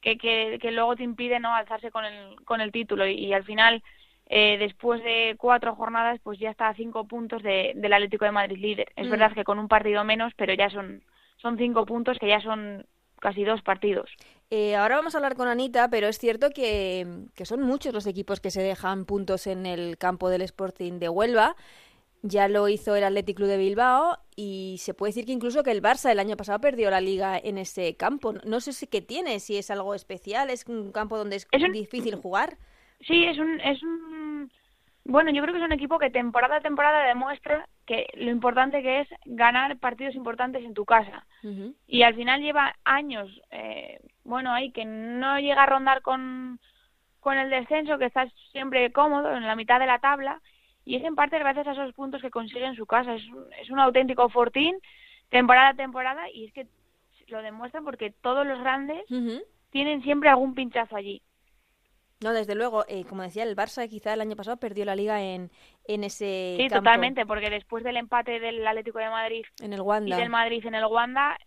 que, 0.00 0.18
que, 0.18 0.58
que 0.60 0.70
luego 0.70 0.96
te 0.96 1.02
impiden 1.02 1.42
no 1.42 1.54
alzarse 1.54 1.90
con 1.90 2.04
el, 2.04 2.36
con 2.44 2.60
el 2.60 2.70
título 2.70 3.06
y, 3.06 3.32
al 3.32 3.44
final 3.44 3.82
eh, 4.28 4.56
después 4.58 5.02
de 5.02 5.34
cuatro 5.38 5.74
jornadas 5.74 6.20
pues 6.22 6.38
ya 6.38 6.50
está 6.50 6.68
a 6.68 6.74
cinco 6.74 7.06
puntos 7.06 7.42
de, 7.42 7.72
del 7.74 7.92
Atlético 7.92 8.24
de 8.24 8.32
Madrid 8.32 8.58
líder 8.58 8.92
es 8.96 9.06
mm. 9.06 9.10
verdad 9.10 9.32
que 9.32 9.44
con 9.44 9.58
un 9.58 9.68
partido 9.68 10.04
menos 10.04 10.32
pero 10.36 10.54
ya 10.54 10.70
son 10.70 11.02
son 11.36 11.56
cinco 11.56 11.86
puntos 11.86 12.18
que 12.18 12.28
ya 12.28 12.40
son 12.40 12.86
casi 13.20 13.44
dos 13.44 13.62
partidos 13.62 14.10
eh, 14.50 14.76
ahora 14.76 14.96
vamos 14.96 15.14
a 15.14 15.18
hablar 15.18 15.34
con 15.34 15.46
Anita, 15.46 15.90
pero 15.90 16.06
es 16.06 16.18
cierto 16.18 16.48
que, 16.48 17.06
que, 17.34 17.44
son 17.44 17.60
muchos 17.60 17.92
los 17.92 18.06
equipos 18.06 18.40
que 18.40 18.50
se 18.50 18.62
dejan 18.62 19.04
puntos 19.04 19.46
en 19.46 19.66
el 19.66 19.98
campo 19.98 20.30
del 20.30 20.40
Sporting 20.40 20.98
de 20.98 21.10
Huelva. 21.10 21.54
Ya 22.22 22.48
lo 22.48 22.68
hizo 22.68 22.96
el 22.96 23.04
Athletic 23.04 23.36
Club 23.36 23.48
de 23.48 23.58
Bilbao 23.58 24.18
y 24.34 24.76
se 24.80 24.92
puede 24.92 25.10
decir 25.10 25.24
que 25.24 25.32
incluso 25.32 25.62
que 25.62 25.70
el 25.70 25.82
Barça 25.82 26.10
el 26.10 26.18
año 26.18 26.36
pasado 26.36 26.60
perdió 26.60 26.90
la 26.90 27.00
liga 27.00 27.38
en 27.38 27.58
ese 27.58 27.94
campo. 27.96 28.32
No 28.44 28.60
sé 28.60 28.72
si 28.72 28.88
qué 28.88 29.00
tiene, 29.00 29.38
si 29.38 29.56
es 29.56 29.70
algo 29.70 29.94
especial, 29.94 30.50
es 30.50 30.66
un 30.66 30.90
campo 30.90 31.16
donde 31.16 31.36
es, 31.36 31.46
difícil 31.72 32.16
jugar. 32.16 32.58
Sí, 33.00 33.24
es 33.24 33.38
un, 33.38 33.60
es 33.60 33.82
un... 33.82 34.50
Bueno, 35.04 35.30
yo 35.30 35.42
creo 35.42 35.54
que 35.54 35.60
es 35.60 35.66
un 35.66 35.72
equipo 35.72 35.98
que 35.98 36.10
temporada 36.10 36.56
a 36.56 36.60
temporada 36.60 37.06
demuestra 37.06 37.66
que 37.86 38.06
lo 38.14 38.30
importante 38.30 38.82
que 38.82 39.00
es 39.00 39.08
ganar 39.24 39.78
partidos 39.78 40.14
importantes 40.14 40.62
en 40.64 40.74
tu 40.74 40.84
casa. 40.84 41.26
Y 41.86 42.02
al 42.02 42.14
final 42.14 42.42
lleva 42.42 42.74
años, 42.84 43.30
eh, 43.50 44.00
bueno, 44.24 44.52
ahí 44.52 44.70
que 44.70 44.84
no 44.84 45.38
llega 45.38 45.62
a 45.62 45.66
rondar 45.66 46.02
con, 46.02 46.60
con 47.20 47.38
el 47.38 47.48
descenso, 47.48 47.96
que 47.96 48.04
estás 48.04 48.30
siempre 48.52 48.92
cómodo 48.92 49.34
en 49.34 49.46
la 49.46 49.56
mitad 49.56 49.80
de 49.80 49.86
la 49.86 50.00
tabla 50.00 50.42
y 50.84 50.96
es 50.96 51.04
en 51.04 51.14
parte 51.14 51.38
gracias 51.38 51.66
a 51.66 51.72
esos 51.72 51.94
puntos 51.94 52.20
que 52.20 52.30
consigue 52.30 52.66
en 52.66 52.74
su 52.74 52.84
casa. 52.84 53.14
Es, 53.14 53.22
es 53.62 53.70
un 53.70 53.78
auténtico 53.78 54.28
fortín 54.28 54.76
temporada 55.30 55.68
a 55.68 55.74
temporada 55.74 56.30
y 56.30 56.46
es 56.46 56.52
que 56.52 56.66
lo 57.28 57.42
demuestran 57.42 57.84
porque 57.84 58.10
todos 58.22 58.46
los 58.46 58.58
grandes 58.60 59.02
tienen 59.70 60.02
siempre 60.02 60.28
algún 60.28 60.54
pinchazo 60.54 60.96
allí. 60.96 61.22
No, 62.20 62.32
desde 62.32 62.54
luego, 62.54 62.84
eh, 62.88 63.04
como 63.04 63.22
decía, 63.22 63.44
el 63.44 63.54
Barça 63.54 63.88
quizá 63.88 64.12
el 64.12 64.20
año 64.20 64.34
pasado 64.34 64.56
perdió 64.56 64.84
la 64.84 64.96
liga 64.96 65.22
en, 65.22 65.50
en 65.84 66.04
ese 66.04 66.56
Sí, 66.58 66.68
totalmente, 66.68 67.24
porque 67.26 67.48
después 67.48 67.84
del 67.84 67.96
empate 67.96 68.40
del 68.40 68.66
Atlético 68.66 68.98
de 68.98 69.08
Madrid 69.08 69.44
en 69.62 69.72
el 69.72 69.80
Wanda. 69.80 70.16
y 70.16 70.18
del 70.18 70.28
Madrid 70.28 70.66
en 70.66 70.74
el 70.74 70.86
Wanda, 70.86 71.38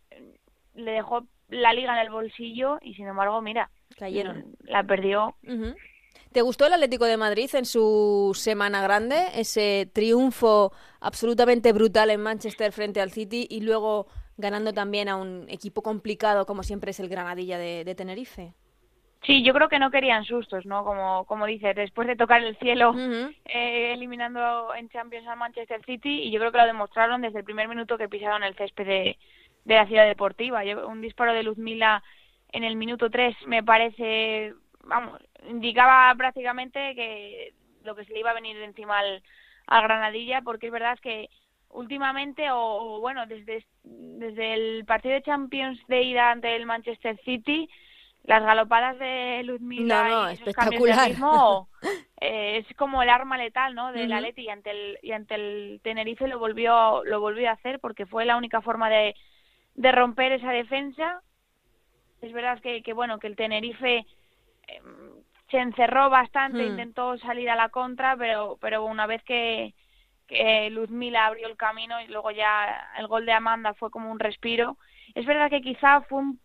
le 0.75 0.91
dejó 0.91 1.27
la 1.49 1.73
liga 1.73 1.93
en 1.93 2.05
el 2.05 2.09
bolsillo 2.09 2.77
y 2.81 2.93
sin 2.93 3.07
embargo, 3.07 3.41
mira, 3.41 3.69
cayeron. 3.97 4.55
La 4.61 4.83
perdió. 4.83 5.35
¿Te 6.31 6.41
gustó 6.41 6.65
el 6.65 6.73
Atlético 6.73 7.05
de 7.05 7.17
Madrid 7.17 7.49
en 7.53 7.65
su 7.65 8.31
semana 8.35 8.81
grande? 8.81 9.17
Ese 9.35 9.89
triunfo 9.91 10.71
absolutamente 11.01 11.73
brutal 11.73 12.09
en 12.09 12.21
Manchester 12.21 12.71
frente 12.71 13.01
al 13.01 13.11
City 13.11 13.47
y 13.49 13.59
luego 13.59 14.07
ganando 14.37 14.73
también 14.73 15.09
a 15.09 15.17
un 15.17 15.45
equipo 15.49 15.83
complicado 15.83 16.45
como 16.45 16.63
siempre 16.63 16.91
es 16.91 16.99
el 17.01 17.09
Granadilla 17.09 17.57
de, 17.57 17.95
Tenerife. 17.95 18.53
Sí, 19.23 19.43
yo 19.43 19.53
creo 19.53 19.69
que 19.69 19.77
no 19.77 19.91
querían 19.91 20.25
sustos, 20.25 20.65
¿no? 20.65 20.83
Como, 20.83 21.25
como 21.25 21.45
dices, 21.45 21.75
después 21.75 22.07
de 22.07 22.15
tocar 22.15 22.43
el 22.43 22.57
cielo 22.57 22.95
eh, 23.45 23.93
eliminando 23.93 24.73
en 24.73 24.89
Champions 24.89 25.27
al 25.27 25.37
Manchester 25.37 25.83
City 25.85 26.23
y 26.23 26.31
yo 26.31 26.39
creo 26.39 26.51
que 26.51 26.57
lo 26.57 26.65
demostraron 26.65 27.21
desde 27.21 27.39
el 27.39 27.45
primer 27.45 27.67
minuto 27.67 27.97
que 27.97 28.09
pisaron 28.09 28.43
el 28.43 28.55
césped 28.55 28.85
de, 28.85 29.17
de 29.65 29.75
la 29.75 29.85
ciudad 29.85 30.07
deportiva. 30.07 30.63
Un 30.87 31.01
disparo 31.01 31.33
de 31.33 31.43
Luzmila 31.43 32.03
en 32.51 32.63
el 32.63 32.75
minuto 32.75 33.09
3 33.11 33.35
me 33.45 33.63
parece 33.63 34.55
vamos, 34.83 35.19
indicaba 35.47 36.13
prácticamente 36.15 36.95
que 36.95 37.53
lo 37.83 37.95
que 37.95 38.05
se 38.05 38.13
le 38.13 38.19
iba 38.19 38.31
a 38.31 38.35
venir 38.35 38.57
de 38.57 38.65
encima 38.65 38.99
al, 38.99 39.23
Granadilla, 39.67 40.41
porque 40.41 40.65
es 40.65 40.71
verdad 40.73 40.99
que 40.99 41.29
últimamente, 41.69 42.51
o, 42.51 42.99
bueno, 42.99 43.25
desde, 43.25 43.65
desde 43.83 44.53
el 44.53 44.83
partido 44.85 45.13
de 45.13 45.21
Champions 45.21 45.79
de 45.87 46.01
ida 46.01 46.31
ante 46.31 46.53
el 46.57 46.65
Manchester 46.65 47.17
City, 47.23 47.69
las 48.23 48.43
galopadas 48.43 48.99
de 48.99 49.41
Ludmilla 49.43 50.07
no, 50.07 50.29
y 50.29 50.33
espectacular. 50.33 51.11
eh, 52.21 52.57
es 52.57 52.75
como 52.75 53.01
el 53.01 53.09
arma 53.09 53.37
letal 53.37 53.73
no 53.73 53.91
del 53.91 54.11
uh 54.11 54.33
y 54.35 54.49
ante 54.49 54.71
el 54.71 54.99
y 55.01 55.11
ante 55.11 55.35
el 55.35 55.81
Tenerife 55.83 56.27
lo 56.27 56.37
volvió 56.37 57.03
lo 57.03 57.19
volvió 57.19 57.49
a 57.49 57.53
hacer 57.53 57.79
porque 57.79 58.05
fue 58.05 58.25
la 58.25 58.37
única 58.37 58.61
forma 58.61 58.89
de, 58.89 59.15
de 59.73 59.91
romper 59.91 60.31
esa 60.33 60.51
defensa 60.51 61.21
es 62.21 62.31
verdad 62.31 62.59
que, 62.59 62.83
que 62.83 62.93
bueno 62.93 63.17
que 63.17 63.27
el 63.27 63.35
Tenerife 63.35 64.05
se 65.51 65.57
encerró 65.57 66.09
bastante, 66.09 66.63
hmm. 66.63 66.67
intentó 66.67 67.17
salir 67.19 67.49
a 67.49 67.55
la 67.55 67.69
contra, 67.69 68.15
pero, 68.15 68.57
pero 68.61 68.85
una 68.85 69.05
vez 69.05 69.21
que, 69.23 69.73
que 70.27 70.69
Luzmila 70.69 71.25
abrió 71.25 71.47
el 71.47 71.57
camino 71.57 72.01
y 72.01 72.07
luego 72.07 72.31
ya 72.31 72.89
el 72.97 73.07
gol 73.07 73.25
de 73.25 73.33
Amanda 73.33 73.73
fue 73.73 73.91
como 73.91 74.11
un 74.11 74.19
respiro. 74.19 74.77
Es 75.13 75.25
verdad 75.25 75.49
que 75.49 75.61
quizá 75.61 76.01
fue 76.01 76.19
un, 76.19 76.39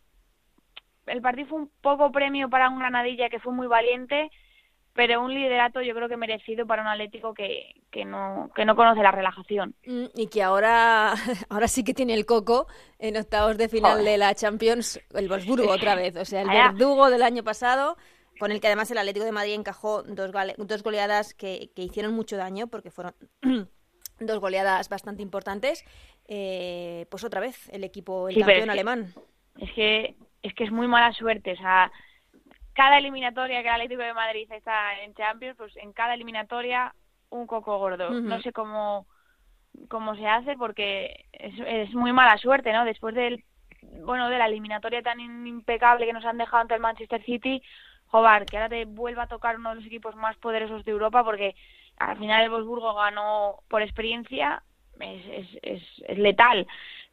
el 1.06 1.22
partido 1.22 1.48
fue 1.48 1.60
un 1.60 1.70
poco 1.80 2.10
premio 2.12 2.48
para 2.48 2.68
un 2.68 2.78
Granadilla 2.78 3.28
que 3.28 3.40
fue 3.40 3.52
muy 3.52 3.66
valiente, 3.66 4.30
pero 4.92 5.22
un 5.22 5.32
liderato 5.32 5.82
yo 5.82 5.94
creo 5.94 6.08
que 6.08 6.16
merecido 6.16 6.66
para 6.66 6.82
un 6.82 6.88
Atlético 6.88 7.34
que, 7.34 7.82
que 7.90 8.04
no 8.04 8.50
que 8.54 8.64
no 8.64 8.74
conoce 8.74 9.02
la 9.02 9.12
relajación. 9.12 9.74
Mm, 9.86 10.06
y 10.14 10.26
que 10.28 10.42
ahora 10.42 11.14
ahora 11.48 11.68
sí 11.68 11.84
que 11.84 11.94
tiene 11.94 12.14
el 12.14 12.26
coco 12.26 12.66
en 12.98 13.16
octavos 13.16 13.58
de 13.58 13.68
final 13.68 14.04
de 14.04 14.18
la 14.18 14.34
Champions 14.34 15.00
el 15.14 15.28
Wolfsburgo 15.28 15.70
otra 15.70 15.94
vez. 15.94 16.16
O 16.16 16.24
sea 16.24 16.42
el 16.42 16.48
verdugo 16.48 17.10
del 17.10 17.22
año 17.22 17.44
pasado 17.44 17.96
con 18.38 18.52
el 18.52 18.60
que 18.60 18.66
además 18.66 18.90
el 18.90 18.98
Atlético 18.98 19.24
de 19.24 19.32
Madrid 19.32 19.54
encajó 19.54 20.02
dos, 20.02 20.30
dos 20.58 20.82
goleadas 20.82 21.34
que, 21.34 21.70
que 21.74 21.82
hicieron 21.82 22.14
mucho 22.14 22.36
daño 22.36 22.66
porque 22.66 22.90
fueron 22.90 23.14
dos 24.20 24.38
goleadas 24.40 24.88
bastante 24.88 25.22
importantes. 25.22 25.84
Eh, 26.28 27.06
pues 27.10 27.24
otra 27.24 27.40
vez 27.40 27.68
el 27.70 27.84
equipo 27.84 28.28
el 28.28 28.38
campeón 28.38 28.70
alemán. 28.70 29.12
es 29.58 29.72
que 29.72 30.16
es 30.46 30.54
que 30.54 30.64
es 30.64 30.70
muy 30.70 30.88
mala 30.88 31.12
suerte 31.12 31.52
o 31.52 31.56
sea 31.56 31.90
cada 32.76 32.98
eliminatoria 32.98 33.62
que 33.62 33.68
el 33.68 33.74
Atlético 33.74 34.02
de 34.02 34.12
Madrid 34.12 34.52
está 34.52 35.00
en 35.00 35.14
Champions, 35.14 35.56
pues 35.56 35.74
en 35.78 35.94
cada 35.94 36.12
eliminatoria 36.12 36.94
un 37.30 37.46
coco 37.46 37.78
gordo. 37.78 38.10
No 38.10 38.40
sé 38.42 38.52
cómo, 38.52 39.06
cómo 39.88 40.14
se 40.14 40.26
hace 40.28 40.56
porque 40.56 41.24
es, 41.32 41.54
es, 41.66 41.94
muy 41.94 42.12
mala 42.12 42.36
suerte, 42.36 42.72
¿no? 42.72 42.84
Después 42.84 43.14
del 43.14 43.44
bueno 44.04 44.28
de 44.28 44.36
la 44.38 44.46
eliminatoria 44.46 45.02
tan 45.02 45.20
impecable 45.20 46.04
que 46.04 46.12
nos 46.12 46.24
han 46.26 46.36
dejado 46.36 46.58
ante 46.58 46.74
el 46.74 46.80
Manchester 46.80 47.24
City, 47.24 47.62
joder, 48.08 48.44
que 48.44 48.58
ahora 48.58 48.68
te 48.68 48.84
vuelva 48.84 49.22
a 49.22 49.28
tocar 49.28 49.56
uno 49.56 49.70
de 49.70 49.76
los 49.76 49.86
equipos 49.86 50.14
más 50.14 50.36
poderosos 50.36 50.84
de 50.84 50.92
Europa 50.92 51.24
porque 51.24 51.56
al 51.96 52.18
final 52.18 52.44
el 52.44 52.50
Wolfsburgo 52.50 52.94
ganó 52.94 53.60
por 53.68 53.80
experiencia, 53.80 54.62
es, 55.00 55.24
es, 55.26 55.58
es, 55.62 55.82
es 56.06 56.18
letal 56.18 56.66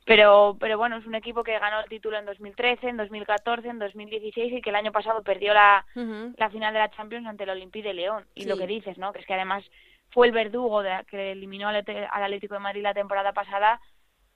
pero 0.06 0.58
pero 0.60 0.78
bueno 0.78 0.98
es 0.98 1.06
un 1.06 1.16
equipo 1.16 1.44
que 1.44 1.58
ganó 1.60 1.80
el 1.80 1.90
título 1.90 2.18
en 2.18 2.26
2013 2.26 2.90
en 2.90 2.98
2014 2.98 3.68
en 3.68 3.80
2016 3.80 4.54
y 4.54 4.62
que 4.62 4.70
el 4.70 4.76
año 4.76 4.92
pasado 4.92 5.24
perdió 5.24 5.54
la, 5.54 5.86
la 5.96 6.50
final 6.50 6.74
de 6.74 6.80
la 6.80 6.92
Champions 6.92 7.28
ante 7.28 7.44
el 7.44 7.52
Olympique 7.52 7.88
de 7.88 7.94
León. 7.94 8.26
Y 8.36 8.46
lo 8.46 8.58
que 8.58 8.68
dices 8.68 8.98
no 8.98 9.14
que 9.14 9.20
es 9.20 9.26
que 9.26 9.34
además 9.34 9.64
fue 10.10 10.28
el 10.28 10.34
verdugo 10.34 10.84
de, 10.84 10.92
que 11.10 11.32
eliminó 11.32 11.70
al, 11.70 11.78
Atlético 11.78 12.54
de 12.56 12.60
Madrid 12.60 12.84
la 12.84 12.94
temporada 12.94 13.34
pasada 13.34 13.80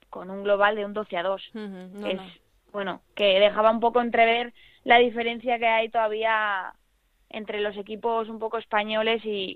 con 0.10 0.30
un 0.30 0.44
global 0.44 0.76
de 0.76 0.86
un 0.86 0.94
12 0.94 1.18
a 1.18 1.24
2 1.24 1.52
es 2.06 2.20
bueno 2.72 3.02
que 3.16 3.40
dejaba 3.40 3.72
un 3.72 3.80
poco 3.80 4.02
entrever 4.02 4.54
la 4.84 4.98
diferencia 5.00 5.60
que 5.60 5.68
hay 5.68 5.90
todavía 5.90 6.74
entre 7.30 7.60
los 7.60 7.76
equipos 7.76 8.30
un 8.30 8.40
poco 8.40 8.58
españoles 8.58 9.22
y, 9.26 9.54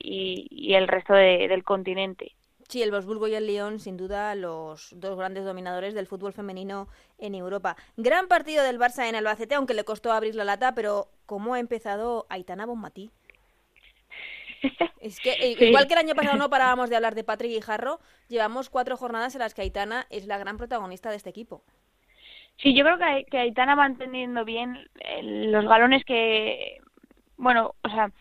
y, 0.52 0.74
el 0.74 0.90
resto 0.90 1.14
del 1.14 1.64
continente 1.64 2.34
Sí, 2.72 2.82
el 2.82 2.92
Wolfsburgo 2.92 3.28
y 3.28 3.36
el 3.36 3.48
Lyon, 3.48 3.80
sin 3.80 3.98
duda, 3.98 4.34
los 4.34 4.98
dos 4.98 5.18
grandes 5.18 5.44
dominadores 5.44 5.94
del 5.94 6.08
fútbol 6.08 6.32
femenino 6.32 6.88
en 7.18 7.36
Europa. 7.36 7.76
Gran 7.98 8.30
partido 8.30 8.64
del 8.64 8.80
Barça 8.80 9.10
en 9.10 9.16
Albacete, 9.16 9.56
aunque 9.56 9.74
le 9.74 9.84
costó 9.84 10.14
abrir 10.14 10.36
la 10.36 10.46
lata, 10.46 10.74
pero 10.74 11.10
¿cómo 11.26 11.54
ha 11.54 11.60
empezado 11.60 12.28
Aitana 12.30 12.66
Bonmatí? 12.66 13.12
Es 15.02 15.20
que 15.20 15.32
eh, 15.34 15.58
igual 15.68 15.86
que 15.86 15.96
el 15.96 16.00
año 16.00 16.16
pasado 16.16 16.38
no 16.38 16.50
parábamos 16.50 16.90
de 16.90 16.96
hablar 16.96 17.14
de 17.14 17.26
Patrick 17.26 17.52
y 17.52 17.60
Jarro, 17.60 18.00
llevamos 18.30 18.70
cuatro 18.70 18.96
jornadas 18.96 19.36
en 19.36 19.40
las 19.40 19.54
que 19.54 19.64
Aitana 19.64 20.08
es 20.10 20.26
la 20.26 20.38
gran 20.38 20.56
protagonista 20.56 21.10
de 21.10 21.18
este 21.18 21.30
equipo. 21.30 21.66
Sí, 22.56 22.74
yo 22.74 22.86
creo 22.86 22.98
que, 22.98 23.26
que 23.30 23.38
Aitana 23.38 23.76
va 23.76 23.86
entendiendo 23.86 24.46
bien 24.46 24.78
eh, 25.02 25.24
los 25.24 25.66
galones 25.66 26.06
que, 26.06 26.78
bueno, 27.36 27.76
o 27.84 27.90
sea, 27.90 28.14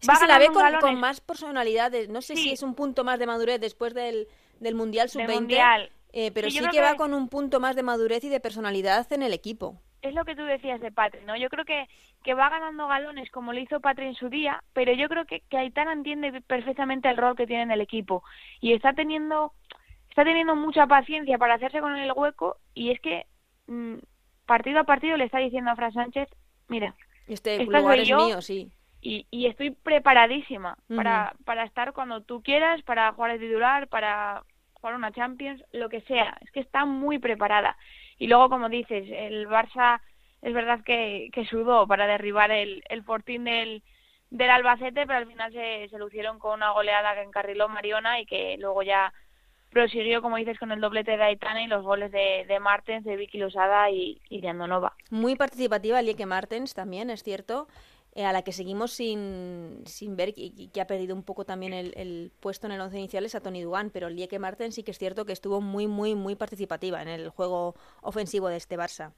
es 0.00 0.08
que 0.08 0.16
se 0.16 0.26
la 0.26 0.38
ve 0.38 0.48
con, 0.80 1.00
más 1.00 1.20
personalidad. 1.20 1.92
No 2.08 2.22
sé 2.22 2.36
si 2.36 2.50
es 2.50 2.62
un 2.62 2.74
punto 2.74 3.04
más 3.04 3.18
de 3.18 3.26
madurez 3.26 3.60
después 3.60 3.94
del, 3.94 4.28
del 4.60 4.74
Mundial 4.74 5.08
Sub-20. 5.08 5.90
Eh, 6.18 6.30
pero 6.32 6.50
sí, 6.50 6.60
que 6.70 6.80
va 6.80 6.94
con 6.94 7.12
un 7.12 7.28
punto 7.28 7.60
más 7.60 7.76
de 7.76 7.82
madurez 7.82 8.24
y 8.24 8.30
de 8.30 8.40
personalidad 8.40 9.06
en 9.12 9.22
el 9.22 9.34
equipo. 9.34 9.82
Es 10.00 10.14
lo 10.14 10.24
que 10.24 10.34
tú 10.34 10.44
decías 10.44 10.80
de 10.80 10.90
Patri, 10.90 11.20
¿no? 11.26 11.36
Yo 11.36 11.50
creo 11.50 11.66
que, 11.66 11.88
que 12.24 12.32
va 12.32 12.48
ganando 12.48 12.86
galones 12.86 13.30
como 13.30 13.52
lo 13.52 13.60
hizo 13.60 13.80
Patri 13.80 14.06
en 14.06 14.14
su 14.14 14.30
día, 14.30 14.62
pero 14.72 14.94
yo 14.94 15.08
creo 15.08 15.26
que, 15.26 15.40
que 15.50 15.58
Aitana 15.58 15.92
entiende 15.92 16.40
perfectamente 16.40 17.10
el 17.10 17.18
rol 17.18 17.36
que 17.36 17.46
tiene 17.46 17.64
en 17.64 17.70
el 17.70 17.82
equipo 17.82 18.22
y 18.60 18.72
está 18.72 18.94
teniendo 18.94 19.52
está 20.08 20.24
teniendo 20.24 20.56
mucha 20.56 20.86
paciencia 20.86 21.36
para 21.36 21.54
hacerse 21.56 21.80
con 21.80 21.94
el 21.94 22.10
hueco 22.12 22.56
y 22.72 22.92
es 22.92 23.00
que 23.00 23.26
mm, 23.66 23.96
partido 24.46 24.80
a 24.80 24.84
partido 24.84 25.18
le 25.18 25.24
está 25.24 25.38
diciendo 25.38 25.70
a 25.70 25.76
Fran 25.76 25.92
Sánchez, 25.92 26.28
mira, 26.68 26.94
este 27.26 27.62
lugar 27.62 27.98
es 27.98 28.08
mío, 28.08 28.40
sí 28.40 28.70
y, 29.00 29.46
estoy 29.46 29.70
preparadísima 29.70 30.76
para, 30.94 31.34
para 31.44 31.64
estar 31.64 31.92
cuando 31.92 32.22
tú 32.22 32.42
quieras, 32.42 32.82
para 32.82 33.12
jugar 33.12 33.32
de 33.32 33.46
titular, 33.46 33.88
para 33.88 34.42
jugar 34.72 34.94
una 34.96 35.12
Champions, 35.12 35.62
lo 35.72 35.88
que 35.88 36.00
sea. 36.02 36.36
Es 36.40 36.50
que 36.50 36.60
está 36.60 36.84
muy 36.84 37.18
preparada. 37.18 37.76
Y 38.18 38.26
luego, 38.26 38.48
como 38.48 38.68
dices, 38.68 39.06
el 39.10 39.46
Barça 39.48 40.00
es 40.42 40.52
verdad 40.52 40.80
que, 40.84 41.28
que 41.32 41.46
sudó 41.46 41.86
para 41.86 42.06
derribar 42.06 42.50
el, 42.50 42.82
el 42.88 43.02
fortín 43.04 43.44
del, 43.44 43.82
del 44.30 44.50
Albacete, 44.50 45.06
pero 45.06 45.18
al 45.18 45.26
final 45.26 45.52
se, 45.52 45.88
se 45.88 45.98
lucieron 45.98 46.38
con 46.38 46.54
una 46.54 46.70
goleada 46.72 47.14
que 47.14 47.22
encarriló 47.22 47.68
Mariona 47.68 48.20
y 48.20 48.26
que 48.26 48.56
luego 48.58 48.82
ya 48.82 49.12
prosiguió, 49.70 50.22
como 50.22 50.36
dices, 50.36 50.58
con 50.58 50.72
el 50.72 50.80
doblete 50.80 51.16
de 51.16 51.22
Aitana 51.22 51.62
y 51.62 51.66
los 51.66 51.82
goles 51.82 52.10
de, 52.10 52.44
de 52.48 52.60
Martens, 52.60 53.04
de 53.04 53.16
Vicky 53.16 53.38
Losada 53.38 53.90
y, 53.90 54.20
y 54.30 54.40
de 54.40 54.48
Andonova. 54.48 54.94
Muy 55.10 55.36
participativa 55.36 56.00
Lieke 56.00 56.26
Martens 56.26 56.74
también, 56.74 57.10
es 57.10 57.22
cierto, 57.22 57.66
eh, 58.16 58.24
a 58.24 58.32
la 58.32 58.40
que 58.40 58.52
seguimos 58.52 58.92
sin, 58.92 59.82
sin 59.84 60.16
ver 60.16 60.32
y, 60.34 60.70
que 60.72 60.80
ha 60.80 60.86
perdido 60.86 61.14
un 61.14 61.22
poco 61.22 61.44
también 61.44 61.74
el, 61.74 61.92
el 61.98 62.32
puesto 62.40 62.66
en 62.66 62.72
el 62.72 62.80
once 62.80 62.96
inicial 62.96 63.26
es 63.26 63.34
a 63.34 63.42
Tony 63.42 63.60
Dugan, 63.60 63.90
pero 63.90 64.08
Lieke 64.08 64.38
Martens 64.38 64.74
sí 64.74 64.82
que 64.82 64.92
es 64.92 64.98
cierto 64.98 65.26
que 65.26 65.34
estuvo 65.34 65.60
muy, 65.60 65.86
muy, 65.86 66.14
muy 66.14 66.34
participativa 66.34 67.02
en 67.02 67.08
el 67.08 67.28
juego 67.28 67.74
ofensivo 68.00 68.48
de 68.48 68.56
este 68.56 68.78
Barça. 68.78 69.12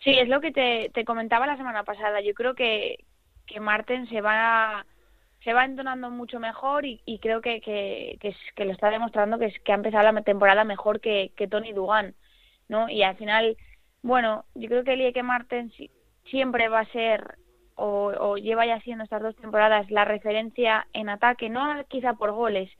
Sí, 0.00 0.10
es 0.18 0.26
lo 0.26 0.40
que 0.40 0.50
te, 0.50 0.90
te 0.92 1.04
comentaba 1.04 1.46
la 1.46 1.56
semana 1.56 1.84
pasada. 1.84 2.20
Yo 2.22 2.34
creo 2.34 2.56
que, 2.56 3.04
que 3.46 3.60
Martens 3.60 4.08
se 4.08 4.20
va 4.20 4.84
se 5.44 5.52
va 5.52 5.64
entonando 5.64 6.10
mucho 6.10 6.40
mejor 6.40 6.86
y, 6.86 7.02
y 7.04 7.20
creo 7.20 7.40
que, 7.40 7.60
que, 7.60 8.18
que, 8.56 8.64
lo 8.64 8.72
está 8.72 8.90
demostrando 8.90 9.38
que 9.38 9.52
ha 9.70 9.74
empezado 9.76 10.10
la 10.10 10.22
temporada 10.22 10.64
mejor 10.64 11.00
que, 11.00 11.30
que 11.36 11.46
Tony 11.46 11.72
Dugan, 11.72 12.16
¿no? 12.66 12.88
Y 12.88 13.04
al 13.04 13.16
final, 13.16 13.56
bueno, 14.02 14.44
yo 14.56 14.68
creo 14.68 14.82
que 14.82 14.96
Lieke 14.96 15.22
Martens 15.22 15.72
siempre 16.24 16.68
va 16.68 16.80
a 16.80 16.92
ser 16.92 17.38
o, 17.76 18.12
o, 18.18 18.36
lleva 18.36 18.66
ya 18.66 18.80
siendo 18.80 19.04
estas 19.04 19.22
dos 19.22 19.36
temporadas 19.36 19.90
la 19.90 20.04
referencia 20.04 20.86
en 20.92 21.08
ataque, 21.08 21.48
no 21.48 21.84
quizá 21.88 22.14
por 22.14 22.32
goles, 22.32 22.70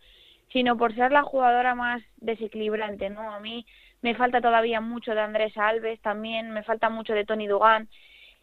sino 0.53 0.77
por 0.77 0.95
ser 0.95 1.13
la 1.13 1.23
jugadora 1.23 1.75
más 1.75 2.03
desequilibrante, 2.19 3.11
¿no? 3.11 3.33
A 3.33 3.41
mí 3.41 3.67
me 4.03 4.15
falta 4.15 4.41
todavía 4.41 4.81
mucho 4.81 5.15
de 5.15 5.21
Andrés 5.21 5.57
Alves, 5.57 6.01
también 6.01 6.51
me 6.51 6.63
falta 6.63 6.91
mucho 6.91 7.15
de 7.15 7.25
Tony 7.25 7.47
Dugan 7.47 7.89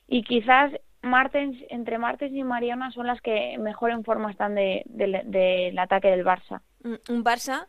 y 0.07 0.23
quizás 0.23 0.71
Martens, 1.01 1.57
entre 1.69 1.97
Martens 1.97 2.33
y 2.33 2.43
Mariona 2.43 2.91
son 2.91 3.07
las 3.07 3.21
que 3.21 3.57
mejor 3.59 3.91
en 3.91 4.03
forma 4.03 4.31
están 4.31 4.55
del 4.55 4.83
de, 4.85 5.75
ataque 5.77 6.09
del 6.09 6.25
Barça. 6.25 6.61
Un 6.83 7.23
Barça 7.23 7.67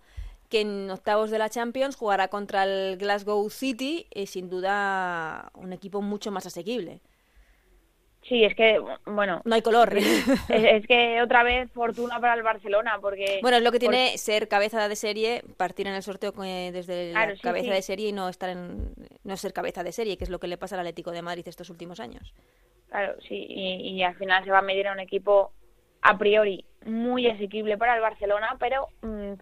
que 0.49 0.61
en 0.61 0.91
octavos 0.91 1.31
de 1.31 1.39
la 1.39 1.49
Champions 1.49 1.97
jugará 1.97 2.29
contra 2.29 2.65
el 2.65 2.99
Glasgow 2.99 3.49
City 3.49 4.07
y 4.15 4.27
sin 4.27 4.51
duda 4.51 5.51
un 5.55 5.73
equipo 5.73 6.03
mucho 6.03 6.31
más 6.31 6.45
asequible. 6.45 7.01
Sí, 8.29 8.45
es 8.45 8.55
que, 8.55 8.81
bueno... 9.05 9.43
No 9.45 9.55
hay 9.55 9.63
color. 9.63 9.93
Es, 10.49 10.65
es, 10.65 10.87
que 10.87 11.21
otra 11.23 11.43
vez 11.43 11.71
fortuna 11.73 12.21
para 12.21 12.35
el 12.35 12.43
Barcelona, 12.43 12.99
porque... 13.01 13.41
Bueno, 13.43 13.57
es 13.57 13.63
lo 13.63 13.73
que 13.73 13.79
tiene 13.79 14.17
ser 14.19 14.49
cabeza 14.49 14.89
de 14.89 14.97
serie, 14.97 15.43
partir 15.57 15.87
en 15.87 15.95
el 15.95 16.03
sorteo 16.03 16.33
desde 16.33 17.11
claro, 17.11 17.31
la 17.31 17.37
sí, 17.37 17.43
cabeza 17.43 17.69
sí. 17.69 17.75
de 17.75 17.83
serie 17.83 18.09
y 18.11 18.13
no 18.13 18.29
estar 18.29 18.51
en... 18.51 18.95
no 19.25 19.37
ser 19.37 19.53
cabeza 19.53 19.83
de 19.83 19.93
serie, 19.93 20.17
que 20.17 20.25
es 20.25 20.31
lo 20.31 20.39
que 20.39 20.47
le 20.47 20.57
pasa 20.57 20.77
al 20.77 20.81
Atlético 20.81 21.11
de 21.11 21.23
Madrid 21.23 21.47
estos 21.47 21.71
últimos 21.71 22.01
años. 22.01 22.33
Claro, 22.89 23.15
sí, 23.27 23.47
y, 23.49 23.97
y 23.97 24.03
al 24.03 24.15
final 24.17 24.45
se 24.45 24.51
va 24.51 24.59
a 24.59 24.63
medir 24.63 24.87
a 24.87 24.93
un 24.93 25.01
equipo 25.01 25.53
a 26.03 26.19
priori 26.19 26.65
muy 26.85 27.29
asequible 27.29 27.79
para 27.79 27.95
el 27.95 28.01
Barcelona, 28.01 28.57
pero 28.59 28.89
mmm, 29.03 29.33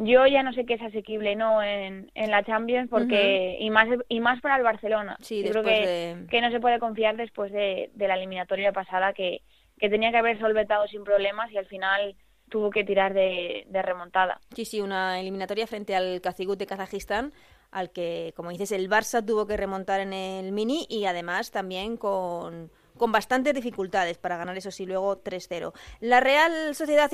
yo 0.00 0.26
ya 0.26 0.42
no 0.42 0.52
sé 0.52 0.64
qué 0.64 0.74
es 0.74 0.82
asequible 0.82 1.34
no 1.34 1.62
en, 1.62 2.10
en 2.14 2.30
la 2.30 2.44
Champions 2.44 2.88
porque 2.88 3.56
uh 3.58 3.62
-huh. 3.62 3.66
y 3.66 3.70
más 3.70 3.88
y 4.08 4.20
más 4.20 4.40
para 4.40 4.56
el 4.56 4.62
Barcelona. 4.62 5.16
Sí, 5.20 5.42
yo 5.42 5.50
creo 5.50 5.64
que, 5.64 5.86
de... 5.86 6.26
que, 6.30 6.40
no 6.40 6.50
se 6.50 6.60
puede 6.60 6.78
confiar 6.78 7.16
después 7.16 7.52
de, 7.52 7.90
de, 7.94 8.08
la 8.08 8.14
eliminatoria 8.14 8.72
pasada 8.72 9.12
que, 9.12 9.42
que 9.78 9.90
tenía 9.90 10.10
que 10.10 10.18
haber 10.18 10.38
solventado 10.38 10.86
sin 10.86 11.02
problemas 11.02 11.50
y 11.50 11.58
al 11.58 11.66
final 11.66 12.14
tuvo 12.48 12.70
que 12.70 12.84
tirar 12.84 13.12
de, 13.12 13.64
de 13.68 13.82
remontada. 13.82 14.40
Sí 14.54 14.64
sí 14.64 14.80
una 14.80 15.20
eliminatoria 15.20 15.66
frente 15.66 15.94
al 15.96 16.20
Kazigut 16.20 16.58
de 16.58 16.66
Kazajistán 16.66 17.32
al 17.70 17.90
que 17.90 18.32
como 18.36 18.50
dices 18.50 18.72
el 18.72 18.88
Barça 18.88 19.24
tuvo 19.24 19.46
que 19.46 19.56
remontar 19.56 20.00
en 20.00 20.12
el 20.12 20.52
mini 20.52 20.86
y 20.88 21.04
además 21.04 21.50
también 21.50 21.96
con 21.96 22.70
con 22.98 23.12
bastantes 23.12 23.54
dificultades 23.54 24.18
para 24.18 24.36
ganar 24.36 24.56
eso 24.56 24.70
sí 24.70 24.84
luego 24.84 25.22
3-0. 25.22 25.72
La 26.00 26.20
Real 26.20 26.74
Sociedad 26.74 27.10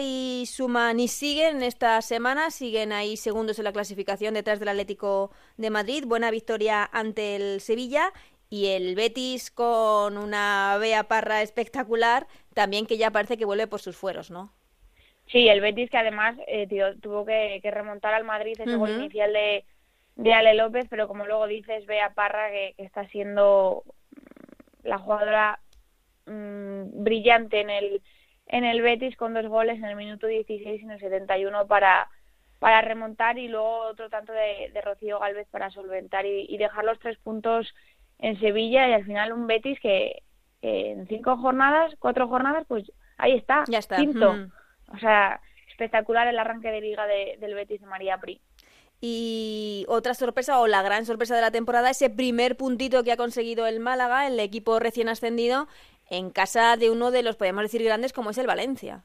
y 0.00 0.46
suman 0.46 1.00
y 1.00 1.08
siguen 1.08 1.62
esta 1.62 2.02
semana, 2.02 2.50
siguen 2.50 2.92
ahí 2.92 3.16
segundos 3.16 3.58
en 3.58 3.64
la 3.64 3.72
clasificación 3.72 4.34
detrás 4.34 4.58
del 4.60 4.68
Atlético 4.68 5.30
de 5.56 5.70
Madrid, 5.70 6.04
buena 6.06 6.30
victoria 6.30 6.88
ante 6.92 7.36
el 7.36 7.60
Sevilla 7.60 8.12
y 8.50 8.68
el 8.68 8.94
Betis 8.94 9.50
con 9.50 10.16
una 10.16 10.76
Bea 10.78 11.04
Parra 11.04 11.42
espectacular, 11.42 12.26
también 12.54 12.86
que 12.86 12.98
ya 12.98 13.10
parece 13.10 13.36
que 13.36 13.44
vuelve 13.44 13.66
por 13.66 13.80
sus 13.80 13.96
fueros, 13.96 14.30
¿no? 14.30 14.52
Sí, 15.26 15.48
el 15.48 15.60
Betis 15.60 15.90
que 15.90 15.98
además 15.98 16.36
eh, 16.46 16.66
tío, 16.66 16.98
tuvo 16.98 17.26
que, 17.26 17.60
que, 17.62 17.70
remontar 17.70 18.14
al 18.14 18.24
Madrid 18.24 18.58
ese 18.58 18.70
uh 18.70 18.74
-huh. 18.74 18.78
gol 18.78 18.90
inicial 18.90 19.32
de, 19.32 19.64
de 20.16 20.32
Ale 20.32 20.54
López, 20.54 20.86
pero 20.88 21.06
como 21.06 21.26
luego 21.26 21.46
dices, 21.46 21.84
Bea 21.86 22.14
Parra 22.14 22.50
que, 22.50 22.74
que 22.76 22.84
está 22.84 23.06
siendo 23.08 23.84
la 24.82 24.98
jugadora 24.98 25.60
mmm, 26.26 27.02
brillante 27.02 27.60
en 27.60 27.70
el 27.70 28.02
en 28.46 28.64
el 28.64 28.80
Betis 28.80 29.16
con 29.16 29.34
dos 29.34 29.46
goles 29.46 29.76
en 29.78 29.84
el 29.84 29.96
minuto 29.96 30.26
16 30.26 30.80
y 30.80 30.84
en 30.84 30.90
el 30.90 31.00
71 31.00 31.66
para 31.66 32.08
para 32.58 32.80
remontar 32.80 33.38
y 33.38 33.48
luego 33.48 33.82
otro 33.82 34.08
tanto 34.08 34.32
de, 34.32 34.70
de 34.72 34.80
Rocío 34.80 35.18
Galvez 35.20 35.46
para 35.50 35.70
solventar 35.70 36.26
y, 36.26 36.46
y, 36.48 36.58
dejar 36.58 36.84
los 36.84 36.98
tres 36.98 37.16
puntos 37.18 37.72
en 38.18 38.38
Sevilla 38.40 38.88
y 38.88 38.92
al 38.92 39.04
final 39.04 39.32
un 39.32 39.46
Betis 39.46 39.78
que, 39.80 40.22
que 40.60 40.92
en 40.92 41.06
cinco 41.06 41.36
jornadas, 41.36 41.94
cuatro 42.00 42.26
jornadas, 42.26 42.64
pues 42.66 42.90
ahí 43.16 43.34
está, 43.34 43.64
ya 43.68 43.78
está. 43.78 43.96
quinto. 43.96 44.32
Mm. 44.32 44.52
O 44.94 44.98
sea, 44.98 45.40
espectacular 45.68 46.26
el 46.26 46.38
arranque 46.38 46.70
de 46.70 46.80
liga 46.80 47.06
de, 47.06 47.36
del 47.38 47.54
Betis 47.54 47.80
de 47.80 47.86
María 47.86 48.18
Pri. 48.18 48.40
Y 49.00 49.84
otra 49.88 50.14
sorpresa 50.14 50.60
o 50.60 50.66
la 50.66 50.82
gran 50.82 51.06
sorpresa 51.06 51.36
de 51.36 51.40
la 51.42 51.52
temporada, 51.52 51.90
ese 51.90 52.10
primer 52.10 52.56
puntito 52.56 53.04
que 53.04 53.12
ha 53.12 53.16
conseguido 53.16 53.66
el 53.66 53.78
Málaga, 53.78 54.26
el 54.26 54.40
equipo 54.40 54.78
recién 54.80 55.08
ascendido, 55.08 55.68
en 56.10 56.30
casa 56.30 56.76
de 56.76 56.90
uno 56.90 57.10
de 57.10 57.22
los, 57.22 57.36
podríamos 57.36 57.62
decir, 57.62 57.82
grandes 57.84 58.12
como 58.12 58.30
es 58.30 58.38
el 58.38 58.46
Valencia. 58.46 59.04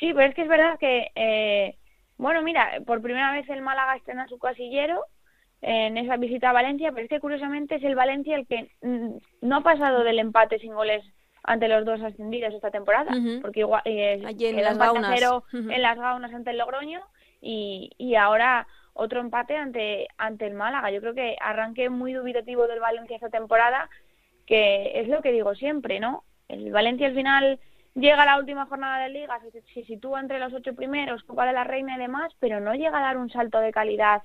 Sí, 0.00 0.12
pero 0.12 0.28
es 0.28 0.34
que 0.34 0.42
es 0.42 0.48
verdad 0.48 0.78
que, 0.78 1.12
eh, 1.14 1.76
bueno, 2.16 2.42
mira, 2.42 2.80
por 2.86 3.02
primera 3.02 3.32
vez 3.32 3.48
el 3.48 3.62
Málaga 3.62 3.96
estrena 3.96 4.26
su 4.26 4.38
casillero 4.38 5.04
en 5.62 5.96
esa 5.96 6.16
visita 6.16 6.50
a 6.50 6.52
Valencia, 6.52 6.90
pero 6.92 7.04
es 7.04 7.08
que 7.08 7.20
curiosamente 7.20 7.76
es 7.76 7.84
el 7.84 7.94
Valencia 7.94 8.36
el 8.36 8.46
que 8.46 8.70
mm, 8.82 9.16
no 9.42 9.56
ha 9.56 9.60
pasado 9.62 10.02
del 10.02 10.18
empate 10.18 10.58
sin 10.58 10.74
goles 10.74 11.04
ante 11.42 11.68
los 11.68 11.84
dos 11.84 12.02
ascendidos 12.02 12.52
esta 12.54 12.70
temporada, 12.70 13.12
uh 13.12 13.18
-huh. 13.18 13.42
porque 13.42 13.60
igual 13.60 13.82
eh, 13.84 14.22
Allí 14.26 14.46
en 14.46 14.62
las 14.62 14.78
gaunas. 14.78 15.12
Cero 15.14 15.44
uh 15.52 15.56
-huh. 15.56 15.74
en 15.74 15.82
las 15.82 15.98
gaunas 15.98 16.32
ante 16.34 16.50
el 16.50 16.58
Logroño 16.58 17.00
y, 17.40 17.90
y 17.98 18.14
ahora 18.14 18.66
otro 18.94 19.20
empate 19.20 19.56
ante, 19.56 20.08
ante 20.16 20.46
el 20.46 20.54
Málaga. 20.54 20.90
Yo 20.90 21.00
creo 21.00 21.14
que 21.14 21.36
arranque 21.40 21.90
muy 21.90 22.12
dubitativo 22.12 22.66
del 22.66 22.80
Valencia 22.80 23.16
esta 23.16 23.28
temporada, 23.28 23.90
que 24.46 25.00
es 25.00 25.08
lo 25.08 25.20
que 25.20 25.32
digo 25.32 25.54
siempre, 25.54 26.00
¿no? 26.00 26.24
El 26.48 26.70
Valencia 26.72 27.08
al 27.08 27.14
final 27.14 27.60
llega 27.94 28.22
a 28.22 28.26
la 28.26 28.38
última 28.38 28.66
jornada 28.66 29.04
de 29.04 29.10
liga, 29.10 29.38
se, 29.52 29.62
se 29.62 29.84
sitúa 29.84 30.20
entre 30.20 30.38
los 30.38 30.52
ocho 30.52 30.74
primeros, 30.74 31.22
Copa 31.24 31.46
de 31.46 31.52
la 31.52 31.64
Reina 31.64 31.96
y 31.96 31.98
demás, 31.98 32.32
pero 32.40 32.60
no 32.60 32.74
llega 32.74 32.98
a 32.98 33.02
dar 33.02 33.16
un 33.16 33.30
salto 33.30 33.58
de 33.60 33.72
calidad 33.72 34.22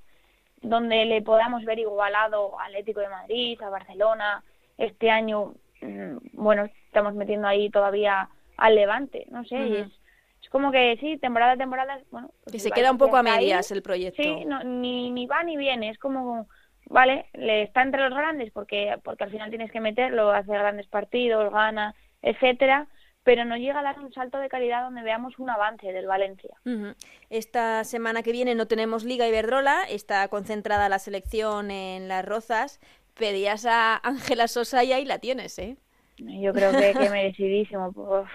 donde 0.61 1.05
le 1.05 1.21
podamos 1.21 1.63
ver 1.65 1.79
igualado 1.79 2.59
a 2.59 2.65
Atlético 2.65 2.99
de 2.99 3.09
Madrid, 3.09 3.61
a 3.61 3.69
Barcelona. 3.69 4.43
Este 4.77 5.09
año, 5.09 5.53
mm, 5.81 6.17
bueno, 6.33 6.65
estamos 6.85 7.13
metiendo 7.13 7.47
ahí 7.47 7.69
todavía 7.69 8.29
al 8.57 8.75
Levante, 8.75 9.25
no 9.31 9.43
sé, 9.45 9.55
uh 9.55 9.59
-huh. 9.59 9.69
y 9.69 9.75
es 9.77 9.98
es 10.41 10.49
como 10.49 10.71
que 10.71 10.97
sí, 10.99 11.17
temporada 11.17 11.53
a 11.53 11.57
temporada, 11.57 11.99
bueno. 12.11 12.31
Pues 12.43 12.53
que 12.53 12.59
se 12.59 12.71
queda 12.71 12.91
un 12.91 12.97
poco 12.97 13.17
a 13.17 13.23
medias 13.23 13.71
ahí, 13.71 13.75
el 13.75 13.83
proyecto. 13.83 14.21
Sí, 14.21 14.45
no, 14.45 14.63
ni, 14.63 15.11
ni 15.11 15.25
va 15.25 15.43
ni 15.43 15.57
viene, 15.57 15.89
es 15.89 15.97
como, 15.97 16.47
vale, 16.85 17.27
le 17.33 17.63
está 17.63 17.81
entre 17.81 18.01
los 18.01 18.17
grandes 18.17 18.51
porque, 18.51 18.97
porque 19.03 19.25
al 19.25 19.31
final 19.31 19.49
tienes 19.49 19.71
que 19.71 19.79
meterlo, 19.79 20.31
hacer 20.31 20.57
grandes 20.57 20.87
partidos, 20.87 21.51
gana, 21.51 21.95
etcétera, 22.21 22.87
pero 23.23 23.45
no 23.45 23.57
llega 23.57 23.79
a 23.79 23.83
dar 23.83 23.99
un 23.99 24.11
salto 24.13 24.39
de 24.39 24.49
calidad 24.49 24.83
donde 24.83 25.03
veamos 25.03 25.37
un 25.39 25.49
avance 25.49 25.91
del 25.91 26.07
Valencia. 26.07 26.55
Uh 26.65 26.69
-huh. 26.69 26.95
Esta 27.29 27.83
semana 27.83 28.23
que 28.23 28.31
viene 28.31 28.55
no 28.55 28.65
tenemos 28.67 29.03
Liga 29.03 29.27
Iberdrola, 29.27 29.83
está 29.89 30.27
concentrada 30.29 30.89
la 30.89 30.99
selección 30.99 31.69
en 31.69 32.07
Las 32.07 32.25
Rozas, 32.25 32.79
pedías 33.13 33.65
a 33.65 33.97
Ángela 33.97 34.47
Sosa 34.47 34.83
y 34.83 34.93
ahí 34.93 35.05
la 35.05 35.19
tienes, 35.19 35.59
¿eh? 35.59 35.77
Yo 36.19 36.53
creo 36.53 36.71
que, 36.71 36.93
que 36.93 37.09
merecidísimo. 37.09 37.91
Pues, 37.93 38.27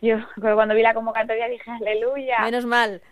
yo 0.00 0.18
cuando 0.40 0.74
vi 0.74 0.82
la 0.82 0.94
convocatoria 0.94 1.48
dije 1.48 1.70
aleluya. 1.70 2.40
Menos 2.40 2.66
mal. 2.66 3.02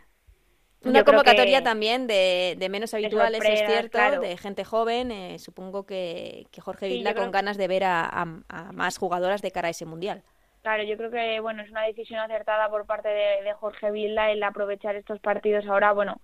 Una 0.83 0.99
yo 0.99 1.05
convocatoria 1.05 1.62
también 1.62 2.07
de, 2.07 2.57
de 2.59 2.68
menos 2.68 2.93
habituales, 2.93 3.41
de 3.41 3.47
sorpresa, 3.47 3.64
es 3.64 3.70
cierto, 3.70 3.91
claro. 3.91 4.20
de 4.20 4.37
gente 4.37 4.64
joven. 4.64 5.11
Eh, 5.11 5.39
supongo 5.39 5.87
que, 5.87 6.47
que 6.53 6.61
Jorge 6.61 6.89
Vilda 6.89 7.11
sí, 7.11 7.16
con 7.16 7.25
creo... 7.25 7.33
ganas 7.33 7.57
de 7.57 7.68
ver 7.68 7.85
a, 7.85 8.05
a, 8.05 8.27
a, 8.49 8.72
más 8.72 8.99
jugadoras 8.99 9.41
de 9.41 9.51
cara 9.51 9.68
a 9.68 9.70
ese 9.70 9.87
mundial. 9.87 10.22
Claro, 10.62 10.83
yo 10.83 10.97
creo 10.97 11.11
que 11.11 11.41
bueno 11.41 11.62
es 11.62 11.70
una 11.70 11.83
decisión 11.83 12.20
acertada 12.20 12.68
por 12.70 12.87
parte 12.87 13.09
de, 13.09 13.43
de 13.43 13.53
Jorge 13.55 13.91
Vilda 13.91 14.31
el 14.31 14.43
aprovechar 14.43 14.97
estos 14.97 15.20
partidos 15.20 15.66
ahora, 15.66 15.93
bueno, 15.93 16.20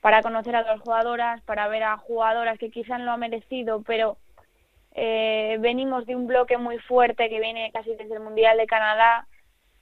para 0.00 0.22
conocer 0.22 0.56
a 0.56 0.62
las 0.62 0.80
jugadoras, 0.80 1.42
para 1.42 1.68
ver 1.68 1.82
a 1.82 1.96
jugadoras 1.96 2.58
que 2.58 2.70
quizás 2.70 3.00
lo 3.00 3.12
han 3.12 3.20
merecido, 3.20 3.82
pero 3.82 4.16
eh, 4.92 5.56
venimos 5.60 6.06
de 6.06 6.16
un 6.16 6.26
bloque 6.26 6.58
muy 6.58 6.78
fuerte 6.78 7.28
que 7.28 7.40
viene 7.40 7.70
casi 7.72 7.90
desde 7.94 8.14
el 8.14 8.20
Mundial 8.20 8.56
de 8.56 8.66
Canadá, 8.66 9.26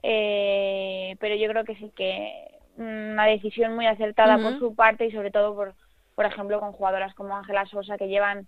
eh, 0.03 1.17
pero 1.19 1.35
yo 1.35 1.49
creo 1.49 1.65
que 1.65 1.77
sí 1.77 1.93
que 1.97 2.49
una 2.77 3.27
decisión 3.27 3.75
muy 3.75 3.87
acertada 3.87 4.39
por 4.39 4.59
su 4.59 4.75
parte 4.75 5.07
y 5.07 5.11
sobre 5.11 5.31
todo 5.31 5.55
por, 5.55 5.75
por 6.15 6.27
ejemplo, 6.27 6.61
con 6.61 6.73
jugadoras 6.73 7.15
como 7.15 7.37
Ángela 7.37 7.67
Sosa 7.67 7.99
que 7.99 8.09
llevan 8.09 8.47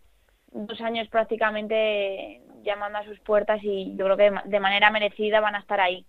dos 0.52 0.80
años 0.80 1.08
prácticamente 1.08 2.40
llamando 2.62 2.98
a 2.98 3.04
sus 3.04 3.18
puertas 3.20 3.60
y 3.62 3.96
yo 3.96 4.04
creo 4.04 4.16
que 4.16 4.32
de 4.44 4.60
manera 4.60 4.90
merecida 4.90 5.40
van 5.40 5.54
a 5.54 5.60
estar 5.60 5.80
ahí. 5.80 6.04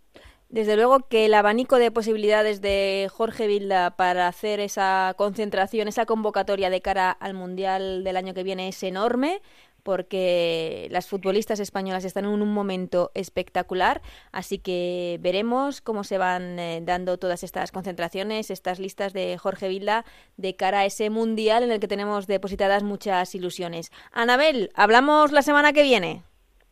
Desde 0.50 0.76
luego 0.76 1.08
que 1.08 1.28
el 1.28 1.34
abanico 1.34 1.78
de 1.78 1.92
posibilidades 1.92 2.60
de 2.60 3.08
Jorge 3.10 3.48
Vilda 3.48 3.96
para 3.96 4.28
hacer 4.28 4.60
esa 4.60 5.14
concentración, 5.18 5.88
esa 5.88 6.06
convocatoria 6.06 6.70
de 6.70 6.82
cara 6.82 7.10
al 7.10 7.34
Mundial 7.34 8.04
del 8.04 8.18
año 8.18 8.34
que 8.34 8.44
viene 8.44 8.68
es 8.68 8.84
enorme 8.84 9.42
porque 9.84 10.88
las 10.92 11.08
futbolistas 11.08 11.60
españolas 11.60 12.06
están 12.06 12.26
en 12.26 12.32
un 12.32 12.54
momento 12.54 13.12
espectacular, 13.14 14.02
así 14.32 14.60
que 14.60 15.18
veremos 15.22 15.82
cómo 15.82 16.04
se 16.04 16.18
van 16.18 16.60
eh, 16.60 16.82
dando 16.84 17.18
todas 17.18 17.44
estas 17.44 17.72
concentraciones, 17.72 18.50
estas 18.50 18.80
listas 18.80 19.14
de 19.14 19.38
Jorge 19.38 19.68
Vilda 19.68 20.06
de 20.38 20.56
cara 20.56 20.80
a 20.80 20.86
ese 20.86 21.10
mundial 21.10 21.64
en 21.64 21.72
el 21.72 21.80
que 21.80 21.88
tenemos 21.88 22.28
depositadas 22.28 22.84
muchas 22.84 23.34
ilusiones. 23.36 23.92
Anabel, 24.12 24.72
hablamos 24.76 25.32
la 25.32 25.42
semana 25.42 25.74
que 25.74 25.84
viene. 25.84 26.24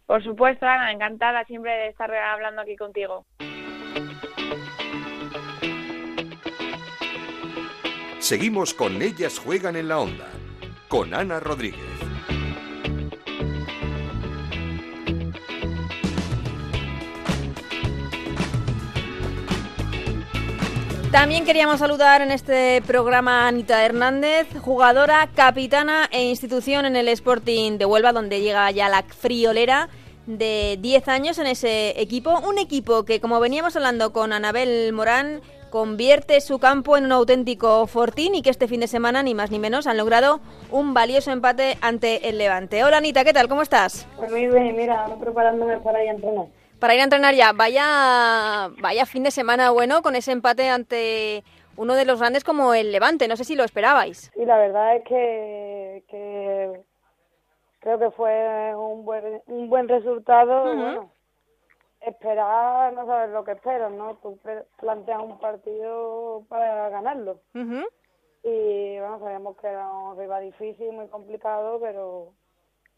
Por 0.05 0.23
supuesto, 0.23 0.65
Ana, 0.65 0.91
encantada 0.91 1.45
siempre 1.45 1.71
de 1.71 1.87
estar 1.89 2.11
hablando 2.11 2.61
aquí 2.61 2.75
contigo. 2.75 3.25
Seguimos 8.19 8.73
con 8.73 9.01
Ellas 9.01 9.39
Juegan 9.39 9.75
en 9.75 9.87
la 9.87 9.99
Onda, 9.99 10.27
con 10.87 11.13
Ana 11.13 11.39
Rodríguez. 11.39 12.08
También 21.11 21.43
queríamos 21.43 21.79
saludar 21.79 22.21
en 22.21 22.29
este 22.29 22.83
programa 22.85 23.45
a 23.45 23.47
Anita 23.47 23.83
Hernández, 23.83 24.47
jugadora, 24.61 25.27
capitana 25.33 26.07
e 26.11 26.23
institución 26.25 26.85
en 26.85 26.95
el 26.95 27.07
Sporting 27.07 27.79
de 27.79 27.85
Huelva, 27.85 28.13
donde 28.13 28.41
llega 28.41 28.69
ya 28.69 28.89
la 28.89 29.01
friolera 29.01 29.89
de 30.27 30.77
10 30.79 31.07
años 31.07 31.39
en 31.39 31.47
ese 31.47 31.99
equipo. 31.99 32.39
Un 32.47 32.59
equipo 32.59 33.05
que, 33.05 33.19
como 33.19 33.39
veníamos 33.39 33.75
hablando 33.75 34.13
con 34.13 34.33
Anabel 34.33 34.93
Morán, 34.93 35.41
convierte 35.71 36.41
su 36.41 36.59
campo 36.59 36.95
en 36.95 37.05
un 37.05 37.11
auténtico 37.11 37.87
fortín 37.87 38.35
y 38.35 38.43
que 38.43 38.51
este 38.51 38.67
fin 38.67 38.79
de 38.79 38.87
semana, 38.87 39.23
ni 39.23 39.33
más 39.33 39.49
ni 39.49 39.57
menos, 39.57 39.87
han 39.87 39.97
logrado 39.97 40.41
un 40.69 40.93
valioso 40.93 41.31
empate 41.31 41.79
ante 41.81 42.29
el 42.29 42.37
Levante. 42.37 42.83
Hola 42.83 42.97
Anita, 42.97 43.23
¿qué 43.23 43.33
tal? 43.33 43.47
¿Cómo 43.47 43.63
estás? 43.63 44.05
Pues 44.15 44.29
muy 44.29 44.45
bien, 44.45 44.75
mira, 44.75 45.07
preparándome 45.19 45.77
para 45.79 46.03
ir 46.03 46.11
a 46.11 46.13
entrenar 46.13 46.58
para 46.79 46.95
ir 46.95 47.01
a 47.01 47.03
entrenar 47.03 47.35
ya. 47.35 47.51
Vaya, 47.53 48.69
vaya 48.81 49.05
fin 49.05 49.23
de 49.23 49.31
semana 49.31 49.71
bueno 49.71 50.01
con 50.01 50.15
ese 50.15 50.31
empate 50.31 50.69
ante 50.69 51.43
uno 51.77 51.95
de 51.95 52.05
los 52.05 52.19
grandes 52.19 52.43
como 52.43 52.73
el 52.73 52.91
Levante. 52.91 53.27
No 53.27 53.35
sé 53.35 53.43
si 53.43 53.55
lo 53.55 53.63
esperabais. 53.63 54.31
Sí, 54.33 54.45
la 54.45 54.57
verdad 54.57 54.97
es 54.97 55.03
que, 55.03 56.03
que 56.09 56.81
creo 57.79 57.99
que 57.99 58.11
fue 58.11 58.75
un 58.75 59.05
buen, 59.05 59.41
un 59.47 59.69
buen 59.69 59.87
resultado. 59.87 60.63
Bueno, 60.63 61.11
esperar, 62.01 62.93
no 62.93 63.05
sabes 63.05 63.29
lo 63.31 63.43
que 63.43 63.51
esperas, 63.51 63.91
¿no? 63.91 64.15
Tú 64.15 64.39
planteas 64.79 65.21
un 65.21 65.39
partido 65.39 66.43
para 66.47 66.89
ganarlo. 66.89 67.41
Y 68.43 68.99
bueno, 68.99 69.19
sabíamos 69.19 69.57
que 69.57 69.67
era 69.67 69.87
un 69.91 70.17
rival 70.17 70.43
difícil, 70.43 70.93
muy 70.93 71.07
complicado, 71.07 71.79
pero 71.81 72.33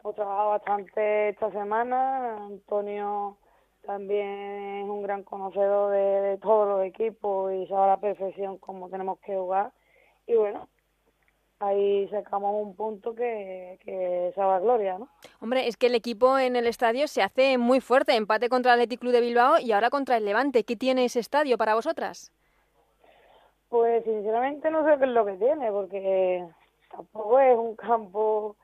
hemos 0.00 0.14
trabajado 0.14 0.50
bastante 0.50 1.30
esta 1.30 1.50
semana. 1.50 2.36
Antonio 2.46 3.38
también 3.82 4.82
es 4.84 4.88
un 4.88 5.02
gran 5.02 5.22
conocedor 5.22 5.92
de, 5.92 6.38
todos 6.38 6.68
los 6.68 6.86
equipos 6.86 7.52
y 7.52 7.66
sabe 7.66 7.82
a 7.82 7.86
la 7.88 8.00
perfección 8.00 8.58
cómo 8.58 8.88
tenemos 8.88 9.18
que 9.20 9.36
jugar. 9.36 9.72
Y 10.26 10.34
bueno, 10.34 10.68
ahí 11.58 12.08
sacamos 12.08 12.54
un 12.62 12.74
punto 12.74 13.14
que, 13.14 13.78
que 13.84 14.32
sabe 14.34 14.54
a 14.54 14.58
gloria, 14.60 14.98
¿no? 14.98 15.08
Hombre, 15.40 15.66
es 15.66 15.76
que 15.76 15.86
el 15.86 15.94
equipo 15.94 16.38
en 16.38 16.56
el 16.56 16.66
estadio 16.66 17.08
se 17.08 17.22
hace 17.22 17.58
muy 17.58 17.80
fuerte. 17.80 18.14
Empate 18.14 18.48
contra 18.48 18.74
el 18.74 18.80
Athletic 18.80 19.00
Club 19.00 19.12
de 19.12 19.20
Bilbao 19.20 19.58
y 19.58 19.72
ahora 19.72 19.90
contra 19.90 20.16
el 20.16 20.24
Levante. 20.24 20.64
¿Qué 20.64 20.76
tiene 20.76 21.04
ese 21.04 21.20
estadio 21.20 21.58
para 21.58 21.74
vosotras? 21.74 22.32
Pues 23.68 24.04
sinceramente 24.04 24.70
no 24.70 24.84
sé 24.84 24.98
qué 24.98 25.04
es 25.04 25.10
lo 25.10 25.24
que 25.24 25.32
tiene, 25.32 25.70
porque 25.72 26.46
tampoco 26.90 27.40
es 27.40 27.56
un 27.56 27.74
campo, 27.74 28.56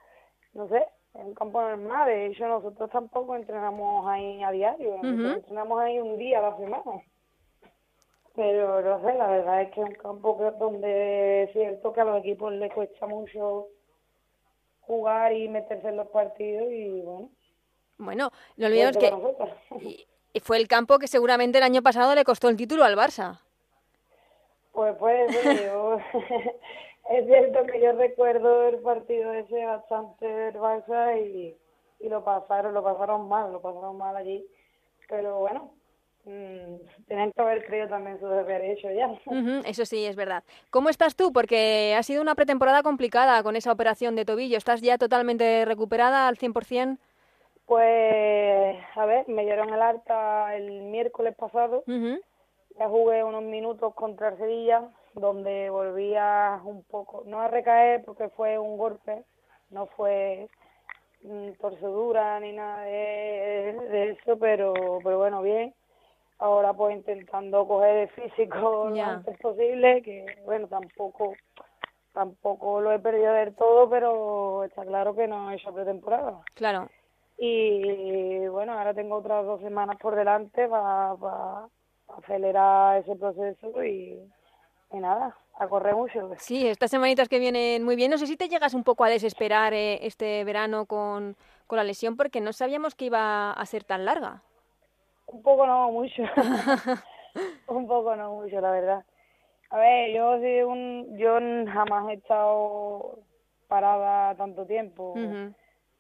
no 0.52 0.68
sé, 0.68 0.86
en 1.14 1.26
un 1.26 1.34
campo 1.34 1.60
normal. 1.60 2.06
De 2.06 2.26
hecho, 2.26 2.46
nosotros 2.46 2.90
tampoco 2.90 3.36
entrenamos 3.36 4.06
ahí 4.06 4.42
a 4.42 4.50
diario, 4.50 4.96
entrenamos 5.02 5.80
ahí 5.80 5.98
un 5.98 6.16
día 6.18 6.38
a 6.38 6.50
la 6.50 6.56
semana. 6.56 7.02
Pero 8.34 8.80
no 8.82 9.00
sé, 9.04 9.14
la 9.14 9.26
verdad 9.26 9.62
es 9.62 9.70
que 9.72 9.80
es 9.80 9.88
un 9.88 9.94
campo 9.96 10.54
donde 10.58 11.44
es 11.44 11.52
cierto 11.52 11.92
que 11.92 12.00
a 12.00 12.04
los 12.04 12.18
equipos 12.20 12.52
les 12.52 12.72
cuesta 12.72 13.06
mucho 13.06 13.66
jugar 14.82 15.32
y 15.32 15.48
meterse 15.48 15.88
en 15.88 15.96
los 15.96 16.08
partidos 16.08 16.70
y 16.70 17.00
bueno. 17.02 17.30
Bueno, 17.98 18.30
no 18.56 18.66
olvidemos 18.66 18.96
que 18.96 19.12
y 20.32 20.40
fue 20.40 20.58
el 20.58 20.68
campo 20.68 20.98
que 20.98 21.08
seguramente 21.08 21.58
el 21.58 21.64
año 21.64 21.82
pasado 21.82 22.14
le 22.14 22.24
costó 22.24 22.48
el 22.48 22.56
título 22.56 22.84
al 22.84 22.96
Barça. 22.96 23.40
Pues 24.72 24.94
pues 24.98 25.32
yo 25.64 25.98
es 27.08 27.26
cierto 27.26 27.64
que 27.66 27.80
yo 27.80 27.92
recuerdo 27.92 28.68
el 28.68 28.78
partido 28.80 29.32
ese 29.32 29.64
bastante 29.64 30.26
del 30.26 30.54
Barça 30.56 31.18
y, 31.18 31.56
y 32.00 32.08
lo 32.08 32.22
pasaron, 32.22 32.74
lo 32.74 32.82
pasaron 32.82 33.28
mal, 33.28 33.52
lo 33.52 33.60
pasaron 33.60 33.96
mal 33.96 34.16
allí. 34.16 34.46
Pero 35.08 35.38
bueno, 35.38 35.72
mmm, 36.24 36.76
tienen 37.06 37.32
que 37.32 37.40
haber 37.40 37.64
creído 37.64 37.88
también 37.88 38.20
su 38.20 38.26
deber 38.26 38.62
hecho 38.62 38.90
ya. 38.90 39.10
eso 39.66 39.86
sí, 39.86 40.04
es 40.04 40.16
verdad. 40.16 40.44
¿Cómo 40.70 40.90
estás 40.90 41.16
tú? 41.16 41.32
Porque 41.32 41.94
ha 41.96 42.02
sido 42.02 42.20
una 42.20 42.34
pretemporada 42.34 42.82
complicada 42.82 43.42
con 43.42 43.56
esa 43.56 43.72
operación 43.72 44.14
de 44.14 44.26
tobillo. 44.26 44.58
¿Estás 44.58 44.82
ya 44.82 44.98
totalmente 44.98 45.64
recuperada 45.64 46.28
al 46.28 46.36
100%? 46.36 46.98
Pues, 47.64 48.76
a 48.96 49.06
ver, 49.06 49.28
me 49.28 49.44
dieron 49.44 49.72
el 49.72 49.82
alta 49.82 50.56
el 50.56 50.82
miércoles 50.82 51.34
pasado. 51.36 51.84
Ya 51.86 52.88
jugué 52.88 53.24
unos 53.24 53.42
minutos 53.42 53.94
contra 53.94 54.28
el 54.28 54.38
Sevilla 54.38 54.88
donde 55.18 55.70
volvía 55.70 56.60
un 56.64 56.82
poco, 56.84 57.22
no 57.26 57.40
a 57.40 57.48
recaer 57.48 58.04
porque 58.04 58.28
fue 58.30 58.58
un 58.58 58.78
golpe, 58.78 59.24
no 59.70 59.86
fue 59.86 60.48
mm, 61.22 61.52
torcedura 61.60 62.38
ni 62.40 62.52
nada 62.52 62.82
de, 62.82 64.10
eso, 64.10 64.38
pero, 64.38 64.74
pero 65.02 65.18
bueno, 65.18 65.42
bien. 65.42 65.74
Ahora 66.40 66.72
pues 66.72 66.96
intentando 66.96 67.66
coger 67.66 67.96
el 67.96 68.08
físico 68.10 68.90
lo 68.90 69.02
antes 69.02 69.36
posible, 69.38 70.02
que 70.02 70.24
bueno, 70.44 70.68
tampoco 70.68 71.34
tampoco 72.12 72.80
lo 72.80 72.92
he 72.92 72.98
perdido 72.98 73.32
del 73.32 73.54
todo, 73.54 73.88
pero 73.88 74.64
está 74.64 74.84
claro 74.84 75.14
que 75.14 75.28
no 75.28 75.50
he 75.50 75.56
hecho 75.56 75.72
pretemporada. 75.72 76.42
Claro. 76.54 76.88
Y 77.38 78.46
bueno, 78.48 78.72
ahora 78.72 78.94
tengo 78.94 79.16
otras 79.16 79.44
dos 79.44 79.60
semanas 79.60 79.96
por 80.00 80.16
delante 80.16 80.66
para 80.66 81.68
acelerar 82.08 82.98
ese 82.98 83.14
proceso 83.14 83.84
y, 83.84 84.18
y 84.92 84.98
nada, 84.98 85.36
a 85.58 85.68
correr 85.68 85.94
mucho. 85.94 86.30
Sí, 86.36 86.66
estas 86.66 86.90
semanitas 86.90 87.28
que 87.28 87.38
vienen 87.38 87.84
muy 87.84 87.96
bien. 87.96 88.10
No 88.10 88.18
sé 88.18 88.26
si 88.26 88.36
te 88.36 88.48
llegas 88.48 88.74
un 88.74 88.84
poco 88.84 89.04
a 89.04 89.08
desesperar 89.08 89.74
eh, 89.74 90.06
este 90.06 90.44
verano 90.44 90.86
con, 90.86 91.36
con 91.66 91.76
la 91.76 91.84
lesión 91.84 92.16
porque 92.16 92.40
no 92.40 92.52
sabíamos 92.52 92.94
que 92.94 93.06
iba 93.06 93.52
a 93.52 93.66
ser 93.66 93.84
tan 93.84 94.04
larga. 94.04 94.42
Un 95.26 95.42
poco 95.42 95.66
no, 95.66 95.90
mucho. 95.90 96.22
un 97.68 97.86
poco 97.86 98.16
no, 98.16 98.34
mucho, 98.34 98.60
la 98.60 98.70
verdad. 98.70 99.04
A 99.70 99.78
ver, 99.78 100.14
yo 100.14 100.38
sí, 100.40 100.62
un, 100.62 101.18
yo 101.18 101.34
jamás 101.70 102.08
he 102.08 102.14
estado 102.14 103.18
parada 103.68 104.34
tanto 104.36 104.64
tiempo. 104.64 105.14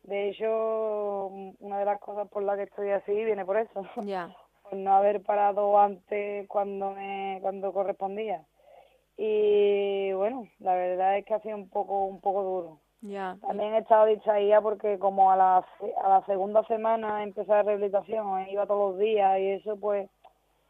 De 0.04 0.30
hecho, 0.30 1.26
una 1.60 1.78
de 1.78 1.84
las 1.84 2.00
cosas 2.00 2.26
por 2.28 2.42
las 2.42 2.56
que 2.56 2.62
estoy 2.62 2.90
así 2.90 3.12
viene 3.12 3.44
por 3.44 3.58
eso. 3.58 3.82
Ya. 4.02 4.34
por 4.62 4.78
no 4.78 4.94
haber 4.94 5.22
parado 5.22 5.78
antes 5.78 6.48
cuando 6.48 6.92
me 6.92 7.38
cuando 7.42 7.72
correspondía 7.72 8.44
y 9.20 10.12
bueno, 10.12 10.46
la 10.60 10.74
verdad 10.74 11.18
es 11.18 11.24
que 11.26 11.34
ha 11.34 11.40
sido 11.40 11.56
un 11.56 11.68
poco 11.68 12.04
un 12.04 12.20
poco 12.20 12.42
duro. 12.44 12.78
Ya. 13.00 13.36
También 13.42 13.74
he 13.74 13.78
estado 13.78 14.06
distraída 14.06 14.60
porque 14.60 14.98
como 14.98 15.30
a 15.32 15.36
la, 15.36 15.56
a 15.58 16.08
la 16.08 16.24
segunda 16.26 16.62
semana 16.64 17.24
empecé 17.24 17.50
la 17.50 17.64
rehabilitación, 17.64 18.48
iba 18.48 18.66
todos 18.66 18.92
los 18.92 19.00
días 19.00 19.38
y 19.40 19.50
eso 19.50 19.76
pues 19.76 20.08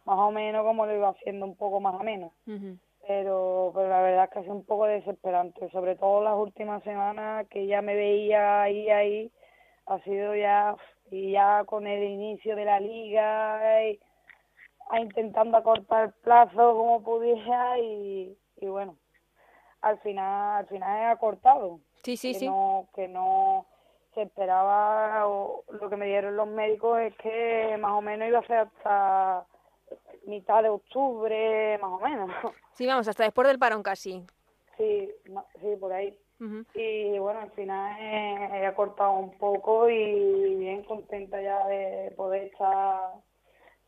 más 0.06 0.18
o 0.18 0.30
menos 0.30 0.64
como 0.64 0.86
lo 0.86 0.94
iba 0.94 1.10
haciendo 1.10 1.44
un 1.44 1.56
poco 1.56 1.78
más 1.80 1.94
o 2.00 2.02
menos. 2.02 2.32
Pero, 3.06 3.72
pero 3.74 3.88
la 3.88 4.00
verdad 4.00 4.24
es 4.24 4.30
que 4.30 4.38
ha 4.38 4.42
sido 4.42 4.54
un 4.54 4.64
poco 4.64 4.86
desesperante, 4.86 5.68
sobre 5.70 5.96
todo 5.96 6.22
las 6.22 6.36
últimas 6.36 6.82
semanas 6.82 7.46
que 7.48 7.66
ya 7.66 7.82
me 7.82 7.94
veía 7.94 8.62
ahí, 8.62 8.88
ahí, 8.90 9.30
ha 9.86 9.98
sido 10.00 10.34
ya, 10.34 10.74
y 11.10 11.32
ya 11.32 11.64
con 11.64 11.86
el 11.86 12.02
inicio 12.02 12.56
de 12.56 12.64
la 12.64 12.80
liga, 12.80 13.82
y, 13.84 14.00
a 14.90 15.00
intentando 15.00 15.56
acortar 15.56 16.04
el 16.04 16.12
plazo 16.22 16.76
como 16.76 17.02
pudiera 17.02 17.78
y, 17.78 18.36
y 18.56 18.66
bueno, 18.66 18.96
al 19.80 19.98
final 20.00 20.58
al 20.58 20.66
final 20.66 20.98
he 20.98 21.04
acortado. 21.06 21.80
Sí, 22.02 22.16
sí, 22.16 22.32
que 22.32 22.38
sí. 22.38 22.46
No, 22.46 22.88
que 22.94 23.08
no 23.08 23.66
se 24.14 24.22
esperaba, 24.22 25.26
o 25.26 25.64
lo 25.70 25.88
que 25.88 25.96
me 25.96 26.06
dieron 26.06 26.36
los 26.36 26.48
médicos 26.48 27.00
es 27.00 27.16
que 27.16 27.76
más 27.78 27.92
o 27.92 28.00
menos 28.00 28.28
iba 28.28 28.38
a 28.38 28.46
ser 28.46 28.58
hasta 28.58 29.46
mitad 30.26 30.62
de 30.62 30.68
octubre, 30.68 31.78
más 31.78 31.90
o 31.90 32.00
menos. 32.00 32.30
Sí, 32.74 32.86
vamos, 32.86 33.08
hasta 33.08 33.24
después 33.24 33.48
del 33.48 33.58
parón 33.58 33.82
casi. 33.82 34.24
Sí, 34.76 35.10
sí, 35.26 35.76
por 35.80 35.92
ahí. 35.92 36.16
Y 36.74 37.18
bueno, 37.18 37.40
al 37.40 37.50
final 37.50 38.00
he, 38.00 38.64
acortado 38.64 39.14
un 39.14 39.36
poco 39.36 39.90
y 39.90 40.54
bien 40.54 40.84
contenta 40.84 41.42
ya 41.42 41.66
de 41.66 42.12
poder 42.16 42.44
estar 42.44 43.14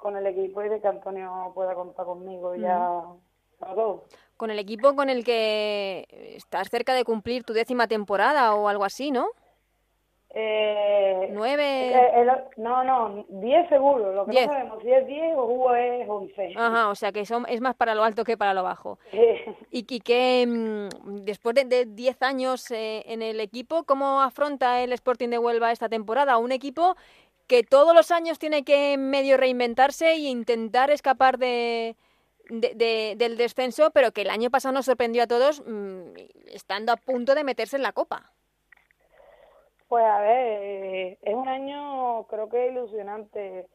con 0.00 0.16
el 0.16 0.26
equipo 0.26 0.62
y 0.64 0.68
de 0.68 0.80
que 0.80 0.88
Antonio 0.88 1.52
pueda 1.54 1.74
contar 1.74 2.06
conmigo 2.06 2.54
ya 2.56 3.02
para 3.58 3.74
todo. 3.74 4.04
Con 4.36 4.50
el 4.50 4.58
equipo 4.58 4.96
con 4.96 5.10
el 5.10 5.24
que 5.24 6.06
estás 6.36 6.70
cerca 6.70 6.94
de 6.94 7.04
cumplir 7.04 7.44
tu 7.44 7.52
décima 7.52 7.86
temporada 7.86 8.54
o 8.54 8.68
algo 8.68 8.84
así, 8.84 9.10
¿no? 9.10 9.28
Eh, 10.32 11.28
¿Nueve? 11.32 11.90
Eh, 11.92 12.26
no, 12.56 12.84
no, 12.84 13.26
diez 13.28 13.68
seguro. 13.68 14.12
Lo 14.12 14.26
que 14.26 14.46
no 14.46 14.52
sabemos 14.52 14.80
si 14.80 14.90
es 14.90 15.06
diez 15.06 15.36
o 15.36 15.44
Hugo 15.44 15.74
es 15.74 16.08
once. 16.08 16.54
Ajá, 16.56 16.88
o 16.88 16.94
sea 16.94 17.10
que 17.10 17.26
son, 17.26 17.44
es 17.48 17.60
más 17.60 17.74
para 17.74 17.96
lo 17.96 18.04
alto 18.04 18.22
que 18.22 18.36
para 18.36 18.54
lo 18.54 18.62
bajo. 18.62 18.98
y, 19.72 19.84
y 19.92 20.00
que 20.00 20.46
mm, 20.46 21.24
después 21.24 21.56
de, 21.56 21.84
diez 21.84 22.22
años 22.22 22.70
eh, 22.70 23.02
en 23.06 23.22
el 23.22 23.40
equipo, 23.40 23.82
¿cómo 23.82 24.22
afronta 24.22 24.80
el 24.82 24.92
Sporting 24.92 25.30
de 25.30 25.38
Huelva 25.38 25.72
esta 25.72 25.88
temporada? 25.88 26.38
Un 26.38 26.52
equipo 26.52 26.96
que 27.50 27.64
todos 27.64 27.96
los 27.96 28.12
años 28.12 28.38
tiene 28.38 28.62
que 28.62 28.96
medio 28.96 29.36
reinventarse 29.36 30.12
e 30.12 30.18
intentar 30.18 30.88
escapar 30.92 31.36
de, 31.36 31.96
del 32.48 33.36
descenso, 33.36 33.90
pero 33.90 34.12
que 34.12 34.22
el 34.22 34.30
año 34.30 34.50
pasado 34.50 34.72
nos 34.72 34.86
sorprendió 34.86 35.24
a 35.24 35.26
todos 35.26 35.60
mm, 35.66 36.12
estando 36.46 36.92
a 36.92 36.96
punto 36.96 37.34
de 37.34 37.42
meterse 37.42 37.74
en 37.74 37.82
la 37.82 37.90
Copa. 37.90 38.30
Pues 39.88 40.04
a 40.04 40.20
ver, 40.20 41.18
es 41.20 41.34
un 41.34 41.48
año 41.48 42.22
creo 42.28 42.48
que 42.48 42.68
ilusionante. 42.68 43.66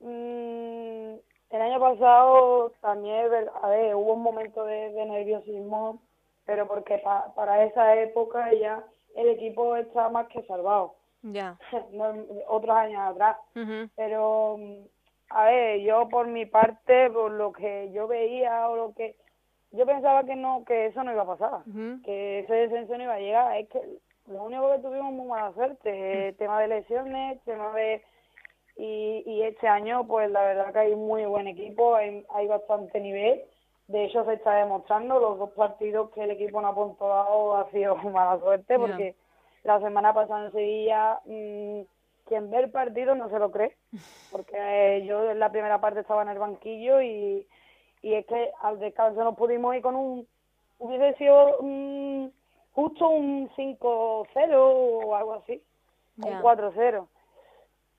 Mm, 0.00 1.14
el 1.50 1.62
año 1.62 1.78
pasado 1.78 2.72
también, 2.80 3.28
a 3.62 3.68
ver, 3.68 3.94
hubo 3.94 4.14
un 4.14 4.22
momento 4.22 4.64
de, 4.64 4.90
nerviosismo, 4.90 6.02
pero 6.44 6.66
porque 6.66 7.00
para 7.36 7.62
esa 7.66 7.94
época 8.02 8.52
ya 8.52 8.84
el 9.14 9.28
equipo 9.28 9.76
estaba 9.76 10.08
más 10.08 10.26
que 10.26 10.42
salvado. 10.42 10.96
Ya. 11.22 11.56
otros 12.48 12.76
años 12.76 13.00
atrás. 13.00 13.36
Pero, 13.96 14.58
a 15.30 15.44
ver, 15.44 15.80
yo 15.80 16.08
por 16.08 16.26
mi 16.26 16.46
parte, 16.46 17.10
por 17.10 17.30
lo 17.30 17.52
que 17.52 17.90
yo 17.92 18.06
veía 18.06 18.68
o 18.68 18.76
lo 18.76 18.94
que... 18.94 19.16
Yo 19.70 19.86
pensaba 19.86 20.24
que 20.24 20.36
no, 20.36 20.64
que 20.66 20.86
eso 20.86 21.02
no 21.02 21.12
iba 21.12 21.22
a 21.22 21.26
pasar, 21.26 21.62
que 22.04 22.40
ese 22.40 22.54
descenso 22.54 22.96
no 22.96 23.04
iba 23.04 23.14
a 23.14 23.20
llegar. 23.20 23.56
Es 23.56 23.68
que 23.70 23.80
lo 24.26 24.44
único 24.44 24.70
que 24.70 24.80
tuvimos 24.80 25.14
muy 25.14 25.26
mala 25.26 25.52
suerte, 25.54 26.34
tema 26.38 26.60
de 26.60 26.68
lesiones, 26.68 27.40
tema 27.44 27.72
de... 27.72 28.02
Y, 28.76 29.22
y 29.26 29.42
este 29.42 29.68
año, 29.68 30.06
pues 30.06 30.30
la 30.30 30.42
verdad 30.42 30.72
que 30.72 30.78
hay 30.78 30.94
muy 30.94 31.24
buen 31.26 31.46
equipo, 31.46 31.94
hay, 31.94 32.24
hay 32.30 32.46
bastante 32.48 33.00
nivel. 33.00 33.42
De 33.88 34.04
hecho, 34.04 34.24
se 34.24 34.34
está 34.34 34.54
demostrando 34.54 35.18
los 35.18 35.38
dos 35.38 35.50
partidos 35.50 36.10
que 36.10 36.24
el 36.24 36.30
equipo 36.30 36.60
no 36.60 36.68
ha 36.68 36.74
puntuado 36.74 37.56
ha 37.56 37.70
sido 37.70 37.96
mala 38.12 38.38
suerte, 38.40 38.78
porque 38.78 39.14
la 39.64 39.80
semana 39.80 40.12
pasada 40.12 40.46
en 40.46 40.52
Sevilla, 40.52 41.20
mmm, 41.24 41.80
quien 42.26 42.50
ve 42.50 42.58
el 42.60 42.70
partido 42.70 43.14
no 43.14 43.28
se 43.28 43.38
lo 43.38 43.50
cree, 43.50 43.76
porque 44.30 44.56
eh, 44.56 45.04
yo 45.04 45.30
en 45.30 45.38
la 45.38 45.50
primera 45.50 45.80
parte 45.80 46.00
estaba 46.00 46.22
en 46.22 46.28
el 46.28 46.38
banquillo 46.38 47.02
y, 47.02 47.46
y 48.02 48.14
es 48.14 48.26
que 48.26 48.50
al 48.62 48.78
descanso 48.78 49.22
nos 49.24 49.36
pudimos 49.36 49.74
ir 49.74 49.82
con 49.82 49.96
un, 49.96 50.26
hubiese 50.78 51.16
sido 51.18 51.58
justo 52.72 53.08
un 53.08 53.48
5-0 53.50 54.28
o 54.54 55.14
algo 55.14 55.34
así, 55.34 55.62
un 56.18 56.32
4-0. 56.40 57.06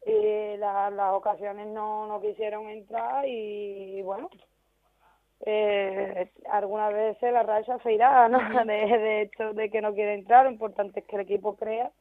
Y 0.05 0.57
las 0.57 1.14
ocasiones 1.14 1.68
no, 1.68 2.07
no 2.07 2.20
quisieron 2.20 2.68
entrar 2.68 3.26
y, 3.26 4.01
bueno, 4.01 4.30
eh, 5.46 6.32
algunas 6.50 6.94
veces 6.94 7.34
la 7.34 7.44
racha 7.44 7.78
se 7.80 7.94
irá, 7.94 8.30
¿no? 8.30 8.39
De, 8.66 8.74
de 8.74 9.22
hecho 9.24 9.54
de 9.54 9.70
que 9.70 9.82
no 9.82 9.94
quiere 9.94 10.14
entrar, 10.14 10.46
lo 10.46 10.52
importante 10.52 11.02
es 11.02 11.06
que 11.06 11.16
el 11.16 11.24
equipo 11.24 11.56
crea, 11.56 11.91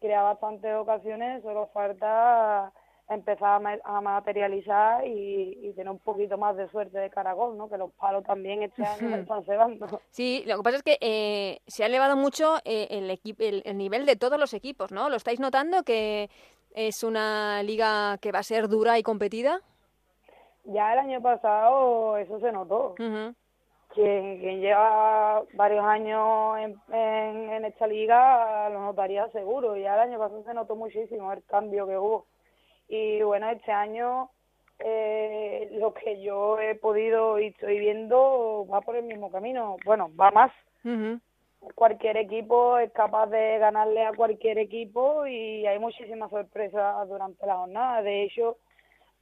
crea 0.00 0.22
bastantes 0.22 0.74
ocasiones, 0.74 1.42
solo 1.42 1.68
falta 1.72 2.72
empezar 3.08 3.80
a, 3.84 4.00
materializar 4.00 5.06
y, 5.06 5.72
tener 5.74 5.90
un 5.90 5.98
poquito 5.98 6.36
más 6.38 6.56
de 6.56 6.68
suerte 6.70 6.98
de 6.98 7.10
caragol, 7.10 7.56
¿no? 7.56 7.68
Que 7.68 7.78
los 7.78 7.92
palos 7.92 8.24
también 8.24 8.62
este 8.62 8.84
año 8.84 9.16
están 9.16 9.44
cebando. 9.44 10.00
Sí, 10.10 10.44
lo 10.46 10.56
que 10.58 10.62
pasa 10.62 10.76
es 10.76 10.82
que 10.82 10.98
eh, 11.00 11.60
se 11.66 11.84
ha 11.84 11.86
elevado 11.86 12.16
mucho 12.16 12.56
eh, 12.64 12.88
el, 12.90 13.10
el, 13.10 13.62
el, 13.64 13.76
nivel 13.76 14.06
de 14.06 14.16
todos 14.16 14.38
los 14.38 14.54
equipos, 14.54 14.92
¿no? 14.92 15.08
¿Lo 15.08 15.16
estáis 15.16 15.40
notando 15.40 15.82
que 15.82 16.30
es 16.74 17.02
una 17.02 17.62
liga 17.62 18.18
que 18.18 18.32
va 18.32 18.40
a 18.40 18.44
ser 18.44 18.68
dura 18.68 18.98
y 18.98 19.02
competida? 19.02 19.60
Ya 20.64 20.92
el 20.92 20.98
año 21.00 21.20
pasado 21.20 22.16
eso 22.18 22.38
se 22.40 22.52
notó. 22.52 22.94
quien, 23.94 24.60
lleva 24.60 25.42
varios 25.54 25.84
años 25.84 26.58
en, 26.58 26.94
en, 26.94 27.64
esta 27.64 27.86
liga 27.86 28.68
lo 28.70 28.80
notaría 28.80 29.28
seguro. 29.30 29.76
Ya 29.76 29.94
el 29.94 30.10
año 30.10 30.18
pasado 30.18 30.42
se 30.44 30.54
notó 30.54 30.76
muchísimo 30.76 31.32
el 31.32 31.44
cambio 31.44 31.86
que 31.86 31.98
hubo. 31.98 32.26
Y 32.88 33.22
bueno, 33.22 33.48
este 33.50 33.72
año 33.72 34.30
eh, 34.84 35.68
lo 35.72 35.94
que 35.94 36.20
yo 36.22 36.58
he 36.58 36.74
podido 36.74 37.38
y 37.38 37.46
estoy 37.46 37.78
viendo 37.78 38.66
va 38.72 38.80
por 38.80 38.96
el 38.96 39.04
mismo 39.04 39.30
camino. 39.30 39.76
Bueno, 39.84 40.10
va 40.20 40.30
más. 40.30 40.52
Cualquier 41.76 42.16
equipo 42.16 42.78
es 42.78 42.90
capaz 42.92 43.26
de 43.26 43.58
ganarle 43.58 44.04
a 44.04 44.12
cualquier 44.12 44.58
equipo 44.58 45.26
y 45.26 45.64
hay 45.66 45.78
muchísimas 45.78 46.30
sorpresas 46.30 47.08
durante 47.08 47.46
la 47.46 47.56
jornada. 47.56 48.02
De 48.02 48.24
hecho, 48.24 48.56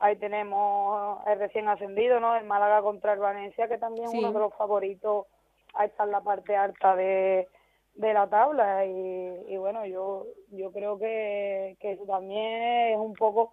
ahí 0.00 0.16
tenemos 0.16 1.20
el 1.26 1.38
recién 1.38 1.68
ascendido, 1.68 2.18
¿no? 2.18 2.34
El 2.36 2.44
Málaga 2.44 2.82
contra 2.82 3.12
el 3.12 3.20
Valencia, 3.20 3.68
que 3.68 3.78
también 3.78 4.06
es 4.06 4.14
uno 4.14 4.32
de 4.32 4.38
los 4.40 4.54
favoritos. 4.54 5.26
A 5.72 5.84
estar 5.84 6.04
en 6.04 6.10
la 6.10 6.20
parte 6.20 6.56
alta 6.56 6.96
de, 6.96 7.46
de 7.94 8.12
la 8.12 8.26
tabla. 8.28 8.84
Y, 8.84 9.44
y 9.46 9.56
bueno, 9.56 9.86
yo 9.86 10.26
yo 10.50 10.72
creo 10.72 10.98
que, 10.98 11.76
que 11.78 11.92
eso 11.92 12.04
también 12.06 12.90
es 12.90 12.98
un 12.98 13.14
poco 13.14 13.52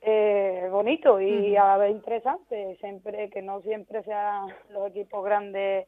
eh, 0.00 0.66
bonito 0.70 1.20
y 1.20 1.54
a 1.54 1.66
la 1.66 1.76
vez 1.76 1.90
interesante, 1.90 2.78
siempre 2.80 3.28
que 3.28 3.42
no 3.42 3.60
siempre 3.60 4.02
sean 4.04 4.46
los 4.70 4.88
equipos 4.88 5.22
grandes 5.22 5.86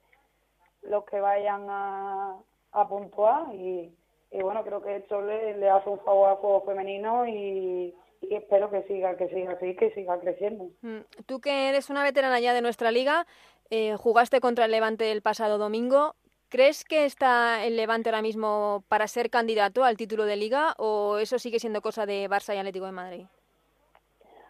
los 0.82 1.06
que 1.06 1.18
vayan 1.20 1.70
a, 1.70 2.36
a 2.72 2.86
puntuar. 2.86 3.54
Y, 3.54 3.96
y 4.30 4.42
bueno, 4.42 4.62
creo 4.62 4.82
que 4.82 4.96
esto 4.96 5.22
le, 5.22 5.56
le 5.56 5.70
hace 5.70 5.88
un 5.88 6.00
favor 6.00 6.28
al 6.28 6.36
juego 6.36 6.60
femenino 6.66 7.26
y, 7.26 7.94
y 8.30 8.34
espero 8.34 8.70
que 8.70 8.82
siga, 8.84 9.16
que 9.16 9.28
siga 9.28 9.52
así, 9.52 9.74
que 9.76 9.90
siga 9.92 10.18
creciendo. 10.18 10.64
Mm, 10.82 11.00
tú 11.26 11.40
que 11.40 11.68
eres 11.68 11.90
una 11.90 12.02
veterana 12.02 12.40
ya 12.40 12.54
de 12.54 12.62
nuestra 12.62 12.90
liga, 12.90 13.26
eh, 13.70 13.96
jugaste 13.96 14.40
contra 14.40 14.66
el 14.66 14.70
Levante 14.70 15.10
el 15.10 15.22
pasado 15.22 15.58
domingo. 15.58 16.14
¿Crees 16.48 16.84
que 16.84 17.04
está 17.04 17.64
el 17.64 17.76
Levante 17.76 18.10
ahora 18.10 18.22
mismo 18.22 18.84
para 18.88 19.08
ser 19.08 19.30
candidato 19.30 19.82
al 19.84 19.96
título 19.96 20.24
de 20.24 20.36
liga 20.36 20.74
o 20.78 21.18
eso 21.18 21.38
sigue 21.38 21.58
siendo 21.58 21.82
cosa 21.82 22.06
de 22.06 22.28
Barça 22.28 22.54
y 22.54 22.58
Atlético 22.58 22.86
de 22.86 22.92
Madrid? 22.92 23.26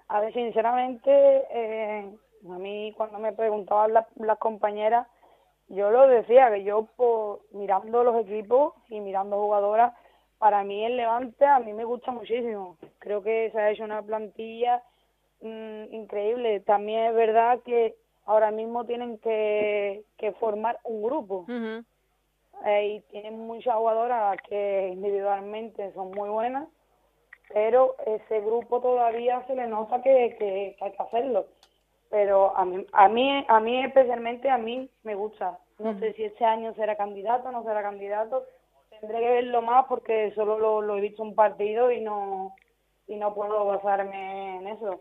A 0.09 0.20
ver, 0.20 0.33
sinceramente, 0.35 1.11
eh, 1.51 2.12
a 2.47 2.59
mí 2.59 2.93
cuando 2.97 3.18
me 3.18 3.33
preguntaban 3.33 3.95
las, 3.95 4.39
compañeras, 4.39 5.07
yo 5.68 5.91
lo 5.91 6.07
decía, 6.07 6.51
que 6.51 6.62
yo 6.62 6.87
por, 6.97 7.41
mirando 7.53 8.05
los 8.05 8.27
equipos 8.27 8.75
y 8.89 9.01
mirando 9.01 9.41
jugadoras, 9.41 9.95
para 10.39 10.64
mí 10.64 10.85
el 10.85 10.97
Levante 10.97 11.45
a 11.45 11.59
mí 11.59 11.72
me 11.72 11.85
gusta 11.85 12.12
muchísimo. 12.12 12.76
Creo 12.99 13.22
que 13.22 13.51
se 13.53 13.61
ha 13.61 13.70
hecho 13.70 13.85
una 13.85 14.03
plantilla 14.03 14.82
mm, 15.41 15.93
increíble. 15.93 16.61
También 16.61 17.07
es 17.07 17.14
verdad 17.14 17.61
que 17.64 17.95
ahora 18.26 18.51
mismo 18.51 18.85
tienen 18.85 19.18
que, 19.18 20.05
que 20.16 20.32
formar 20.32 20.78
un 20.85 21.03
grupo. 21.03 21.47
Eh, 22.66 22.87
y 22.87 23.01
tienen 23.11 23.39
muchas 23.47 23.74
jugadoras 23.74 24.37
que 24.49 24.91
individualmente 24.93 25.93
son 25.93 26.12
muy 26.12 26.28
buenas 26.28 26.68
pero 27.53 27.97
ese 28.07 28.41
grupo 28.41 28.80
todavía 28.80 29.45
se 29.47 29.55
le 29.55 29.66
nota 29.66 30.03
que, 30.03 30.37
que, 30.39 30.76
hay 30.80 30.93
que 30.93 31.03
hacerlo. 31.03 31.47
Pero 32.11 32.57
a 32.57 32.64
mí, 32.64 32.87
a 32.93 33.09
mí, 33.09 33.45
a 33.49 33.61
mí 33.61 33.85
especialmente 33.85 34.49
a 34.49 34.59
mí 34.59 34.89
me 35.03 35.14
gusta. 35.14 35.59
No 35.78 35.99
sé 35.99 36.12
si 36.14 36.24
este 36.24 36.45
año 36.45 36.72
será 36.74 36.97
candidato 36.97 37.49
o 37.49 37.53
no 37.53 37.64
será 37.64 37.82
candidato. 37.82 38.45
Tendré 39.07 39.20
que 39.20 39.32
verlo 39.32 39.61
más 39.61 39.84
porque 39.86 40.32
solo 40.34 40.59
lo, 40.59 40.80
lo 40.80 40.96
he 40.96 41.00
visto 41.02 41.22
un 41.22 41.34
partido 41.34 41.90
y 41.90 42.00
no 42.00 42.55
y 43.07 43.16
no 43.16 43.34
puedo 43.34 43.66
basarme 43.66 44.57
en 44.57 44.66
eso. 44.66 45.00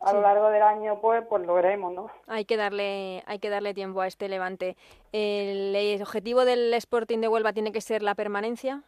A 0.00 0.12
lo 0.12 0.20
largo 0.20 0.50
del 0.50 0.62
año 0.62 1.00
pues 1.00 1.24
pues 1.26 1.46
lo 1.46 1.54
veremos 1.54 1.92
no 1.92 2.10
hay 2.26 2.44
que 2.44 2.56
darle 2.56 3.22
hay 3.26 3.38
que 3.38 3.48
darle 3.48 3.72
tiempo 3.72 4.02
a 4.02 4.06
este 4.06 4.28
levante. 4.28 4.76
El 5.12 5.74
objetivo 6.02 6.44
del 6.44 6.74
Sporting 6.74 7.20
de 7.20 7.28
Huelva 7.28 7.54
tiene 7.54 7.72
que 7.72 7.80
ser 7.80 8.02
la 8.02 8.14
permanencia 8.14 8.82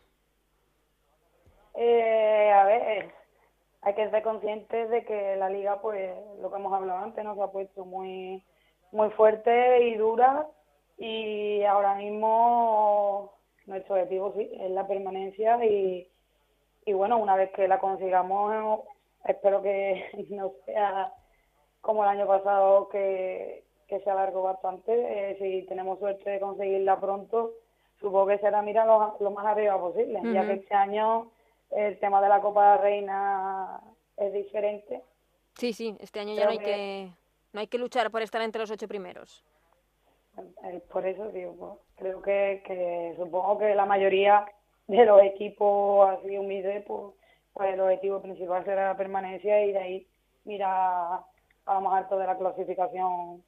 eh, 1.74 2.52
a 2.52 2.64
ver, 2.64 3.14
hay 3.80 3.94
que 3.94 4.10
ser 4.10 4.22
conscientes 4.22 4.90
de 4.90 5.04
que 5.04 5.36
la 5.36 5.48
liga, 5.48 5.80
pues, 5.80 6.12
lo 6.40 6.50
que 6.50 6.56
hemos 6.56 6.72
hablado 6.72 6.98
antes, 6.98 7.24
nos 7.24 7.38
ha 7.38 7.50
puesto 7.50 7.84
muy, 7.84 8.44
muy 8.92 9.10
fuerte 9.10 9.88
y 9.88 9.94
dura 9.94 10.46
y 10.98 11.62
ahora 11.64 11.94
mismo 11.94 13.32
nuestro 13.70 13.94
objetivo 13.94 14.34
sí 14.36 14.50
es 14.60 14.70
la 14.70 14.86
permanencia 14.86 15.64
y, 15.64 16.06
y 16.84 16.92
bueno, 16.92 17.18
una 17.18 17.36
vez 17.36 17.50
que 17.52 17.68
la 17.68 17.78
consigamos, 17.78 18.80
espero 19.24 19.62
que 19.62 20.10
no 20.30 20.52
sea 20.66 21.12
como 21.80 22.02
el 22.02 22.10
año 22.10 22.26
pasado 22.26 22.88
que, 22.88 23.64
que 23.88 24.00
se 24.00 24.10
alargó 24.10 24.42
bastante. 24.42 24.92
Eh, 24.92 25.36
si 25.38 25.66
tenemos 25.66 25.98
suerte 25.98 26.28
de 26.28 26.40
conseguirla 26.40 27.00
pronto, 27.00 27.52
supongo 28.00 28.26
que 28.26 28.38
será 28.38 28.60
mirar 28.60 28.86
lo, 28.86 29.30
más 29.30 29.46
arriba 29.46 29.78
posible, 29.80 30.20
ya 30.32 30.46
que 30.46 30.54
este 30.54 30.74
año 30.74 31.30
el 31.70 31.98
tema 32.00 32.20
de 32.20 32.28
la 32.28 32.40
Copa 32.40 32.62
de 32.62 32.76
la 32.76 32.82
Reina 32.82 33.80
es 34.16 34.32
diferente. 34.32 35.02
Sí, 35.54 35.72
sí, 35.72 35.96
este 36.00 36.20
año 36.20 36.34
ya 36.34 36.44
no 36.44 36.50
hay 36.50 36.58
que... 36.58 37.10
no 37.52 37.60
hay 37.60 37.66
que 37.66 37.78
luchar 37.78 38.10
por 38.10 38.22
estar 38.22 38.42
entre 38.42 38.60
los 38.60 38.70
ocho 38.70 38.88
primeros. 38.88 39.44
Eh, 40.64 40.82
por 40.92 41.06
eso 41.06 41.28
digo, 41.28 41.56
pues, 41.58 41.72
creo 41.96 42.22
que, 42.22 42.62
que 42.66 43.14
supongo 43.16 43.58
que 43.58 43.74
la 43.74 43.86
mayoría 43.86 44.46
de 44.86 45.04
los 45.04 45.22
equipos 45.22 46.08
así 46.10 46.36
humildes, 46.36 46.84
pues, 46.86 47.14
pues 47.52 47.74
el 47.74 47.80
objetivo 47.80 48.20
principal 48.20 48.64
será 48.64 48.88
la 48.88 48.96
permanencia 48.96 49.64
y 49.64 49.72
de 49.72 49.78
ahí 49.78 50.06
mira 50.44 51.16
a 51.16 51.74
lo 51.74 51.80
más 51.80 52.02
alto 52.02 52.18
de 52.18 52.26
la 52.26 52.36
clasificación 52.36 53.42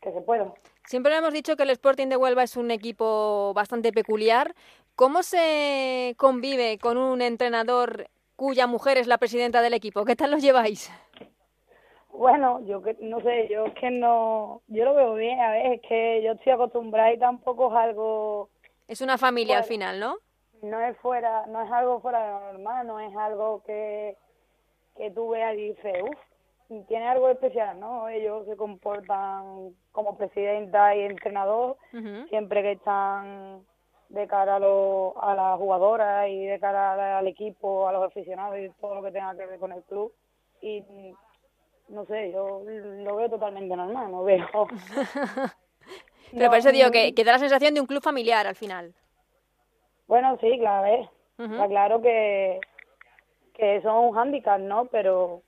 que 0.00 0.12
se 0.12 0.20
pueda. 0.20 0.52
Siempre 0.86 1.16
hemos 1.16 1.32
dicho 1.32 1.56
que 1.56 1.62
el 1.62 1.70
Sporting 1.70 2.08
de 2.08 2.16
Huelva 2.16 2.42
es 2.42 2.56
un 2.56 2.70
equipo 2.70 3.52
bastante 3.54 3.92
peculiar. 3.92 4.54
¿Cómo 4.96 5.22
se 5.22 6.14
convive 6.16 6.78
con 6.78 6.98
un 6.98 7.22
entrenador 7.22 8.08
cuya 8.36 8.66
mujer 8.66 8.98
es 8.98 9.06
la 9.06 9.18
presidenta 9.18 9.62
del 9.62 9.74
equipo? 9.74 10.04
¿Qué 10.04 10.16
tal 10.16 10.30
lo 10.30 10.38
lleváis? 10.38 10.90
Bueno, 12.20 12.60
yo 12.66 12.82
que 12.82 12.98
no 13.00 13.18
sé, 13.22 13.48
yo 13.48 13.64
es 13.64 13.74
que 13.76 13.90
no, 13.90 14.60
yo 14.66 14.84
lo 14.84 14.92
veo 14.92 15.14
bien, 15.14 15.40
a 15.40 15.52
ver, 15.52 15.72
es 15.72 15.80
que 15.80 16.20
yo 16.22 16.32
estoy 16.32 16.52
acostumbrada 16.52 17.14
y 17.14 17.18
tampoco 17.18 17.70
es 17.70 17.76
algo... 17.78 18.50
Es 18.88 19.00
una 19.00 19.16
familia 19.16 19.56
al 19.56 19.64
final, 19.64 19.98
¿no? 19.98 20.16
No 20.60 20.82
es 20.82 20.98
fuera, 20.98 21.46
no 21.46 21.62
es 21.62 21.72
algo 21.72 21.98
fuera 22.02 22.22
de 22.22 22.30
lo 22.30 22.52
normal, 22.52 22.86
no 22.86 23.00
es 23.00 23.16
algo 23.16 23.62
que, 23.64 24.18
que 24.98 25.10
tú 25.12 25.30
veas 25.30 25.54
y 25.54 25.70
dices, 25.70 26.02
uff, 26.02 26.84
tiene 26.88 27.08
algo 27.08 27.30
especial, 27.30 27.80
¿no? 27.80 28.06
Ellos 28.10 28.44
se 28.44 28.54
comportan 28.54 29.74
como 29.90 30.18
presidenta 30.18 30.94
y 30.94 31.00
entrenador, 31.00 31.78
siempre 32.28 32.60
que 32.60 32.72
están 32.72 33.64
de 34.10 34.26
cara 34.26 34.56
a, 34.56 34.60
lo, 34.60 35.14
a 35.22 35.34
las 35.34 35.56
jugadoras 35.56 36.28
y 36.28 36.44
de 36.44 36.60
cara 36.60 37.16
al 37.16 37.26
equipo, 37.28 37.88
a 37.88 37.94
los 37.94 38.04
aficionados 38.04 38.58
y 38.58 38.68
todo 38.78 38.96
lo 38.96 39.02
que 39.02 39.10
tenga 39.10 39.34
que 39.34 39.46
ver 39.46 39.58
con 39.58 39.72
el 39.72 39.82
club. 39.84 40.12
Y 40.60 40.84
no 41.90 42.04
sé, 42.06 42.32
yo 42.32 42.62
lo 42.64 43.16
veo 43.16 43.28
totalmente 43.28 43.76
normal, 43.76 44.10
no 44.10 44.24
veo. 44.24 44.46
Pero 46.32 46.48
por 46.48 46.58
eso 46.58 46.70
digo 46.70 46.90
que, 46.90 47.12
que, 47.14 47.24
da 47.24 47.32
la 47.32 47.38
sensación 47.38 47.74
de 47.74 47.80
un 47.80 47.86
club 47.86 48.02
familiar 48.02 48.46
al 48.46 48.54
final. 48.54 48.94
Bueno, 50.06 50.38
sí, 50.40 50.58
claro, 50.58 51.10
está 51.38 51.68
claro 51.68 52.00
que, 52.00 52.60
que 53.54 53.82
son 53.82 54.06
un 54.06 54.12
hándicap, 54.12 54.60
¿no? 54.60 54.84
Pero 54.86 55.42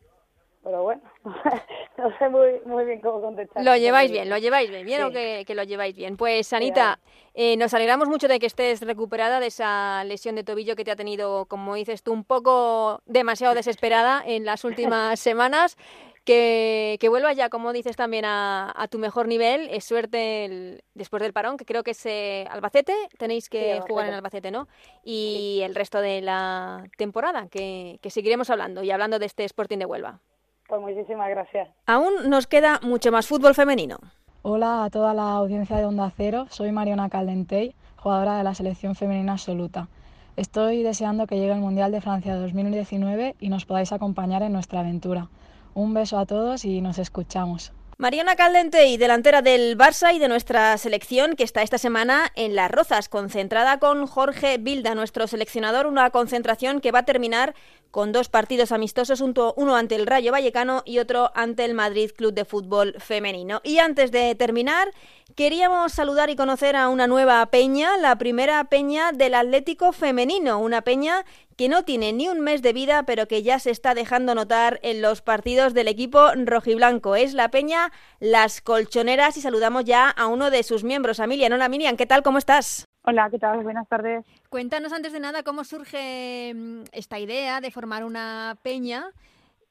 pero 0.63 0.83
bueno, 0.85 1.03
no 1.99 2.19
sé 2.19 2.29
muy, 2.29 2.61
muy 2.65 2.85
bien 2.85 3.01
cómo 3.01 3.21
contestar. 3.21 3.65
Lo 3.65 3.77
lleváis 3.77 4.13
bien, 4.13 4.29
lo 4.29 4.39
lleváis 4.39 4.71
bien, 4.71 4.87
bien 4.87 5.11
que, 5.11 5.45
que, 5.45 5.55
lo 5.57 5.65
lleváis 5.65 5.97
bien. 5.97 6.17
Pues 6.17 6.53
Anita, 6.53 7.01
eh, 7.35 7.57
nos 7.57 7.75
alegramos 7.75 8.09
mucho 8.09 8.29
de 8.29 8.39
que 8.39 8.47
estés 8.47 8.81
recuperada 8.81 9.41
de 9.41 9.49
esa 9.49 10.05
lesión 10.05 10.37
de 10.37 10.45
tobillo 10.45 10.77
que 10.77 10.85
te 10.85 10.93
ha 10.93 10.97
tenido, 10.97 11.47
como 11.47 11.75
dices 11.75 12.05
tú, 12.05 12.13
un 12.13 12.23
poco 12.23 13.03
demasiado 13.07 13.55
desesperada 13.55 14.23
en 14.25 14.45
las 14.45 14.65
últimas 14.65 15.19
semanas. 15.21 15.77
Que, 16.25 16.99
que 17.01 17.09
vuelvas 17.09 17.37
ya, 17.37 17.49
como 17.49 17.73
dices 17.73 17.97
también, 17.97 18.25
a, 18.25 18.73
a 18.77 18.89
tu 18.89 18.99
mejor 18.99 19.27
nivel. 19.27 19.69
Es 19.71 19.85
suerte 19.85 20.85
después 20.95 21.23
del 21.23 21.33
parón, 21.33 21.57
que 21.57 21.65
creo 21.65 21.83
que 21.83 21.91
es 21.93 22.07
eh, 22.07 22.47
Albacete. 22.51 22.95
Tenéis 23.19 23.49
que 23.49 23.81
jugar 23.89 24.07
en 24.07 24.15
Albacete, 24.15 24.51
¿no? 24.51 24.69
Y 25.03 25.61
el 25.65 25.75
resto 25.75 26.01
de 26.01 26.21
la 26.21 26.85
temporada, 26.97 27.49
que, 27.49 27.99
que 28.03 28.11
seguiremos 28.11 28.51
hablando 28.51 28.83
y 28.83 28.91
hablando 28.91 29.19
de 29.19 29.27
este 29.27 29.45
Sporting 29.45 29.79
de 29.79 29.87
Huelva. 29.87 30.21
Pues 30.69 30.81
muchísimas 30.81 31.29
gracias. 31.29 31.69
Aún 31.87 32.31
nos 32.31 32.47
queda 32.47 32.79
mucho 32.83 33.11
más 33.11 33.27
fútbol 33.27 33.55
femenino. 33.55 33.99
Hola 34.43 34.85
a 34.85 34.91
toda 34.91 35.15
la 35.15 35.33
audiencia 35.33 35.77
de 35.77 35.85
Onda 35.85 36.11
Cero. 36.17 36.47
Soy 36.51 36.73
Mariona 36.73 37.09
Caldentey, 37.09 37.75
jugadora 37.97 38.39
de 38.39 38.45
la 38.45 38.55
selección 38.55 38.95
femenina 38.95 39.33
absoluta. 39.33 39.89
Estoy 40.37 40.83
deseando 40.83 41.27
que 41.27 41.37
llegue 41.37 41.53
el 41.53 41.61
Mundial 41.61 41.93
de 41.93 42.01
Francia 42.01 42.35
2019 42.37 43.37
y 43.39 43.49
nos 43.51 43.67
podáis 43.67 43.93
acompañar 43.93 44.43
en 44.43 44.53
nuestra 44.53 44.81
aventura. 44.81 45.29
Un 45.75 45.95
beso 45.95 46.19
a 46.19 46.27
todos 46.27 46.65
y 46.65 46.81
nos 46.81 46.99
escuchamos. 46.99 47.73
Mariana 47.99 48.35
Caldente 48.35 48.89
y 48.89 48.97
delantera 48.97 49.43
del 49.43 49.79
Barça 49.79 50.13
y 50.13 50.19
de 50.19 50.27
nuestra 50.27 50.77
selección 50.77 51.37
que 51.37 51.45
está 51.45 51.63
esta 51.63 51.79
semana 51.79 52.33
en 52.35 52.57
Las 52.57 52.71
Rozas, 52.71 53.09
concentrada 53.09 53.79
con 53.79 54.07
Jorge 54.07 54.59
Bilda, 54.59 54.97
nuestro 54.97 55.29
seleccionador, 55.29 55.87
una 55.87 56.11
concentración 56.11 56.81
que 56.81 56.91
va 56.91 57.01
a 57.01 57.05
terminar 57.05 57.55
con 57.93 58.11
dos 58.11 58.31
partidos 58.31 58.73
amistosos, 58.73 59.21
uno 59.21 59.77
ante 59.77 59.95
el 59.95 60.07
Rayo 60.07 60.33
Vallecano 60.33 60.83
y 60.87 60.99
otro 60.99 61.31
ante 61.35 61.65
el 61.67 61.75
Madrid 61.75 62.11
Club 62.17 62.33
de 62.33 62.47
Fútbol 62.47 62.97
Femenino. 62.99 63.61
Y 63.63 63.79
antes 63.79 64.11
de 64.11 64.35
terminar, 64.35 64.91
queríamos 65.37 65.93
saludar 65.93 66.31
y 66.31 66.35
conocer 66.35 66.75
a 66.75 66.89
una 66.89 67.07
nueva 67.07 67.45
peña, 67.47 67.99
la 67.99 68.17
primera 68.17 68.65
peña 68.65 69.13
del 69.13 69.35
Atlético 69.35 69.93
Femenino, 69.93 70.59
una 70.59 70.81
peña 70.81 71.27
que 71.57 71.69
no 71.69 71.85
tiene 71.85 72.15
ni 72.15 72.29
un 72.29 72.41
mes 72.41 72.63
de 72.63 72.73
vida, 72.73 73.03
pero 73.05 73.29
que 73.29 73.43
ya 73.43 73.59
se 73.59 73.71
está 73.71 73.95
dejando 73.95 74.35
notar 74.35 74.81
en 74.83 75.03
los 75.03 75.21
partidos 75.21 75.75
del 75.75 75.87
equipo 75.87 76.33
rojiblanco. 76.35 77.15
Es 77.15 77.35
la 77.35 77.51
peña 77.51 77.93
Las 78.21 78.63
Colchoneras 78.63 79.37
y 79.37 79.43
saludamos 79.43 79.85
ya 79.85 80.09
a 80.09 80.29
uno 80.29 80.51
de 80.51 80.63
sus 80.63 80.83
miembros, 80.83 81.21
Amelia. 81.21 81.49
Hola 81.53 81.69
Miriam, 81.69 81.99
¿qué 81.99 82.07
tal? 82.07 82.23
¿Cómo 82.23 82.39
estás? 82.39 82.87
Hola, 83.05 83.29
¿qué 83.31 83.39
tal? 83.39 83.65
Buenas 83.65 83.89
tardes. 83.89 84.25
Cuéntanos 84.49 84.93
antes 84.93 85.13
de 85.13 85.19
nada 85.19 85.43
cómo 85.43 85.65
surge 85.65 86.53
mm, 86.55 86.83
esta 86.93 87.19
idea 87.19 87.61
de 87.61 87.73
formar 87.73 88.05
una 88.05 88.57
peña 88.63 89.07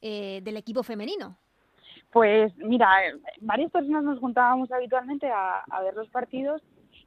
eh, 0.01 0.41
del 0.43 0.57
equipo 0.57 0.83
femenino. 0.83 1.37
Pues 2.11 2.53
mira, 2.57 3.07
eh, 3.07 3.13
varias 3.39 3.71
personas 3.71 4.03
nos 4.03 4.19
juntábamos 4.19 4.69
habitualmente 4.71 5.29
a, 5.29 5.59
a 5.59 5.81
ver 5.81 5.93
los 5.93 6.09
partidos 6.09 6.61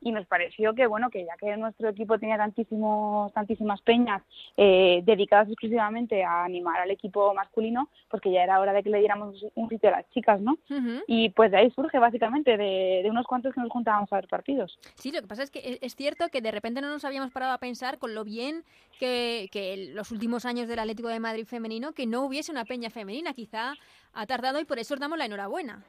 y 0.05 0.13
nos 0.13 0.27
pareció 0.27 0.75
que 0.75 0.87
bueno 0.87 1.11
que 1.11 1.25
ya 1.25 1.35
que 1.37 1.57
nuestro 1.57 1.89
equipo 1.89 2.19
tenía 2.19 2.37
tantísimos 2.37 3.33
tantísimas 3.33 3.81
peñas 3.83 4.23
eh, 4.57 5.03
dedicadas 5.05 5.49
exclusivamente 5.49 6.23
a 6.23 6.45
animar 6.45 6.79
al 6.81 6.91
equipo 6.91 7.35
masculino 7.35 7.89
pues 8.09 8.23
que 8.23 8.31
ya 8.31 8.45
era 8.45 8.61
hora 8.61 8.73
de 8.73 8.83
que 8.83 8.91
le 8.91 8.99
diéramos 8.99 9.45
un 9.55 9.69
sitio 9.69 9.89
a 9.89 9.93
las 9.93 10.11
chicas 10.11 10.41
no 10.41 10.59
y 11.07 11.31
pues 11.31 11.51
de 11.51 11.57
ahí 11.57 11.71
surge 11.71 11.99
básicamente 11.99 12.57
de, 12.57 13.01
de, 13.03 13.11
unos 13.11 13.27
cuantos 13.27 13.55
que 13.55 13.61
nos 13.61 13.71
juntábamos 13.71 14.13
a 14.13 14.17
ver 14.17 14.29
partidos. 14.29 14.79
Sí 14.97 15.11
lo 15.11 15.21
que 15.23 15.27
pasa 15.27 15.43
es 15.43 15.51
que 15.51 15.79
es 15.81 15.97
cierto 15.97 16.29
que 16.29 16.43
de 16.43 16.51
repente 16.51 16.81
no 16.83 16.89
nos 16.89 17.05
habíamos 17.05 17.33
parado 17.33 17.53
a 17.53 17.59
pensar 17.59 17.99
con 17.99 18.15
lo 18.15 18.25
bien 18.25 18.65
que, 19.01 19.49
que 19.51 19.91
los 19.95 20.13
últimos 20.13 20.45
años 20.45 20.69
del 20.69 20.79
Atlético 20.79 21.09
de 21.09 21.21
Madrid 21.21 21.47
femenino 21.47 21.93
que 21.93 22.07
no 22.07 22.25
hubiese 22.25 22.53
una 22.53 22.65
peña 22.65 22.91
femenina. 22.91 23.33
Quizá 23.33 23.75
ha 24.13 24.27
tardado 24.27 24.61
y 24.61 24.65
por 24.65 24.79
eso 24.79 24.95
os 24.95 25.01
damos 25.01 25.19
la 25.19 25.25
enhorabuena 25.25 25.83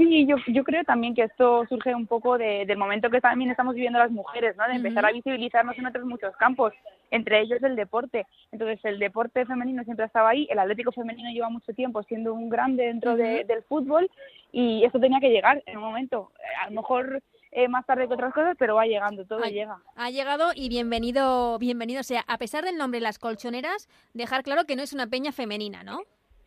Sí, 0.00 0.26
yo, 0.26 0.36
yo 0.46 0.64
creo 0.64 0.82
también 0.82 1.14
que 1.14 1.24
esto 1.24 1.66
surge 1.68 1.94
un 1.94 2.06
poco 2.06 2.38
de, 2.38 2.64
del 2.64 2.78
momento 2.78 3.10
que 3.10 3.20
también 3.20 3.50
estamos 3.50 3.74
viviendo 3.74 3.98
las 3.98 4.10
mujeres, 4.10 4.56
¿no? 4.56 4.66
De 4.66 4.76
empezar 4.76 5.04
a 5.04 5.12
visibilizarnos 5.12 5.76
en 5.76 5.84
otros 5.84 6.06
muchos 6.06 6.34
campos, 6.36 6.72
entre 7.10 7.42
ellos 7.42 7.62
el 7.62 7.76
deporte. 7.76 8.26
Entonces, 8.50 8.82
el 8.84 8.98
deporte 8.98 9.44
femenino 9.44 9.84
siempre 9.84 10.06
estaba 10.06 10.30
ahí, 10.30 10.48
el 10.48 10.58
Atlético 10.58 10.90
femenino 10.90 11.28
lleva 11.30 11.50
mucho 11.50 11.74
tiempo 11.74 12.02
siendo 12.04 12.32
un 12.32 12.48
grande 12.48 12.84
dentro 12.84 13.14
de, 13.14 13.44
del 13.44 13.62
fútbol 13.64 14.10
y 14.52 14.82
eso 14.84 14.98
tenía 14.98 15.20
que 15.20 15.28
llegar 15.28 15.62
en 15.66 15.76
un 15.76 15.84
momento. 15.84 16.32
A 16.64 16.70
lo 16.70 16.76
mejor 16.76 17.22
eh, 17.50 17.68
más 17.68 17.84
tarde 17.84 18.08
que 18.08 18.14
otras 18.14 18.32
cosas, 18.32 18.56
pero 18.58 18.76
va 18.76 18.86
llegando, 18.86 19.26
todo 19.26 19.42
llega. 19.44 19.82
Ha 19.96 20.08
llegado 20.08 20.52
y 20.54 20.70
bienvenido, 20.70 21.58
bienvenido. 21.58 22.00
O 22.00 22.04
sea, 22.04 22.24
a 22.26 22.38
pesar 22.38 22.64
del 22.64 22.78
nombre 22.78 23.00
Las 23.00 23.18
Colchoneras, 23.18 23.86
dejar 24.14 24.44
claro 24.44 24.64
que 24.64 24.76
no 24.76 24.82
es 24.82 24.94
una 24.94 25.08
peña 25.08 25.30
femenina, 25.30 25.84
¿no? 25.84 26.04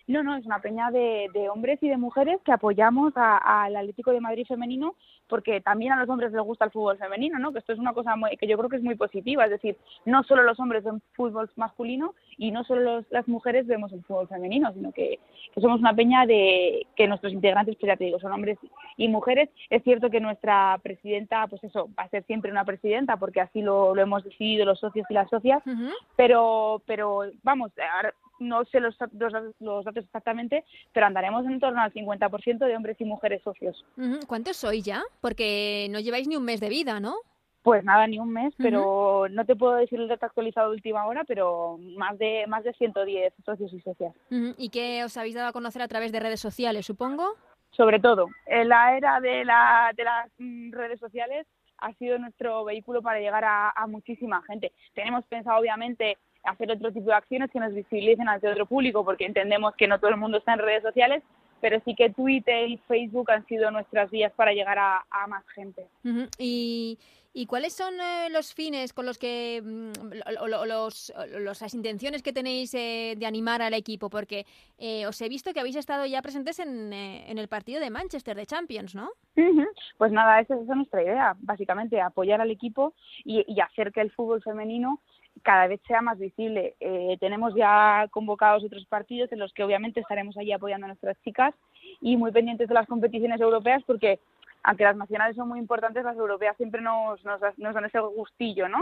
No, 0.08 0.22
no, 0.22 0.36
es 0.36 0.45
una 0.45 0.60
peña 0.60 0.91
de, 0.91 1.30
de 1.34 1.49
hombres 1.49 1.82
y 1.82 1.88
de 1.88 1.97
mujeres 1.97 2.39
que 2.43 2.51
apoyamos 2.51 3.14
al 3.16 3.76
Atlético 3.76 4.12
de 4.12 4.20
Madrid 4.20 4.45
femenino 4.47 4.95
porque 5.28 5.62
también 5.62 5.91
a 5.93 5.99
los 5.99 6.10
hombres 6.10 6.32
les 6.32 6.41
gusta 6.43 6.66
el 6.66 6.72
fútbol 6.72 6.97
femenino, 6.97 7.39
¿no? 7.39 7.51
Que 7.51 7.60
esto 7.60 7.74
es 7.74 7.80
una 7.80 7.93
cosa 7.93 8.14
que 8.39 8.47
yo 8.47 8.58
creo 8.58 8.70
que 8.70 8.76
es 8.76 8.84
muy 8.84 8.95
positiva, 8.95 9.45
es 9.45 9.49
decir, 9.49 9.78
no 10.06 10.22
solo 10.24 10.43
los 10.43 10.60
hombres 10.60 10.84
ven 10.84 11.01
fútbol 11.14 11.49
masculino 11.56 12.14
y 12.38 12.51
no 12.51 12.64
solo 12.64 13.04
las 13.10 13.28
mujeres 13.28 13.66
vemos 13.66 13.91
el 13.93 14.04
fútbol 14.04 14.28
femenino, 14.28 14.72
sino 14.74 14.91
que, 14.91 15.20
somos 15.60 15.80
una 15.80 15.95
peña 15.95 16.26
de 16.26 16.86
que 16.95 17.08
nuestros 17.08 17.34
integrantes, 17.34 17.76
pues 17.80 17.88
ya 17.88 17.97
te 17.97 18.06
digo, 18.06 18.20
son 18.20 18.32
hombres 18.32 18.58
y 18.97 19.08
mujeres. 19.08 19.49
Es 19.70 19.84
cierto 19.84 20.10
que 20.10 20.20
nuestra 20.20 20.80
presidenta, 20.84 21.47
pues 21.47 21.64
eso, 21.64 21.89
va 21.97 22.04
a 22.04 22.10
ser 22.10 22.24
siempre 22.26 22.51
una 22.51 22.66
presidenta 22.66 23.18
porque 23.18 23.41
así 23.41 23.62
lo, 23.62 23.95
lo 23.95 24.01
hemos 24.01 24.24
decidido 24.24 24.66
los 24.66 24.80
socios 24.80 25.06
y 25.10 25.14
las 25.14 25.30
socias, 25.30 25.64
pero, 26.16 26.82
pero 26.86 27.24
vamos, 27.43 27.72
no 28.40 28.66
sé 28.66 28.80
los, 28.80 28.98
los, 29.60 29.86
datos 29.86 30.04
exactamente, 30.04 30.64
pero 30.92 31.06
andaremos 31.06 31.46
en 31.46 31.60
torno 31.60 31.82
al 31.82 31.94
50% 31.94 32.66
de 32.66 32.76
hombres 32.76 33.00
y 33.00 33.06
mujeres 33.06 33.42
socios. 33.44 33.86
¿Cuántos 34.28 34.58
sois 34.58 34.84
ya? 34.84 35.04
Porque 35.22 35.88
no 35.92 36.00
lleváis 36.00 36.28
ni 36.28 36.36
un 36.36 36.46
mes 36.46 36.60
de 36.60 36.70
vida, 36.70 37.00
¿no? 37.00 37.16
Pues 37.64 37.82
nada, 37.86 38.06
ni 38.08 38.20
un 38.20 38.32
mes, 38.34 38.54
pero 38.58 39.28
no 39.30 39.46
te 39.46 39.56
puedo 39.56 39.76
decir 39.76 39.98
el 39.98 40.10
dato 40.10 40.26
actualizado 40.26 40.70
de 40.70 40.76
última 40.76 41.06
hora, 41.06 41.24
pero 41.24 41.78
más 41.98 42.18
de 42.18 42.46
más 42.46 42.66
de 42.66 42.74
110 42.74 43.34
socios 43.46 43.74
y 43.74 43.80
socias. 43.80 44.14
¿Y 44.30 44.68
qué 44.68 45.02
os 45.06 45.16
habéis 45.16 45.36
dado 45.36 45.48
a 45.48 45.54
conocer 45.54 45.82
a 45.82 45.88
través 45.88 46.12
de 46.12 46.20
redes 46.20 46.42
sociales, 46.42 46.86
supongo? 46.86 47.36
Sobre 47.72 48.00
todo, 48.00 48.28
en 48.48 48.68
la 48.68 48.98
era 48.98 49.22
de, 49.22 49.46
la, 49.46 49.94
de 49.96 50.04
las 50.04 50.30
mm, 50.38 50.74
redes 50.74 51.00
sociales 51.00 51.48
ha 51.78 51.94
sido 51.94 52.20
nuestro 52.20 52.66
vehículo 52.66 53.02
para 53.02 53.20
llegar 53.20 53.46
a, 53.46 53.70
a 53.70 53.88
muchísima 53.88 54.42
gente. 54.44 54.74
Tenemos 54.94 55.26
pensado, 55.26 55.58
obviamente, 55.58 56.18
hacer 56.44 56.72
otro 56.72 56.91
tipo 56.91 57.08
de 57.08 57.16
acciones 57.16 57.52
que 57.52 57.60
nos 57.60 57.74
visibilicen 57.74 58.28
ante 58.28 58.48
otro 58.48 58.66
público, 58.66 59.04
porque 59.04 59.26
entendemos 59.26 59.76
que 59.76 59.88
no 59.88 60.00
todo 60.00 60.12
el 60.12 60.18
mundo 60.18 60.38
está 60.38 60.54
en 60.54 60.60
redes 60.60 60.84
sociales, 60.84 61.24
pero 61.62 61.82
sí 61.86 61.96
que 61.96 62.10
Twitter 62.10 62.70
y 62.70 62.78
Facebook 62.88 63.32
han 63.32 63.46
sido 63.48 63.72
nuestras 63.72 64.12
vías 64.12 64.34
para 64.34 64.54
llegar 64.54 64.78
a, 64.78 65.06
a 65.10 65.28
más 65.28 65.48
gente. 65.56 65.88
Y 66.38 66.98
¿Y 67.36 67.48
cuáles 67.48 67.74
son 67.74 67.96
eh, 67.96 68.30
los 68.30 68.54
fines 68.54 68.94
con 68.94 69.08
los 69.08 69.18
que, 69.18 69.60
mm, 69.64 69.91
o, 70.39 70.66
los, 70.66 71.12
las 71.39 71.74
intenciones 71.74 72.22
que 72.22 72.32
tenéis 72.32 72.76
eh, 72.76 73.16
de 73.18 73.26
animar 73.26 73.64
al 73.64 73.74
equipo? 73.74 74.08
Porque 74.12 74.46
eh, 74.78 75.08
os 75.08 75.20
he 75.20 75.30
visto 75.30 75.52
que 75.52 75.60
habéis 75.60 75.76
estado 75.76 76.06
ya 76.06 76.22
presentes 76.22 76.60
en, 76.60 76.94
en, 76.94 77.38
el 77.39 77.48
partido 77.48 77.80
de 77.80 77.89
Manchester 77.89 78.38
de 78.38 78.46
Champions, 78.46 78.94
¿no? 78.94 79.10
Pues 79.98 80.12
nada, 80.12 80.41
esa, 80.41 80.54
es 80.54 80.68
nuestra 80.68 81.02
idea, 81.02 81.36
básicamente, 81.39 82.00
apoyar 82.00 82.39
al 82.39 82.52
equipo 82.52 82.94
y, 83.26 83.44
y, 83.48 83.62
hacer 83.62 83.91
que 83.91 84.02
el 84.02 84.12
fútbol 84.12 84.44
femenino 84.44 85.00
cada 85.42 85.68
vez 85.68 85.82
sea 85.88 86.02
más 86.02 86.20
visible. 86.20 86.76
tenemos 87.20 87.54
ya 87.56 88.08
convocados 88.12 88.64
otros 88.64 88.86
partidos 88.86 89.32
en 89.32 89.40
los 89.40 89.52
que 89.54 89.64
obviamente 89.64 90.00
estaremos 90.00 90.38
allí 90.38 90.52
apoyando 90.52 90.86
a 90.86 90.90
nuestras 90.90 91.20
chicas 91.24 91.54
y 92.02 92.16
muy 92.18 92.32
pendientes 92.32 92.68
de 92.68 92.74
las 92.74 92.88
competiciones 92.88 93.42
europeas 93.42 93.84
porque 93.86 94.20
aunque 94.64 94.86
las 94.86 94.96
nacionales 94.96 95.36
son 95.36 95.50
muy 95.50 95.60
importantes, 95.60 96.04
las 96.06 96.16
europeas 96.16 96.56
siempre 96.56 96.82
nos, 96.82 97.24
nos, 97.26 97.42
nos 97.58 97.74
dan 97.74 97.86
ese 97.86 98.00
gustillo, 98.00 98.70
¿no? 98.70 98.78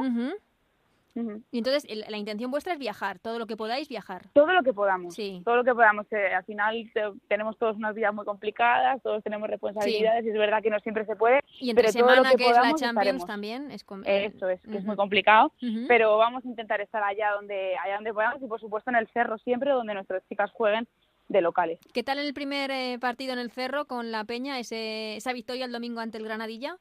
Y 1.16 1.58
entonces 1.58 1.86
la 2.10 2.18
intención 2.18 2.52
vuestra 2.52 2.74
es 2.74 2.80
viajar, 2.80 3.20
todo 3.20 3.40
lo 3.40 3.48
que 3.48 3.58
podáis 3.58 3.90
viajar. 3.90 4.28
Todo 4.34 4.54
lo 4.54 4.64
que 4.64 4.74
podamos, 4.74 5.14
sí. 5.14 5.42
todo 5.44 5.58
lo 5.58 5.64
que 5.64 5.74
podamos. 5.74 6.06
al 6.12 6.46
final 6.46 6.92
tenemos 7.28 7.58
todos 7.58 7.76
unas 7.76 7.94
vidas 7.96 8.14
muy 8.14 8.26
complicadas, 8.26 9.02
todos 9.02 9.24
tenemos 9.24 9.50
responsabilidades 9.50 10.26
y 10.26 10.30
es 10.30 10.38
verdad 10.38 10.62
que 10.62 10.70
no 10.70 10.80
siempre 10.80 11.06
se 11.06 11.16
puede. 11.16 11.42
Y 11.60 11.70
entre 11.70 11.84
pero 11.84 11.94
semana 11.94 12.16
todo 12.24 12.32
lo 12.32 12.38
que, 12.38 12.50
es 12.50 12.58
la 12.58 12.74
Champions 12.74 13.26
también 13.26 13.72
es 13.72 13.86
Eso 14.06 14.50
es, 14.50 14.62
que 14.62 14.78
es 14.78 14.84
muy 14.84 14.96
complicado, 14.96 15.52
pero 15.88 16.18
vamos 16.18 16.46
a 16.46 16.48
intentar 16.48 16.82
estar 16.82 17.04
allá 17.04 17.32
donde 17.32 17.76
allá 17.78 17.96
donde 17.96 18.14
podamos 18.14 18.42
y 18.42 18.48
por 18.48 18.60
supuesto 18.60 18.90
en 18.90 18.96
el 18.96 19.08
cerro 19.10 19.38
siempre 19.40 19.72
donde 19.72 19.94
nuestras 19.94 20.24
chicas 20.30 20.52
jueguen 20.52 20.88
de 21.32 21.42
locales. 21.42 21.80
¿Qué 21.94 22.04
tal 22.04 22.20
el 22.20 22.34
primer 22.34 22.72
eh, 22.72 22.98
partido 23.00 23.34
en 23.34 23.40
el 23.40 23.52
Cerro 23.52 23.86
con 23.86 24.12
la 24.12 24.26
Peña, 24.26 24.60
ese, 24.60 25.16
esa 25.16 25.34
victoria 25.34 25.66
el 25.66 25.72
domingo 25.72 26.02
ante 26.02 26.18
el 26.18 26.26
Granadilla? 26.26 26.78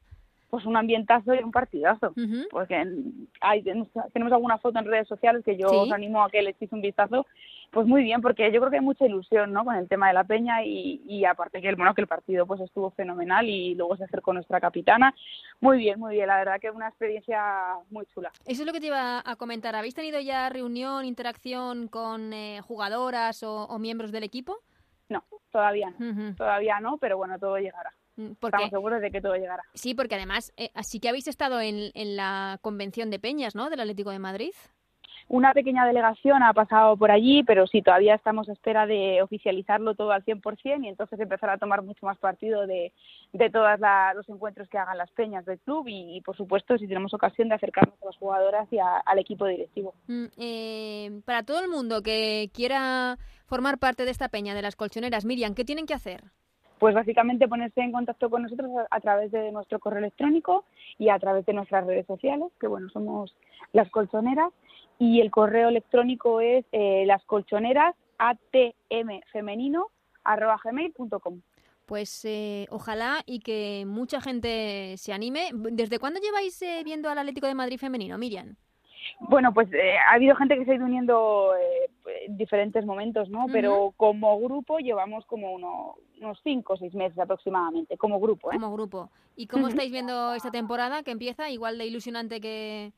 Pues 0.51 0.65
un 0.65 0.77
ambientazo 0.77 1.33
y 1.33 1.39
un 1.39 1.51
partidazo, 1.51 2.13
porque 2.51 2.85
hay, 3.39 3.63
tenemos 3.63 4.33
alguna 4.33 4.59
foto 4.59 4.77
en 4.77 4.85
redes 4.85 5.07
sociales 5.07 5.43
que 5.43 5.57
yo 5.57 5.67
os 5.67 5.91
animo 5.91 6.23
a 6.23 6.29
que 6.29 6.43
le 6.43 6.51
echéis 6.51 6.71
un 6.71 6.81
vistazo 6.81 7.25
pues 7.71 7.87
muy 7.87 8.03
bien, 8.03 8.21
porque 8.21 8.51
yo 8.51 8.59
creo 8.59 8.69
que 8.69 8.77
hay 8.77 8.83
mucha 8.83 9.05
ilusión, 9.05 9.53
¿no? 9.53 9.63
Con 9.63 9.75
el 9.75 9.87
tema 9.87 10.09
de 10.09 10.13
la 10.13 10.25
peña 10.25 10.63
y, 10.63 11.01
y 11.05 11.23
aparte 11.23 11.61
que 11.61 11.69
el 11.69 11.77
bueno 11.77 11.95
que 11.95 12.01
el 12.01 12.07
partido 12.07 12.45
pues 12.45 12.59
estuvo 12.59 12.91
fenomenal 12.91 13.47
y 13.47 13.75
luego 13.75 13.95
se 13.95 14.03
acercó 14.03 14.33
nuestra 14.33 14.59
capitana. 14.59 15.15
Muy 15.61 15.77
bien, 15.77 15.97
muy 15.97 16.15
bien, 16.15 16.27
la 16.27 16.35
verdad 16.35 16.59
que 16.59 16.67
es 16.67 16.75
una 16.75 16.89
experiencia 16.89 17.41
muy 17.89 18.05
chula. 18.07 18.29
Eso 18.45 18.63
es 18.63 18.67
lo 18.67 18.73
que 18.73 18.81
te 18.81 18.87
iba 18.87 19.23
a 19.25 19.35
comentar. 19.37 19.73
¿Habéis 19.75 19.95
tenido 19.95 20.19
ya 20.19 20.49
reunión, 20.49 21.05
interacción 21.05 21.87
con 21.87 22.33
eh, 22.33 22.59
jugadoras 22.61 23.41
o, 23.43 23.79
miembros 23.79 24.11
del 24.11 24.23
equipo? 24.23 24.57
No, 25.07 25.23
todavía 25.49 25.93
no, 25.97 26.35
todavía 26.35 26.79
no, 26.81 26.97
pero 26.97 27.17
bueno, 27.17 27.39
todo 27.39 27.57
llegará. 27.57 27.91
Mm, 28.29 28.45
Estamos 28.45 28.69
seguros 28.69 29.01
de 29.01 29.11
que 29.11 29.21
todo 29.21 29.35
llegará. 29.35 29.63
Sí, 29.73 29.93
porque 29.93 30.15
además, 30.15 30.53
eh, 30.57 30.71
así 30.73 30.99
que 30.99 31.09
habéis 31.09 31.27
estado 31.27 31.61
en, 31.61 31.91
en 31.93 32.15
la 32.15 32.59
convención 32.61 33.09
de 33.09 33.19
peñas, 33.19 33.55
¿no? 33.55 33.69
Del 33.69 33.79
Atlético 33.79 34.11
de 34.11 34.19
Madrid. 34.19 34.51
Una 35.27 35.53
pequeña 35.53 35.85
delegación 35.85 36.43
ha 36.43 36.53
pasado 36.53 36.97
por 36.97 37.09
allí, 37.09 37.43
pero 37.43 37.65
sí, 37.65 37.81
todavía 37.81 38.15
estamos 38.15 38.49
a 38.49 38.51
espera 38.51 38.85
de 38.85 39.21
oficializarlo 39.21 39.95
todo 39.95 40.11
al 40.11 40.25
100% 40.25 40.83
y 40.83 40.87
entonces 40.89 41.19
empezar 41.19 41.49
a 41.49 41.57
tomar 41.57 41.81
mucho 41.83 42.05
más 42.05 42.17
partido 42.17 42.67
de, 42.67 42.91
de 43.31 43.49
todos 43.49 43.79
los 44.15 44.27
encuentros 44.27 44.67
que 44.67 44.77
hagan 44.77 44.97
las 44.97 45.09
peñas 45.11 45.45
del 45.45 45.59
club 45.59 45.85
y, 45.87 46.19
por 46.21 46.35
supuesto, 46.35 46.77
si 46.77 46.85
tenemos 46.85 47.13
ocasión 47.13 47.47
de 47.47 47.55
acercarnos 47.55 47.95
a 48.01 48.07
las 48.07 48.17
jugadoras 48.17 48.67
y 48.71 48.79
al 48.79 49.19
equipo 49.19 49.45
directivo. 49.45 49.93
Mm, 50.07 50.25
eh, 50.37 51.21
para 51.23 51.43
todo 51.43 51.61
el 51.61 51.69
mundo 51.69 52.01
que 52.01 52.49
quiera 52.53 53.17
formar 53.45 53.77
parte 53.77 54.03
de 54.03 54.11
esta 54.11 54.27
peña 54.27 54.53
de 54.53 54.63
las 54.63 54.75
colchoneras, 54.75 55.23
Miriam, 55.23 55.55
¿qué 55.55 55.63
tienen 55.63 55.85
que 55.85 55.93
hacer? 55.93 56.23
Pues 56.81 56.95
básicamente 56.95 57.47
ponerse 57.47 57.79
en 57.79 57.91
contacto 57.91 58.27
con 58.31 58.41
nosotros 58.41 58.71
a, 58.89 58.99
través 59.01 59.31
de 59.31 59.51
nuestro 59.51 59.77
correo 59.77 59.99
electrónico 59.99 60.65
y 60.97 61.09
a 61.09 61.19
través 61.19 61.45
de 61.45 61.53
nuestras 61.53 61.85
redes 61.85 62.07
sociales, 62.07 62.47
que 62.59 62.65
bueno, 62.65 62.89
somos 62.89 63.35
las 63.71 63.87
colchoneras 63.91 64.51
y 64.97 65.21
el 65.21 65.29
correo 65.29 65.69
electrónico 65.69 66.41
es 66.41 66.65
eh, 66.71 67.03
lascolchoneras 67.05 67.93
atmfemenino 68.17 69.89
arroba 70.23 70.59
gmail.com. 70.63 71.41
Pues 71.85 72.25
eh, 72.25 72.65
ojalá 72.71 73.21
y 73.27 73.41
que 73.41 73.83
mucha 73.85 74.19
gente 74.19 74.97
se 74.97 75.13
anime. 75.13 75.51
¿Desde 75.53 75.99
cuándo 75.99 76.19
lleváis 76.19 76.59
eh, 76.63 76.81
viendo 76.83 77.09
al 77.09 77.19
Atlético 77.19 77.45
de 77.45 77.53
Madrid 77.53 77.77
femenino, 77.77 78.17
Miriam? 78.17 78.55
Bueno, 79.19 79.53
pues 79.53 79.71
eh, 79.73 79.97
ha 79.97 80.15
habido 80.15 80.35
gente 80.35 80.57
que 80.57 80.65
se 80.65 80.71
ha 80.71 80.75
ido 80.75 80.85
uniendo 80.85 81.51
en 82.25 82.37
diferentes 82.37 82.85
momentos, 82.85 83.29
¿no? 83.29 83.45
Pero 83.51 83.93
como 83.97 84.39
grupo 84.39 84.79
llevamos 84.79 85.25
como 85.25 85.53
unos 85.53 86.39
cinco 86.43 86.73
o 86.73 86.77
seis 86.77 86.93
meses 86.93 87.17
aproximadamente, 87.19 87.97
como 87.97 88.19
grupo, 88.19 88.51
¿eh? 88.51 88.55
Como 88.55 88.73
grupo. 88.73 89.09
¿Y 89.35 89.47
cómo 89.47 89.67
estáis 89.67 89.91
viendo 89.91 90.33
esta 90.33 90.51
temporada 90.51 91.03
que 91.03 91.11
empieza 91.11 91.49
igual 91.49 91.77
de 91.77 91.85
ilusionante 91.85 92.41
que, 92.41 92.91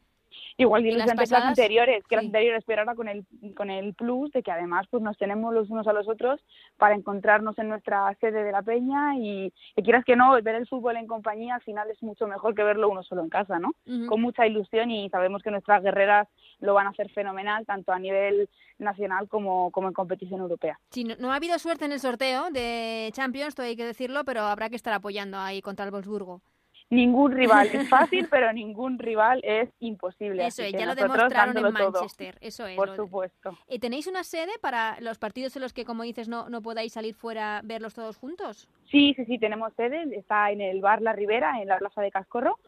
Igual 0.57 0.83
que 0.83 0.91
las, 0.91 1.15
las 1.15 1.31
anteriores, 1.31 2.03
que 2.07 2.15
las 2.15 2.25
anteriores, 2.25 2.63
pero 2.65 2.81
ahora 2.81 2.95
con 2.95 3.07
el, 3.07 3.25
con 3.55 3.69
el 3.69 3.93
plus 3.93 4.31
de 4.31 4.43
que 4.43 4.51
además 4.51 4.87
pues 4.89 5.01
nos 5.01 5.17
tenemos 5.17 5.53
los 5.53 5.69
unos 5.69 5.87
a 5.87 5.93
los 5.93 6.07
otros 6.07 6.39
para 6.77 6.95
encontrarnos 6.95 7.57
en 7.57 7.69
nuestra 7.69 8.15
sede 8.19 8.43
de 8.43 8.51
la 8.51 8.61
peña 8.61 9.15
y 9.17 9.51
que 9.75 9.83
quieras 9.83 10.05
que 10.05 10.15
no, 10.15 10.39
ver 10.41 10.55
el 10.55 10.67
fútbol 10.67 10.97
en 10.97 11.07
compañía 11.07 11.55
al 11.55 11.61
final 11.61 11.89
es 11.89 12.01
mucho 12.03 12.27
mejor 12.27 12.55
que 12.55 12.63
verlo 12.63 12.89
uno 12.89 13.03
solo 13.03 13.23
en 13.23 13.29
casa, 13.29 13.59
¿no? 13.59 13.73
Con 14.07 14.21
mucha 14.21 14.45
ilusión 14.45 14.91
y 14.91 15.09
sabemos 15.09 15.41
que 15.41 15.51
nuestras 15.51 15.83
guerreras 15.83 16.27
lo 16.59 16.73
van 16.73 16.87
a 16.87 16.91
hacer 16.91 17.09
fenomenal, 17.09 17.65
tanto 17.65 17.91
a 17.91 17.99
nivel 17.99 18.49
nacional 18.77 19.27
como, 19.27 19.71
como 19.71 19.87
en 19.87 19.93
competición 19.93 20.41
europea. 20.41 20.79
Sí, 20.91 21.03
no, 21.03 21.31
ha 21.31 21.35
habido 21.35 21.57
suerte 21.59 21.85
en 21.85 21.91
el 21.91 21.99
sorteo 21.99 22.49
de 22.51 23.09
Champions, 23.13 23.55
todo 23.55 23.65
hay 23.65 23.75
que 23.75 23.85
decirlo, 23.85 24.23
pero 24.25 24.41
habrá 24.41 24.69
que 24.69 24.75
estar 24.75 24.93
apoyando 24.93 25.37
ahí 25.37 25.61
contra 25.61 25.85
el 25.85 25.91
Wolfsburgo 25.91 26.41
ningún 26.93 27.31
rival 27.31 27.67
es 27.73 27.89
fácil, 27.89 28.27
pero 28.29 28.51
ningún 28.53 28.99
rival 28.99 29.41
es 29.43 29.69
imposible. 29.79 30.45
Eso 30.45 30.63
es, 30.63 30.71
ya 30.71 30.85
lo 30.85 30.95
demostraron 30.95 31.57
en 31.57 31.73
Manchester, 31.73 32.37
eso 32.41 32.67
es. 32.67 32.75
Por 32.75 32.95
supuesto. 32.95 33.57
¿Y 33.67 33.79
tenéis 33.79 34.07
una 34.07 34.23
sede 34.23 34.51
para 34.61 34.99
los 35.01 35.17
partidos 35.17 35.55
en 35.55 35.61
los 35.61 35.73
que, 35.73 35.85
como 35.85 36.03
dices, 36.03 36.27
no, 36.27 36.49
no 36.49 36.61
podáis 36.61 36.93
salir 36.93 37.15
fuera, 37.15 37.61
verlos 37.63 37.93
todos 37.93 38.17
juntos? 38.17 38.67
Sí, 38.93 39.15
sí, 39.15 39.25
sí, 39.25 39.39
tenemos 39.39 39.73
sede, 39.73 40.05
está 40.15 40.51
en 40.51 40.61
el 40.61 40.79
bar 40.79 41.01
La 41.01 41.13
Ribera, 41.13 41.59
en 41.59 41.67
la 41.67 41.79
plaza 41.79 41.99
de 41.99 42.11
Cascorro, 42.11 42.59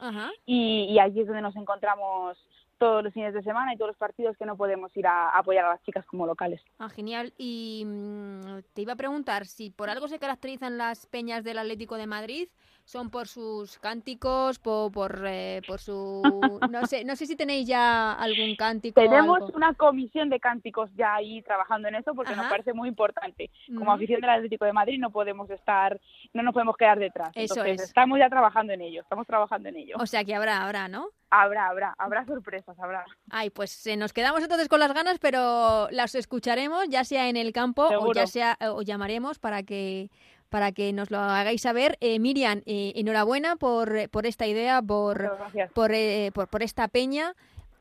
Y, 0.48 0.88
y 0.90 0.98
allí 0.98 1.22
es 1.22 1.28
donde 1.28 1.44
nos 1.44 1.56
encontramos 1.56 2.36
todos 2.78 3.04
los 3.04 3.14
fines 3.14 3.34
de 3.34 3.44
semana 3.44 3.74
y 3.74 3.78
todos 3.78 3.90
los 3.90 3.98
partidos 3.98 4.36
que 4.38 4.46
no 4.46 4.58
podemos 4.58 4.96
ir 4.98 5.08
a, 5.08 5.30
apoyar 5.30 5.66
a 5.66 5.70
las 5.70 5.84
chicas 5.84 6.06
como 6.06 6.26
locales. 6.26 6.62
Ah, 6.80 6.90
genial. 6.90 7.34
Y 7.38 7.84
mm, 7.86 8.60
te 8.74 8.82
iba 8.82 8.94
a 8.94 8.98
preguntar 8.98 9.46
si 9.46 9.70
por 9.70 9.90
algo 9.90 10.08
se 10.08 10.20
caracterizan 10.20 10.78
las 10.78 11.06
peñas 11.06 11.44
del 11.44 11.60
Atlético 11.60 11.96
de 11.96 12.08
Madrid, 12.08 12.50
son 12.84 13.10
por 13.10 13.28
sus 13.28 13.80
cánticos, 13.80 14.60
por 14.60 14.92
por, 14.92 15.24
eh, 15.26 15.62
por 15.68 15.80
su 15.80 16.22
no 16.72 16.86
sé, 16.86 17.04
no 17.04 17.16
sé 17.16 17.26
si 17.26 17.36
tenéis 17.36 17.68
ya 17.68 18.14
algún 18.14 18.56
cántico. 18.56 19.02
Tenemos 19.02 19.50
una 19.54 19.74
comisión 19.74 20.30
de 20.30 20.40
cánticos 20.40 20.90
ya 20.96 21.16
ahí 21.16 21.42
trabajando 21.42 21.88
en 21.88 21.96
eso 21.96 22.14
porque 22.14 22.36
nos 22.36 22.48
parece 22.48 22.74
muy 22.74 22.90
importante. 22.90 23.50
Como 23.76 23.92
afición 23.92 24.22
del 24.22 24.30
Atlético 24.30 24.66
de 24.66 24.74
Madrid 24.74 25.00
no 25.00 25.10
podemos 25.10 25.50
estar, 25.50 26.00
no 26.34 26.44
nos 26.44 26.54
podemos 26.54 26.76
quedar 26.78 27.00
detrás. 27.00 27.32
Eso 27.36 27.64
es. 27.64 27.82
Estamos 27.82 28.20
ya 28.20 28.30
trabajando 28.30 28.74
en 28.74 28.82
ello, 28.82 29.02
estamos 29.02 29.26
trabajando 29.26 29.70
en 29.70 29.78
ello. 29.78 29.96
O 30.00 30.06
sea 30.06 30.24
que 30.24 30.36
habrá, 30.36 30.64
habrá, 30.64 30.88
¿no? 30.88 31.10
Habrá, 31.30 31.68
habrá, 31.68 31.96
habrá 31.98 32.26
sorpresas, 32.26 32.78
habrá. 32.80 33.06
Ay, 33.30 33.50
pues 33.50 33.88
nos 33.98 34.14
quedamos 34.14 34.42
entonces 34.42 34.68
con 34.68 34.80
las 34.80 34.94
ganas, 34.94 35.20
pero 35.20 35.88
las 35.92 36.16
escucharemos, 36.16 36.88
ya 36.90 37.04
sea 37.04 37.30
en 37.30 37.38
el 37.38 37.52
campo 37.52 37.88
o 37.88 38.14
ya 38.14 38.28
sea 38.28 38.58
o 38.62 38.82
llamaremos 38.82 39.40
para 39.40 39.64
que 39.64 40.10
para 40.50 40.72
que 40.72 40.94
nos 40.94 41.12
lo 41.12 41.20
hagáis 41.20 41.62
saber. 41.62 41.98
Eh, 42.00 42.20
Miriam, 42.20 42.62
eh, 42.66 42.94
enhorabuena 42.96 43.56
por, 43.58 44.10
por 44.10 44.26
esta 44.26 44.48
idea, 44.48 44.82
por, 44.82 45.38
por, 45.74 45.92
eh, 45.92 46.32
por, 46.34 46.48
por 46.48 46.64
esta 46.64 46.88
peña 46.88 47.34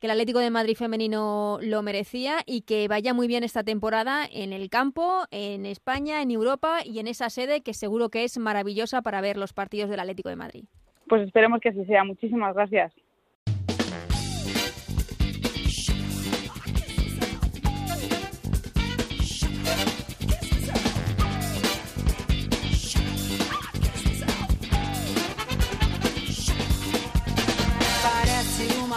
que 0.04 0.08
el 0.08 0.10
Atlético 0.10 0.40
de 0.40 0.50
Madrid 0.50 0.76
femenino 0.76 1.58
lo 1.62 1.80
merecía 1.80 2.40
y 2.44 2.60
que 2.60 2.88
vaya 2.88 3.14
muy 3.14 3.26
bien 3.26 3.42
esta 3.42 3.64
temporada 3.64 4.26
en 4.30 4.52
el 4.52 4.68
campo, 4.68 5.24
en 5.30 5.64
España, 5.64 6.20
en 6.20 6.30
Europa 6.30 6.80
y 6.84 6.98
en 6.98 7.06
esa 7.06 7.30
sede 7.30 7.62
que 7.62 7.72
seguro 7.72 8.10
que 8.10 8.24
es 8.24 8.36
maravillosa 8.36 9.00
para 9.00 9.22
ver 9.22 9.38
los 9.38 9.54
partidos 9.54 9.88
del 9.88 10.00
Atlético 10.00 10.28
de 10.28 10.36
Madrid. 10.36 10.64
Pues 11.08 11.22
esperemos 11.22 11.58
que 11.62 11.70
así 11.70 11.86
sea. 11.86 12.04
Muchísimas 12.04 12.54
gracias. 12.54 12.92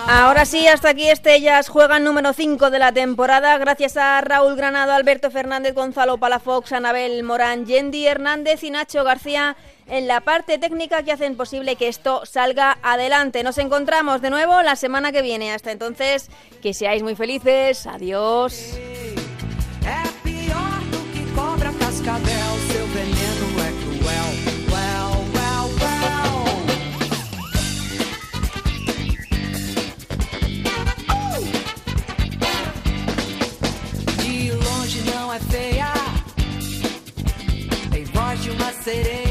Ahora 0.09 0.45
sí, 0.45 0.65
hasta 0.67 0.89
aquí 0.89 1.09
este 1.09 1.35
Ellas 1.35 1.67
Juegan 1.67 2.05
número 2.05 2.31
5 2.31 2.69
de 2.69 2.79
la 2.79 2.93
temporada. 2.93 3.57
Gracias 3.57 3.97
a 3.97 4.21
Raúl 4.21 4.55
Granado, 4.55 4.93
Alberto 4.93 5.29
Fernández, 5.31 5.73
Gonzalo 5.75 6.17
Palafox, 6.17 6.71
Anabel 6.71 7.21
Morán, 7.23 7.65
Yendi 7.65 8.07
Hernández 8.07 8.63
y 8.63 8.71
Nacho 8.71 9.03
García 9.03 9.57
en 9.85 10.07
la 10.07 10.21
parte 10.21 10.57
técnica 10.59 11.03
que 11.03 11.11
hacen 11.11 11.35
posible 11.35 11.75
que 11.75 11.89
esto 11.89 12.25
salga 12.25 12.77
adelante. 12.83 13.43
Nos 13.43 13.57
encontramos 13.57 14.21
de 14.21 14.29
nuevo 14.29 14.61
la 14.61 14.77
semana 14.77 15.11
que 15.11 15.21
viene. 15.21 15.51
Hasta 15.51 15.73
entonces, 15.73 16.29
que 16.61 16.73
seáis 16.73 17.03
muy 17.03 17.15
felices. 17.15 17.85
Adiós. 17.85 18.77
feia, 35.39 35.93
tem 37.91 38.03
voz 38.05 38.41
de 38.41 38.49
uma 38.51 38.73
sereia. 38.73 39.26